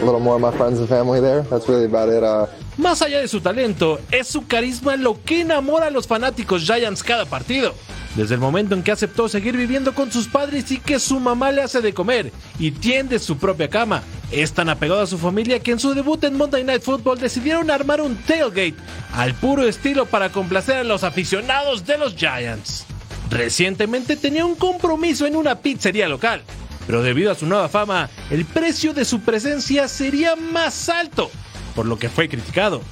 a 0.00 0.04
little 0.04 0.20
more 0.20 0.36
of 0.36 0.40
my 0.40 0.52
friends 0.56 0.78
and 0.78 0.88
family 0.88 1.20
there. 1.20 1.42
That's 1.50 1.68
really 1.68 1.86
about 1.86 2.08
it. 2.08 2.22
Uh, 2.22 2.46
Más 2.78 3.02
allá 3.02 3.20
de 3.20 3.28
su 3.28 3.40
talento, 3.40 3.98
es 4.10 4.28
su 4.28 4.46
carisma 4.46 4.96
lo 4.96 5.18
que 5.24 5.42
enamora 5.42 5.88
a 5.88 5.90
los 5.90 6.06
fanáticos 6.06 6.62
Giants 6.62 7.02
cada 7.02 7.26
partido. 7.26 7.74
Desde 8.16 8.34
el 8.34 8.40
momento 8.40 8.74
en 8.74 8.82
que 8.82 8.90
aceptó 8.90 9.28
seguir 9.28 9.56
viviendo 9.56 9.94
con 9.94 10.10
sus 10.10 10.26
padres 10.26 10.70
y 10.72 10.78
que 10.78 10.98
su 10.98 11.20
mamá 11.20 11.52
le 11.52 11.62
hace 11.62 11.80
de 11.80 11.94
comer 11.94 12.32
y 12.58 12.72
tiende 12.72 13.20
su 13.20 13.38
propia 13.38 13.70
cama, 13.70 14.02
es 14.32 14.52
tan 14.52 14.68
apegado 14.68 15.00
a 15.00 15.06
su 15.06 15.16
familia 15.16 15.60
que 15.60 15.70
en 15.70 15.78
su 15.78 15.94
debut 15.94 16.22
en 16.24 16.36
Monday 16.36 16.64
Night 16.64 16.82
Football 16.82 17.20
decidieron 17.20 17.70
armar 17.70 18.00
un 18.00 18.16
tailgate 18.16 18.74
al 19.12 19.34
puro 19.34 19.66
estilo 19.66 20.06
para 20.06 20.30
complacer 20.30 20.78
a 20.78 20.84
los 20.84 21.04
aficionados 21.04 21.86
de 21.86 21.98
los 21.98 22.16
Giants. 22.16 22.84
Recientemente 23.30 24.16
tenía 24.16 24.44
un 24.44 24.56
compromiso 24.56 25.24
en 25.24 25.36
una 25.36 25.54
pizzería 25.54 26.08
local, 26.08 26.42
pero 26.88 27.02
debido 27.02 27.30
a 27.30 27.36
su 27.36 27.46
nueva 27.46 27.68
fama, 27.68 28.10
el 28.30 28.44
precio 28.44 28.92
de 28.92 29.04
su 29.04 29.20
presencia 29.20 29.86
sería 29.86 30.34
más 30.34 30.88
alto, 30.88 31.30
por 31.76 31.86
lo 31.86 31.96
que 31.96 32.08
fue 32.08 32.28
criticado. 32.28 32.82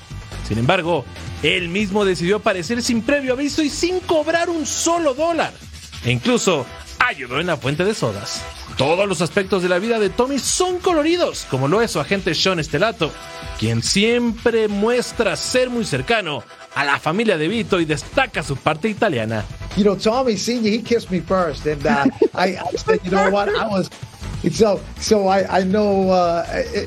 Sin 0.47 0.59
embargo, 0.59 1.05
él 1.43 1.69
mismo 1.69 2.05
decidió 2.05 2.37
aparecer 2.37 2.83
sin 2.83 3.03
previo 3.03 3.35
aviso 3.35 3.63
y 3.63 3.71
sin 3.71 4.01
cobrar 4.01 4.51
un 4.51 4.67
solo 4.67 5.15
dólar. 5.15 5.53
E 6.05 6.11
incluso 6.11 6.67
ayudó 6.99 7.41
en 7.41 7.47
la 7.47 7.57
fuente 7.57 7.85
de 7.85 7.95
sodas. 7.95 8.43
Todos 8.77 9.09
los 9.09 9.23
aspectos 9.23 9.63
de 9.63 9.69
la 9.69 9.79
vida 9.79 9.99
de 9.99 10.11
Tommy 10.11 10.39
son 10.39 10.79
coloridos, 10.79 11.47
como 11.51 11.67
lo 11.67 11.83
es 11.83 11.91
su 11.91 12.01
agente 12.01 12.35
Sean 12.35 12.61
Estelato, 12.61 13.11
quien 13.59 13.83
siempre 13.83 14.69
muestra 14.69 15.37
ser 15.37 15.69
muy 15.71 15.85
cercano 15.85 16.45
a 16.75 16.85
la 16.85 17.01
familia 17.01 17.37
de 17.37 17.49
Vito 17.49 17.81
y 17.81 17.85
destaca 17.85 18.43
su 18.43 18.57
parte 18.57 18.89
italiana. 18.89 19.45
You 19.77 19.83
know, 19.83 19.97
Tommy 19.97 20.37
Senior, 20.37 20.73
he 20.73 20.83
kissed 20.83 21.11
me 21.11 21.21
first, 21.21 21.67
and 21.67 21.85
uh, 21.87 22.05
I, 22.35 22.57
I 22.57 22.77
said, 22.77 23.01
you 23.05 23.11
know 23.11 23.31
what, 23.31 23.49
I 23.49 23.67
was. 23.67 23.91
So, 24.53 24.81
so 25.01 25.27
I, 25.27 25.61
I 25.61 25.65
know 25.65 26.11
uh, 26.11 26.45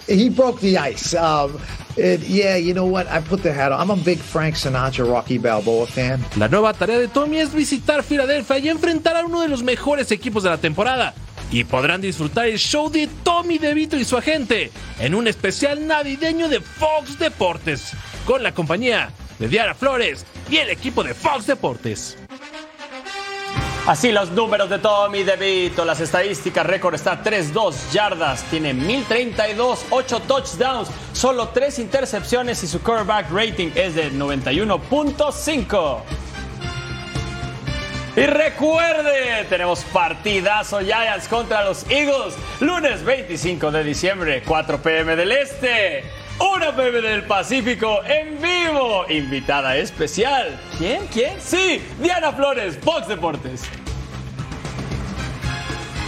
he 0.08 0.30
broke 0.30 0.62
the 0.62 0.78
ice. 0.78 1.14
Um, 1.14 1.60
yeah, 1.98 2.58
you 2.58 2.74
know 2.74 2.86
what? 2.86 3.08
I 3.08 3.22
put 3.22 3.44
the 3.44 3.54
hat 3.54 3.72
on. 3.72 3.80
I'm 3.80 3.90
a 3.90 3.96
big 3.96 4.20
Frank 4.20 4.56
Sinatra, 4.56 5.06
Rocky 5.06 5.38
Balboa 5.38 5.88
fan. 5.88 6.24
La 6.38 6.48
nueva 6.48 6.74
tarea 6.74 7.00
de 7.00 7.08
Tommy 7.08 7.40
es 7.40 7.54
visitar 7.54 8.04
Filadelfia 8.04 8.60
y 8.60 8.70
enfrentar 8.70 9.16
a 9.16 9.26
uno 9.26 9.42
de 9.42 9.48
los 9.48 9.64
mejores 9.64 10.12
equipos 10.12 10.44
de 10.44 10.50
la 10.50 10.58
temporada. 10.58 11.14
Y 11.52 11.66
podrán 11.66 12.00
disfrutar 12.00 12.48
el 12.48 12.58
show 12.58 12.90
de 12.90 13.10
Tommy 13.24 13.58
DeVito 13.58 13.98
y 13.98 14.06
su 14.06 14.18
agente 14.18 14.72
en 15.00 15.16
un 15.16 15.28
especial 15.28 15.86
navideño 15.86 16.48
de 16.48 16.62
Fox 16.62 17.20
Deportes, 17.20 17.92
con 18.26 18.42
la 18.42 18.54
compañía 18.54 19.12
de 19.38 19.50
Diana 19.50 19.74
Flores 19.74 20.26
y 20.50 20.58
el 20.58 20.70
equipo 20.70 21.04
de 21.04 21.14
Fox 21.14 21.48
Deportes. 21.48 22.18
Así 23.88 24.12
los 24.12 24.30
números 24.30 24.70
de 24.70 24.78
Tommy 24.78 25.24
DeVito, 25.24 25.84
las 25.84 26.00
estadísticas, 26.00 26.64
récord 26.68 26.94
está 26.94 27.24
3-2 27.24 27.92
yardas, 27.92 28.44
tiene 28.44 28.76
1032, 28.76 29.86
8 29.90 30.20
touchdowns, 30.28 30.88
solo 31.14 31.50
3 31.50 31.80
intercepciones 31.80 32.62
y 32.64 32.68
su 32.68 32.80
quarterback 32.84 33.32
rating 33.32 33.72
es 33.74 33.96
de 33.96 34.12
91.5. 34.12 35.98
Y 38.16 38.22
recuerde, 38.22 39.46
tenemos 39.50 39.84
partidazo 39.86 40.82
Giants 40.82 41.28
contra 41.28 41.66
los 41.66 41.84
Eagles, 41.90 42.36
lunes 42.60 43.04
25 43.04 43.72
de 43.72 43.84
diciembre, 43.84 44.44
4 44.46 44.80
pm 44.80 45.16
del 45.16 45.32
Este. 45.32 46.21
1 46.42 46.76
pm 46.76 47.02
del 47.02 47.24
Pacífico 47.24 48.02
en 48.04 48.42
vivo. 48.42 49.06
Invitada 49.10 49.78
especial. 49.78 50.60
¿Quién? 50.78 51.06
¿Quién? 51.08 51.40
Sí, 51.40 51.82
Diana 52.00 52.32
Flores, 52.32 52.78
Fox 52.82 53.08
Deportes. 53.08 53.62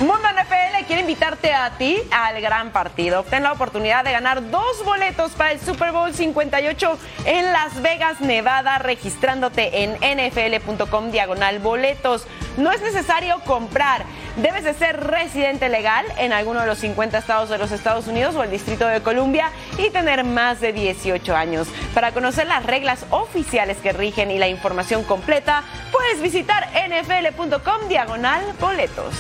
Mundo 0.03 0.27
NFL 0.27 0.85
quiere 0.85 1.01
invitarte 1.01 1.53
a 1.53 1.69
ti 1.77 1.97
al 2.11 2.41
gran 2.41 2.71
partido. 2.71 3.21
Obtén 3.21 3.41
la 3.41 3.53
oportunidad 3.53 4.03
de 4.03 4.11
ganar 4.11 4.49
dos 4.51 4.83
boletos 4.83 5.31
para 5.31 5.53
el 5.53 5.61
Super 5.61 5.93
Bowl 5.93 6.13
58 6.13 6.99
en 7.25 7.53
Las 7.53 7.81
Vegas, 7.81 8.19
Nevada, 8.19 8.79
registrándote 8.79 9.83
en 9.83 9.93
nfl.com 9.93 11.11
diagonal 11.11 11.59
boletos. 11.59 12.27
No 12.57 12.73
es 12.73 12.81
necesario 12.81 13.39
comprar. 13.45 14.03
Debes 14.35 14.65
de 14.65 14.73
ser 14.73 14.99
residente 14.99 15.69
legal 15.69 16.05
en 16.17 16.33
alguno 16.33 16.59
de 16.59 16.67
los 16.67 16.79
50 16.79 17.17
estados 17.17 17.47
de 17.47 17.57
los 17.57 17.71
Estados 17.71 18.07
Unidos 18.07 18.35
o 18.35 18.43
el 18.43 18.51
Distrito 18.51 18.85
de 18.85 19.01
Columbia 19.01 19.51
y 19.77 19.89
tener 19.89 20.25
más 20.25 20.59
de 20.59 20.73
18 20.73 21.33
años. 21.33 21.69
Para 21.93 22.11
conocer 22.11 22.47
las 22.47 22.65
reglas 22.65 23.05
oficiales 23.09 23.77
que 23.77 23.93
rigen 23.93 24.31
y 24.31 24.37
la 24.37 24.49
información 24.49 25.03
completa, 25.05 25.63
puedes 25.93 26.21
visitar 26.21 26.67
nfl.com 26.89 27.87
diagonal 27.87 28.43
boletos. 28.59 29.13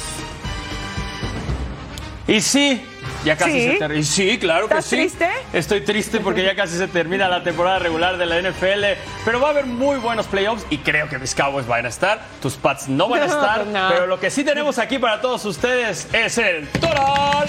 Y 2.25 2.39
sí, 2.39 2.81
ya 3.25 3.35
casi 3.35 3.51
¿Sí? 3.51 3.71
se 3.71 3.77
termina. 3.79 3.99
Y 3.99 4.03
sí, 4.03 4.37
claro 4.39 4.67
que 4.67 4.75
¿Estás 4.75 4.85
sí. 4.85 4.95
triste? 4.95 5.29
Estoy 5.51 5.81
triste 5.81 6.19
porque 6.21 6.43
ya 6.43 6.55
casi 6.55 6.77
se 6.77 6.87
termina 6.87 7.27
la 7.27 7.43
temporada 7.43 7.79
regular 7.79 8.17
de 8.17 8.25
la 8.25 8.41
NFL. 8.41 8.85
Pero 9.25 9.41
va 9.41 9.47
a 9.47 9.51
haber 9.51 9.65
muy 9.65 9.97
buenos 9.97 10.27
playoffs 10.27 10.65
y 10.69 10.77
creo 10.77 11.09
que 11.09 11.19
mis 11.19 11.35
Cowboys 11.35 11.67
van 11.67 11.85
a 11.85 11.89
estar. 11.89 12.21
Tus 12.41 12.55
Pats 12.55 12.87
no 12.87 13.09
van 13.09 13.23
a 13.23 13.25
estar. 13.25 13.63
pues 13.63 13.73
no. 13.73 13.89
Pero 13.89 14.07
lo 14.07 14.19
que 14.19 14.29
sí 14.29 14.43
tenemos 14.45 14.79
aquí 14.79 14.99
para 14.99 15.19
todos 15.19 15.43
ustedes 15.45 16.07
es 16.13 16.37
el 16.37 16.67
Total. 16.69 17.45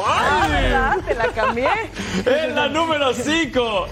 Ah. 0.00 0.96
Te 1.06 1.14
la 1.14 1.28
cambié. 1.28 1.68
En 2.26 2.54
la 2.54 2.68
número 2.68 3.12
5. 3.12 3.88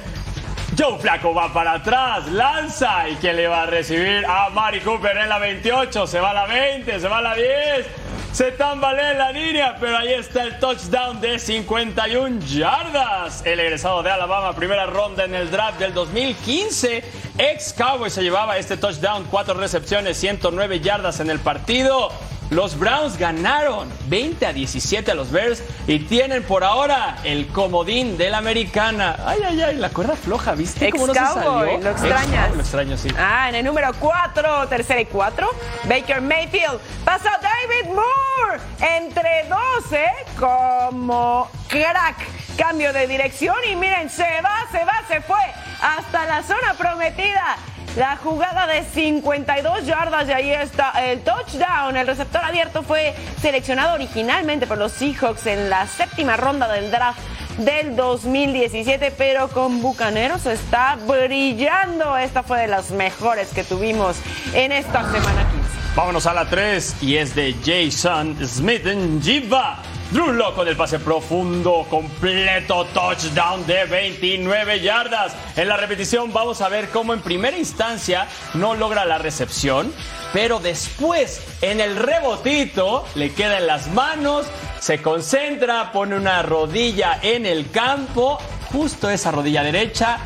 Joe 0.78 0.98
Flaco 0.98 1.32
va 1.32 1.50
para 1.52 1.72
atrás, 1.72 2.30
lanza 2.32 3.08
y 3.08 3.16
que 3.16 3.32
le 3.32 3.48
va 3.48 3.62
a 3.62 3.66
recibir 3.66 4.26
a 4.26 4.50
Mari 4.50 4.80
Cooper 4.80 5.16
en 5.16 5.28
la 5.28 5.38
28, 5.38 6.06
se 6.06 6.20
va 6.20 6.30
a 6.30 6.34
la 6.34 6.46
20, 6.46 7.00
se 7.00 7.08
va 7.08 7.18
a 7.18 7.22
la 7.22 7.34
10, 7.34 7.86
se 8.32 8.52
tambalea 8.52 9.12
en 9.12 9.18
la 9.18 9.32
línea, 9.32 9.76
pero 9.80 9.96
ahí 9.96 10.12
está 10.12 10.42
el 10.42 10.58
touchdown 10.58 11.18
de 11.22 11.38
51 11.38 12.40
yardas. 12.40 13.42
El 13.46 13.60
egresado 13.60 14.02
de 14.02 14.10
Alabama, 14.10 14.54
primera 14.54 14.84
ronda 14.84 15.24
en 15.24 15.34
el 15.34 15.50
draft 15.50 15.78
del 15.78 15.94
2015, 15.94 17.02
ex 17.38 17.72
Cowboy 17.72 18.10
se 18.10 18.22
llevaba 18.22 18.58
este 18.58 18.76
touchdown, 18.76 19.24
cuatro 19.30 19.54
recepciones, 19.54 20.18
109 20.18 20.80
yardas 20.80 21.20
en 21.20 21.30
el 21.30 21.38
partido. 21.38 22.10
Los 22.50 22.78
Browns 22.78 23.18
ganaron 23.18 23.88
20 24.08 24.46
a 24.46 24.52
17 24.52 25.10
a 25.10 25.14
los 25.14 25.32
Bears 25.32 25.64
y 25.88 25.98
tienen 26.00 26.44
por 26.44 26.62
ahora 26.62 27.16
el 27.24 27.48
comodín 27.48 28.16
de 28.16 28.30
la 28.30 28.38
americana. 28.38 29.16
Ay, 29.26 29.40
ay, 29.44 29.62
ay, 29.62 29.76
la 29.76 29.90
cuerda 29.90 30.14
floja, 30.14 30.54
¿viste? 30.54 30.90
cómo 30.90 31.08
no 31.08 31.14
se 31.14 31.18
salió? 31.18 31.78
lo 31.78 31.90
extrañas. 31.90 32.54
Lo 32.54 32.60
extraño, 32.60 32.96
sí. 32.96 33.08
Ah, 33.18 33.48
en 33.48 33.56
el 33.56 33.64
número 33.64 33.90
4, 33.98 34.68
tercera 34.68 35.00
y 35.00 35.06
4, 35.06 35.48
Baker 35.88 36.20
Mayfield 36.20 36.78
pasa 37.04 37.30
David 37.42 37.92
Moore 37.92 38.60
entre 38.96 39.46
12 39.80 40.06
como 40.38 41.50
crack. 41.68 42.16
Cambio 42.56 42.92
de 42.92 43.06
dirección 43.06 43.56
y 43.70 43.76
miren, 43.76 44.08
se 44.08 44.40
va, 44.40 44.66
se 44.70 44.84
va, 44.84 45.02
se 45.08 45.20
fue 45.20 45.40
hasta 45.82 46.26
la 46.26 46.42
zona 46.42 46.74
prometida. 46.78 47.56
La 47.96 48.18
jugada 48.18 48.66
de 48.66 48.84
52 48.84 49.86
yardas 49.86 50.28
y 50.28 50.32
ahí 50.32 50.50
está 50.50 50.90
el 51.02 51.22
touchdown. 51.22 51.96
El 51.96 52.06
receptor 52.06 52.44
abierto 52.44 52.82
fue 52.82 53.14
seleccionado 53.40 53.94
originalmente 53.94 54.66
por 54.66 54.76
los 54.76 54.92
Seahawks 54.92 55.46
en 55.46 55.70
la 55.70 55.86
séptima 55.86 56.36
ronda 56.36 56.70
del 56.70 56.90
draft 56.90 57.20
del 57.56 57.96
2017, 57.96 59.14
pero 59.16 59.48
con 59.48 59.80
Bucaneros 59.80 60.44
está 60.44 60.98
brillando. 61.06 62.18
Esta 62.18 62.42
fue 62.42 62.60
de 62.60 62.66
las 62.66 62.90
mejores 62.90 63.48
que 63.48 63.64
tuvimos 63.64 64.18
en 64.52 64.72
esta 64.72 65.00
semana 65.10 65.48
15. 65.50 65.66
Vámonos 65.96 66.26
a 66.26 66.34
la 66.34 66.44
3 66.44 66.96
y 67.00 67.16
es 67.16 67.34
de 67.34 67.54
Jason 67.64 68.36
Smith 68.46 68.84
en 68.84 69.22
Jiva. 69.22 69.78
Drew 70.12 70.32
Lock 70.32 70.54
con 70.54 70.68
el 70.68 70.76
pase 70.76 71.00
profundo, 71.00 71.84
completo 71.90 72.84
touchdown 72.94 73.66
de 73.66 73.86
29 73.86 74.80
yardas. 74.80 75.34
En 75.56 75.68
la 75.68 75.76
repetición 75.76 76.32
vamos 76.32 76.60
a 76.60 76.68
ver 76.68 76.90
cómo 76.90 77.12
en 77.12 77.20
primera 77.20 77.58
instancia 77.58 78.28
no 78.54 78.76
logra 78.76 79.04
la 79.04 79.18
recepción, 79.18 79.92
pero 80.32 80.60
después 80.60 81.42
en 81.60 81.80
el 81.80 81.96
rebotito 81.96 83.04
le 83.16 83.32
queda 83.32 83.58
en 83.58 83.66
las 83.66 83.88
manos, 83.88 84.46
se 84.78 85.02
concentra, 85.02 85.90
pone 85.90 86.14
una 86.14 86.40
rodilla 86.42 87.18
en 87.20 87.44
el 87.44 87.70
campo, 87.72 88.38
justo 88.70 89.10
esa 89.10 89.32
rodilla 89.32 89.64
derecha. 89.64 90.18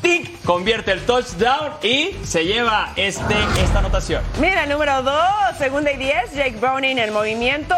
tic, 0.00 0.42
convierte 0.42 0.92
el 0.92 1.04
touchdown 1.04 1.74
y 1.82 2.16
se 2.24 2.46
lleva 2.46 2.92
este, 2.96 3.34
esta 3.62 3.80
anotación. 3.80 4.22
Mira, 4.40 4.64
número 4.64 5.02
2, 5.02 5.14
segunda 5.58 5.92
y 5.92 5.98
10, 5.98 6.32
Jake 6.32 6.56
Browning 6.58 6.98
en 6.98 7.12
movimiento. 7.12 7.74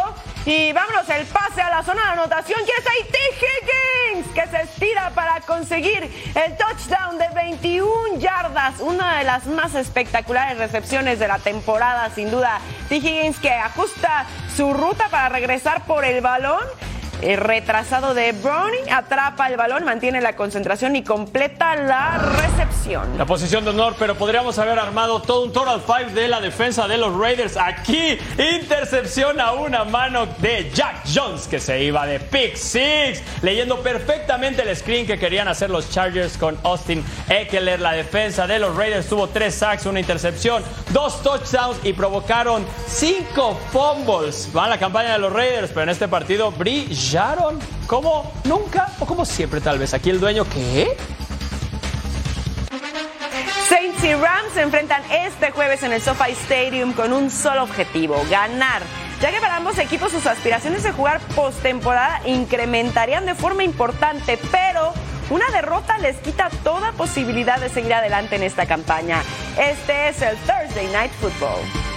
Y 0.47 0.73
vámonos, 0.73 1.07
el 1.11 1.27
pase 1.27 1.61
a 1.61 1.69
la 1.69 1.83
zona 1.83 2.03
de 2.03 2.09
anotación. 2.13 2.61
¿Quién 2.65 2.77
está 2.79 2.91
ahí? 2.93 3.05
T. 3.11 3.19
Higgins, 4.17 4.35
que 4.35 4.47
se 4.47 4.63
estira 4.63 5.11
para 5.11 5.41
conseguir 5.43 6.11
el 6.35 6.57
touchdown 6.57 7.19
de 7.19 7.29
21 7.35 8.19
yardas. 8.19 8.81
Una 8.81 9.19
de 9.19 9.25
las 9.25 9.47
más 9.47 9.75
espectaculares 9.75 10.57
recepciones 10.57 11.19
de 11.19 11.29
la 11.29 11.39
temporada, 11.39 12.11
sin 12.15 12.31
duda. 12.31 12.59
T. 12.89 12.97
Higgins 12.97 13.39
que 13.39 13.51
ajusta 13.51 14.25
su 14.57 14.73
ruta 14.73 15.09
para 15.11 15.29
regresar 15.29 15.85
por 15.85 16.07
el 16.07 16.23
balón. 16.23 16.65
El 17.23 17.37
retrasado 17.37 18.15
de 18.15 18.33
Browning 18.33 18.91
atrapa 18.91 19.49
el 19.49 19.57
balón, 19.57 19.85
mantiene 19.85 20.21
la 20.21 20.37
concentración 20.37 20.97
y 20.97 21.05
completa 21.05 21.77
la 21.77 22.19
recepción. 22.19 23.19
La 23.19 23.27
posición 23.27 23.65
de 23.65 23.71
honor, 23.71 23.95
pero 23.99 24.15
podríamos 24.15 24.59
haber 24.59 24.79
armado 24.79 25.21
todo 25.21 25.45
un 25.45 25.53
total 25.53 25.83
five 25.83 26.13
de 26.13 26.29
la 26.29 26.41
defensa 26.41 26.89
de 26.89 26.97
los 26.97 27.15
Raiders. 27.15 27.57
Aquí, 27.57 28.19
intercepción 28.39 29.41
a 29.41 29.53
una 29.53 29.85
mano 29.85 30.27
de 30.39 30.71
Jack 30.73 31.03
Jones, 31.15 31.47
que 31.47 31.61
se 31.61 31.83
iba 31.83 32.07
de 32.07 32.21
pick 32.21 32.57
six, 32.57 33.23
leyendo 33.43 33.81
perfectamente 33.81 34.63
el 34.63 34.75
screen 34.75 35.07
que 35.07 35.19
querían 35.19 35.49
hacer 35.49 35.69
los 35.69 35.91
Chargers 35.91 36.39
con 36.39 36.59
Austin 36.63 37.05
Eckler. 37.29 37.81
La 37.81 37.93
defensa 37.93 38.47
de 38.47 38.59
los 38.59 38.75
Raiders 38.75 39.09
tuvo 39.09 39.29
tres 39.29 39.55
sacks, 39.55 39.85
una 39.85 40.01
intercepción, 40.01 40.65
dos 40.91 41.23
touchdowns 41.23 41.79
y 41.85 41.93
provocaron 41.93 42.65
cinco 42.87 43.59
fumbles. 43.73 44.49
Va 44.57 44.69
la 44.69 44.79
campaña 44.79 45.13
de 45.13 45.19
los 45.19 45.33
Raiders, 45.33 45.69
pero 45.69 45.83
en 45.83 45.91
este 45.91 46.09
partido 46.09 46.51
brillaron 47.11 47.59
como 47.89 48.31
nunca 48.45 48.89
o 49.01 49.05
como 49.05 49.25
siempre, 49.25 49.61
tal 49.61 49.81
vez. 49.81 49.95
Aquí 49.95 50.11
el 50.11 50.21
dueño, 50.21 50.45
¿qué? 50.45 50.97
Saints 53.69 54.05
y 54.05 54.15
Rams 54.15 54.53
se 54.55 54.63
enfrentan 54.63 55.03
este 55.11 55.51
jueves 55.51 55.83
en 55.83 55.93
el 55.93 56.01
SoFi 56.01 56.31
Stadium 56.31 56.93
con 56.93 57.13
un 57.13 57.29
solo 57.29 57.65
objetivo, 57.65 58.23
ganar. 58.31 58.83
Ya 59.21 59.33
que 59.33 59.41
para 59.41 59.57
ambos 59.57 59.77
equipos 59.79 60.13
sus 60.13 60.25
aspiraciones 60.25 60.85
de 60.85 60.93
jugar 60.93 61.21
postemporada 61.35 62.21
incrementarían 62.27 63.27
de 63.27 63.35
forma 63.35 63.65
importante, 63.65 64.39
pero 64.53 64.93
una 65.31 65.51
derrota 65.51 65.99
les 65.99 66.17
quita 66.19 66.49
toda 66.63 66.93
posibilidad 66.93 67.59
de 67.59 67.71
seguir 67.71 67.93
adelante 67.93 68.37
en 68.37 68.45
esta 68.45 68.67
campaña. 68.67 69.21
Este 69.59 70.11
es 70.11 70.23
el 70.23 70.37
Thursday 70.47 70.87
Night 70.93 71.11
Football. 71.21 71.90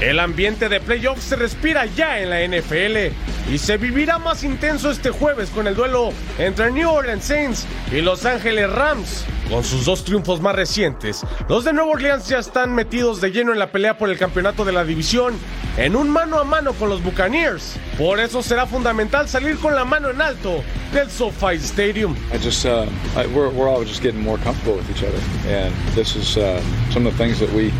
El 0.00 0.18
ambiente 0.18 0.68
de 0.68 0.80
playoffs 0.80 1.24
se 1.24 1.36
respira 1.36 1.86
ya 1.86 2.18
en 2.20 2.30
la 2.30 2.40
NFL. 2.46 3.14
y 3.52 3.58
se 3.58 3.76
vivirá 3.76 4.18
más 4.18 4.42
intenso 4.42 4.90
este 4.90 5.10
jueves 5.10 5.50
con 5.50 5.66
el 5.66 5.74
duelo 5.74 6.12
entre 6.38 6.70
New 6.72 6.88
Orleans 6.88 7.24
Saints 7.24 7.66
y 7.92 8.00
Los 8.00 8.24
Ángeles 8.24 8.70
Rams. 8.70 9.24
Con 9.50 9.62
sus 9.62 9.84
dos 9.84 10.02
triunfos 10.04 10.40
más 10.40 10.56
recientes, 10.56 11.20
los 11.48 11.64
de 11.64 11.74
Nueva 11.74 11.90
Orleans 11.90 12.26
ya 12.26 12.38
están 12.38 12.74
metidos 12.74 13.20
de 13.20 13.30
lleno 13.30 13.52
en 13.52 13.58
la 13.58 13.70
pelea 13.70 13.98
por 13.98 14.08
el 14.08 14.16
campeonato 14.16 14.64
de 14.64 14.72
la 14.72 14.84
división 14.84 15.34
en 15.76 15.94
un 15.94 16.08
mano 16.08 16.38
a 16.38 16.44
mano 16.44 16.72
con 16.72 16.88
los 16.88 17.02
Buccaneers. 17.02 17.76
Por 17.98 18.18
eso 18.18 18.42
será 18.42 18.66
fundamental 18.66 19.28
salir 19.28 19.58
con 19.58 19.74
la 19.74 19.84
mano 19.84 20.08
en 20.08 20.22
alto 20.22 20.64
del 20.94 21.10
SoFi 21.10 21.56
Stadium. 21.56 22.16
I 22.32 22.38
just, 22.38 22.64
uh, 22.64 22.86
we're 23.34 23.68
all 23.68 23.84
just 23.84 24.02
getting 24.02 24.22
more 24.22 24.38
comfortable 24.38 24.78
with 24.78 24.90
each 24.90 25.04
other, 25.04 25.20
and 25.46 25.74
this 25.94 26.16
is 26.16 26.38
uh, 26.38 26.58
some 26.90 27.06
of 27.06 27.12
the 27.12 27.18
things 27.18 27.38
that 27.38 27.52
we, 27.52 27.70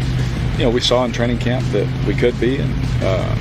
you 0.59 0.65
know, 0.65 0.71
we 0.71 0.81
saw 0.81 1.05
in 1.05 1.13
training 1.13 1.39
camp 1.39 1.65
that 1.73 1.87
we 2.07 2.15
could 2.15 2.39
be, 2.39 2.59
and 2.59 2.73
uh, 3.03 3.37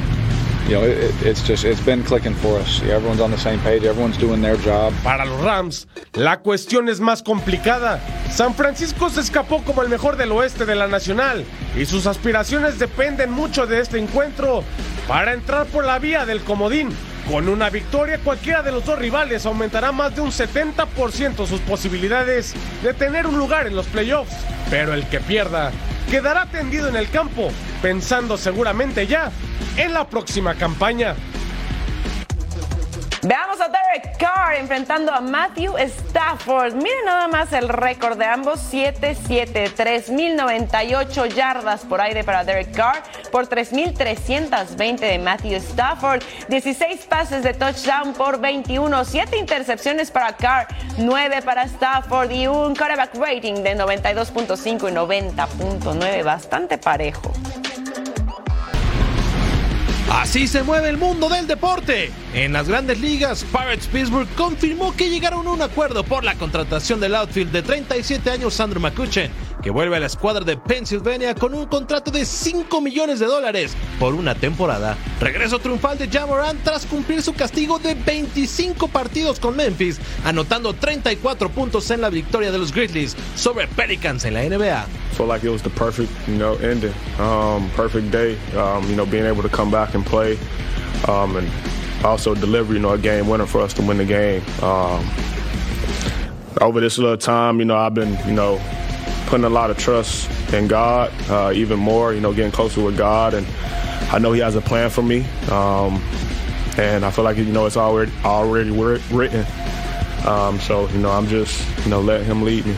you 0.67 0.75
know, 0.75 0.83
it, 0.83 1.13
it's 1.21 1.43
just 1.43 1.63
it's 1.63 1.81
been 1.81 2.03
clicking 2.03 2.33
for 2.33 2.57
us. 2.57 2.81
Everyone's 2.83 3.21
on 3.21 3.29
the 3.29 3.37
same 3.37 3.59
page. 3.59 3.83
Everyone's 3.83 4.17
doing 4.17 4.41
their 4.41 4.57
job. 4.57 4.93
Para 5.03 5.25
los 5.25 5.39
Rams, 5.41 5.87
la 6.13 6.39
cuestión 6.39 6.89
es 6.89 6.99
más 6.99 7.21
complicada. 7.21 7.99
San 8.31 8.55
Francisco 8.55 9.09
se 9.09 9.21
escapó 9.21 9.63
como 9.63 9.83
el 9.83 9.89
mejor 9.89 10.17
del 10.17 10.31
oeste 10.31 10.65
de 10.65 10.75
la 10.75 10.87
Nacional 10.87 11.45
y 11.77 11.85
sus 11.85 12.07
aspiraciones 12.07 12.79
dependen 12.79 13.31
mucho 13.31 13.67
de 13.67 13.79
este 13.79 13.99
encuentro 13.99 14.63
para 15.07 15.33
entrar 15.33 15.67
por 15.67 15.85
la 15.85 15.99
vía 15.99 16.25
del 16.25 16.41
comodín. 16.41 16.89
Con 17.29 17.47
una 17.47 17.69
victoria, 17.69 18.19
cualquiera 18.21 18.63
de 18.63 18.71
los 18.71 18.85
dos 18.85 18.99
rivales 18.99 19.45
aumentará 19.45 19.91
más 19.91 20.15
de 20.15 20.21
un 20.21 20.31
70% 20.31 21.45
sus 21.45 21.61
posibilidades 21.61 22.53
de 22.81 22.93
tener 22.93 23.27
un 23.27 23.37
lugar 23.37 23.67
en 23.67 23.75
los 23.75 23.85
playoffs. 23.85 24.35
Pero 24.69 24.93
el 24.93 25.07
que 25.07 25.19
pierda 25.19 25.71
quedará 26.09 26.45
tendido 26.45 26.87
en 26.87 26.95
el 26.95 27.09
campo, 27.09 27.49
pensando 27.81 28.37
seguramente 28.37 29.07
ya 29.07 29.31
en 29.77 29.93
la 29.93 30.07
próxima 30.07 30.55
campaña. 30.55 31.15
Veamos 33.25 33.61
a 33.61 33.69
Derek 33.69 34.17
Carr 34.17 34.55
enfrentando 34.55 35.09
a 35.13 35.21
Matthew 35.21 35.77
Stafford. 35.77 36.73
Miren 36.73 37.05
nada 37.05 37.29
más 37.29 37.53
el 37.53 37.69
récord 37.69 38.17
de 38.17 38.25
ambos: 38.25 38.59
7-7, 38.69 39.73
3.098 39.73 41.29
yardas 41.29 41.85
por 41.85 42.01
aire 42.01 42.25
para 42.25 42.43
Derek 42.43 42.75
Carr 42.75 43.01
por 43.31 43.47
3.320 43.47 44.99
de 44.99 45.19
Matthew 45.19 45.55
Stafford. 45.59 46.21
16 46.49 47.05
pases 47.05 47.43
de 47.43 47.53
touchdown 47.53 48.13
por 48.13 48.41
21, 48.41 49.05
7 49.05 49.37
intercepciones 49.37 50.11
para 50.11 50.33
Carr, 50.33 50.67
9 50.97 51.43
para 51.43 51.63
Stafford 51.63 52.29
y 52.29 52.47
un 52.47 52.75
quarterback 52.75 53.15
rating 53.15 53.63
de 53.63 53.77
92.5 53.77 54.89
y 54.89 54.93
90.9, 54.93 56.23
bastante 56.25 56.77
parejo. 56.77 57.31
Así 60.23 60.47
se 60.47 60.63
mueve 60.63 60.87
el 60.87 60.97
mundo 60.97 61.27
del 61.27 61.47
deporte. 61.47 62.09
En 62.33 62.53
las 62.53 62.69
grandes 62.69 62.97
ligas, 63.01 63.43
Pirates 63.43 63.87
Pittsburgh 63.87 64.25
confirmó 64.37 64.95
que 64.95 65.09
llegaron 65.09 65.45
a 65.45 65.51
un 65.51 65.61
acuerdo 65.61 66.05
por 66.05 66.23
la 66.23 66.35
contratación 66.35 67.01
del 67.01 67.15
outfield 67.15 67.51
de 67.51 67.61
37 67.61 68.31
años 68.31 68.53
Sandro 68.53 68.79
McCutcheon, 68.79 69.29
que 69.63 69.71
vuelve 69.71 69.95
a 69.95 69.99
la 69.99 70.07
escuadra 70.07 70.43
de 70.43 70.57
Pennsylvania 70.57 71.33
con 71.33 71.53
un 71.53 71.65
contrato 71.65 72.11
de 72.11 72.25
5 72.25 72.81
millones 72.81 73.19
de 73.19 73.25
dólares 73.25 73.75
por 73.99 74.13
una 74.13 74.35
temporada. 74.35 74.97
Regreso 75.19 75.59
triunfal 75.59 75.97
de 75.97 76.09
Jamoran 76.09 76.57
tras 76.63 76.85
cumplir 76.85 77.21
su 77.23 77.33
castigo 77.33 77.79
de 77.79 77.95
25 77.95 78.89
partidos 78.89 79.39
con 79.39 79.55
Memphis, 79.55 79.99
anotando 80.25 80.73
34 80.73 81.49
puntos 81.49 81.89
en 81.91 82.01
la 82.01 82.09
victoria 82.09 82.51
de 82.51 82.57
los 82.57 82.73
Grizzlies 82.73 83.15
sobre 83.35 83.67
Pelicans 83.67 84.25
en 84.25 84.33
la 84.33 84.43
NBA. 84.43 84.85
felt 85.13 85.29
like 85.29 85.43
it 85.43 85.49
was 85.49 85.61
the 85.61 85.69
perfect, 85.69 86.11
you 86.27 86.35
know, 86.35 86.55
ending, 86.55 86.93
um, 87.19 87.69
perfect 87.71 88.11
day. 88.11 88.37
Um, 88.57 88.83
you 88.89 88.95
know, 88.95 89.05
being 89.05 89.25
able 89.25 89.43
to 89.43 89.49
come 89.49 89.69
back 89.69 89.93
and 89.93 90.05
play, 90.05 90.37
um, 91.07 91.37
and 91.37 91.49
also 92.03 92.33
deliver, 92.35 92.73
you 92.73 92.79
know, 92.79 92.93
a 92.93 92.97
game 92.97 93.27
winner 93.27 93.45
for 93.45 93.61
us 93.61 93.73
to 93.75 93.81
win 93.81 93.97
the 93.97 94.05
game. 94.05 94.41
Um, 94.61 95.07
over 96.61 96.79
this 96.81 96.97
little 96.97 97.17
time, 97.17 97.59
you 97.59 97.65
know, 97.65 97.77
I've 97.77 97.93
been, 97.93 98.17
you 98.27 98.33
know, 98.33 98.59
putting 99.33 99.45
a 99.45 99.49
lot 99.49 99.71
of 99.71 99.79
trust 99.79 100.29
in 100.53 100.67
God, 100.67 101.11
uh, 101.27 101.51
even 101.55 101.79
more, 101.79 102.13
you 102.13 102.21
know, 102.21 102.31
getting 102.33 102.51
closer 102.51 102.83
with 102.83 102.95
God, 102.95 103.33
and 103.33 103.47
I 104.11 104.19
know 104.19 104.31
He 104.31 104.41
has 104.41 104.55
a 104.55 104.61
plan 104.61 104.91
for 104.91 105.01
me, 105.01 105.25
um, 105.49 105.99
and 106.77 107.03
I 107.03 107.09
feel 107.09 107.23
like 107.25 107.37
you 107.37 107.45
know 107.45 107.65
it's 107.65 107.75
already 107.75 108.11
already 108.23 108.69
writ- 108.69 109.01
written. 109.09 109.43
Um, 110.27 110.59
so 110.59 110.87
you 110.89 110.99
know, 110.99 111.09
I'm 111.09 111.25
just, 111.25 111.57
you 111.83 111.89
know, 111.89 111.99
letting 111.99 112.27
Him 112.27 112.43
lead 112.43 112.67
me. 112.67 112.75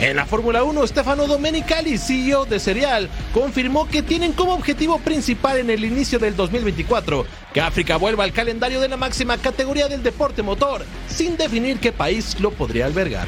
En 0.00 0.14
la 0.14 0.24
Fórmula 0.24 0.62
1, 0.62 0.86
Stefano 0.86 1.26
Domenicali, 1.26 1.98
CEO 1.98 2.44
de 2.44 2.60
Serial, 2.60 3.10
confirmó 3.34 3.88
que 3.88 4.00
tienen 4.00 4.32
como 4.34 4.54
objetivo 4.54 5.00
principal 5.00 5.58
en 5.58 5.68
el 5.68 5.84
inicio 5.84 6.20
del 6.20 6.36
2024 6.36 7.26
que 7.52 7.60
África 7.60 7.96
vuelva 7.96 8.22
al 8.22 8.32
calendario 8.32 8.80
de 8.80 8.86
la 8.86 8.96
máxima 8.96 9.36
categoría 9.36 9.88
del 9.88 10.04
deporte 10.04 10.44
motor, 10.44 10.84
sin 11.08 11.36
definir 11.36 11.80
qué 11.80 11.90
país 11.90 12.38
lo 12.38 12.52
podría 12.52 12.86
albergar. 12.86 13.26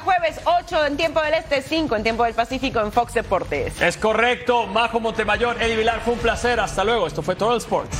Jueves 0.00 0.40
8 0.44 0.86
en 0.86 0.96
tiempo 0.96 1.20
del 1.22 1.34
Este, 1.34 1.62
5 1.62 1.96
en 1.96 2.02
tiempo 2.02 2.24
del 2.24 2.34
Pacífico 2.34 2.80
en 2.80 2.92
Fox 2.92 3.14
Deportes. 3.14 3.80
Es 3.80 3.96
correcto, 3.96 4.66
Majo 4.66 5.00
Montemayor, 5.00 5.60
Eddie 5.62 5.76
Vilar, 5.76 6.00
fue 6.00 6.14
un 6.14 6.18
placer. 6.18 6.60
Hasta 6.60 6.84
luego, 6.84 7.06
esto 7.06 7.22
fue 7.22 7.36
Total 7.36 7.58
Sports. 7.58 7.96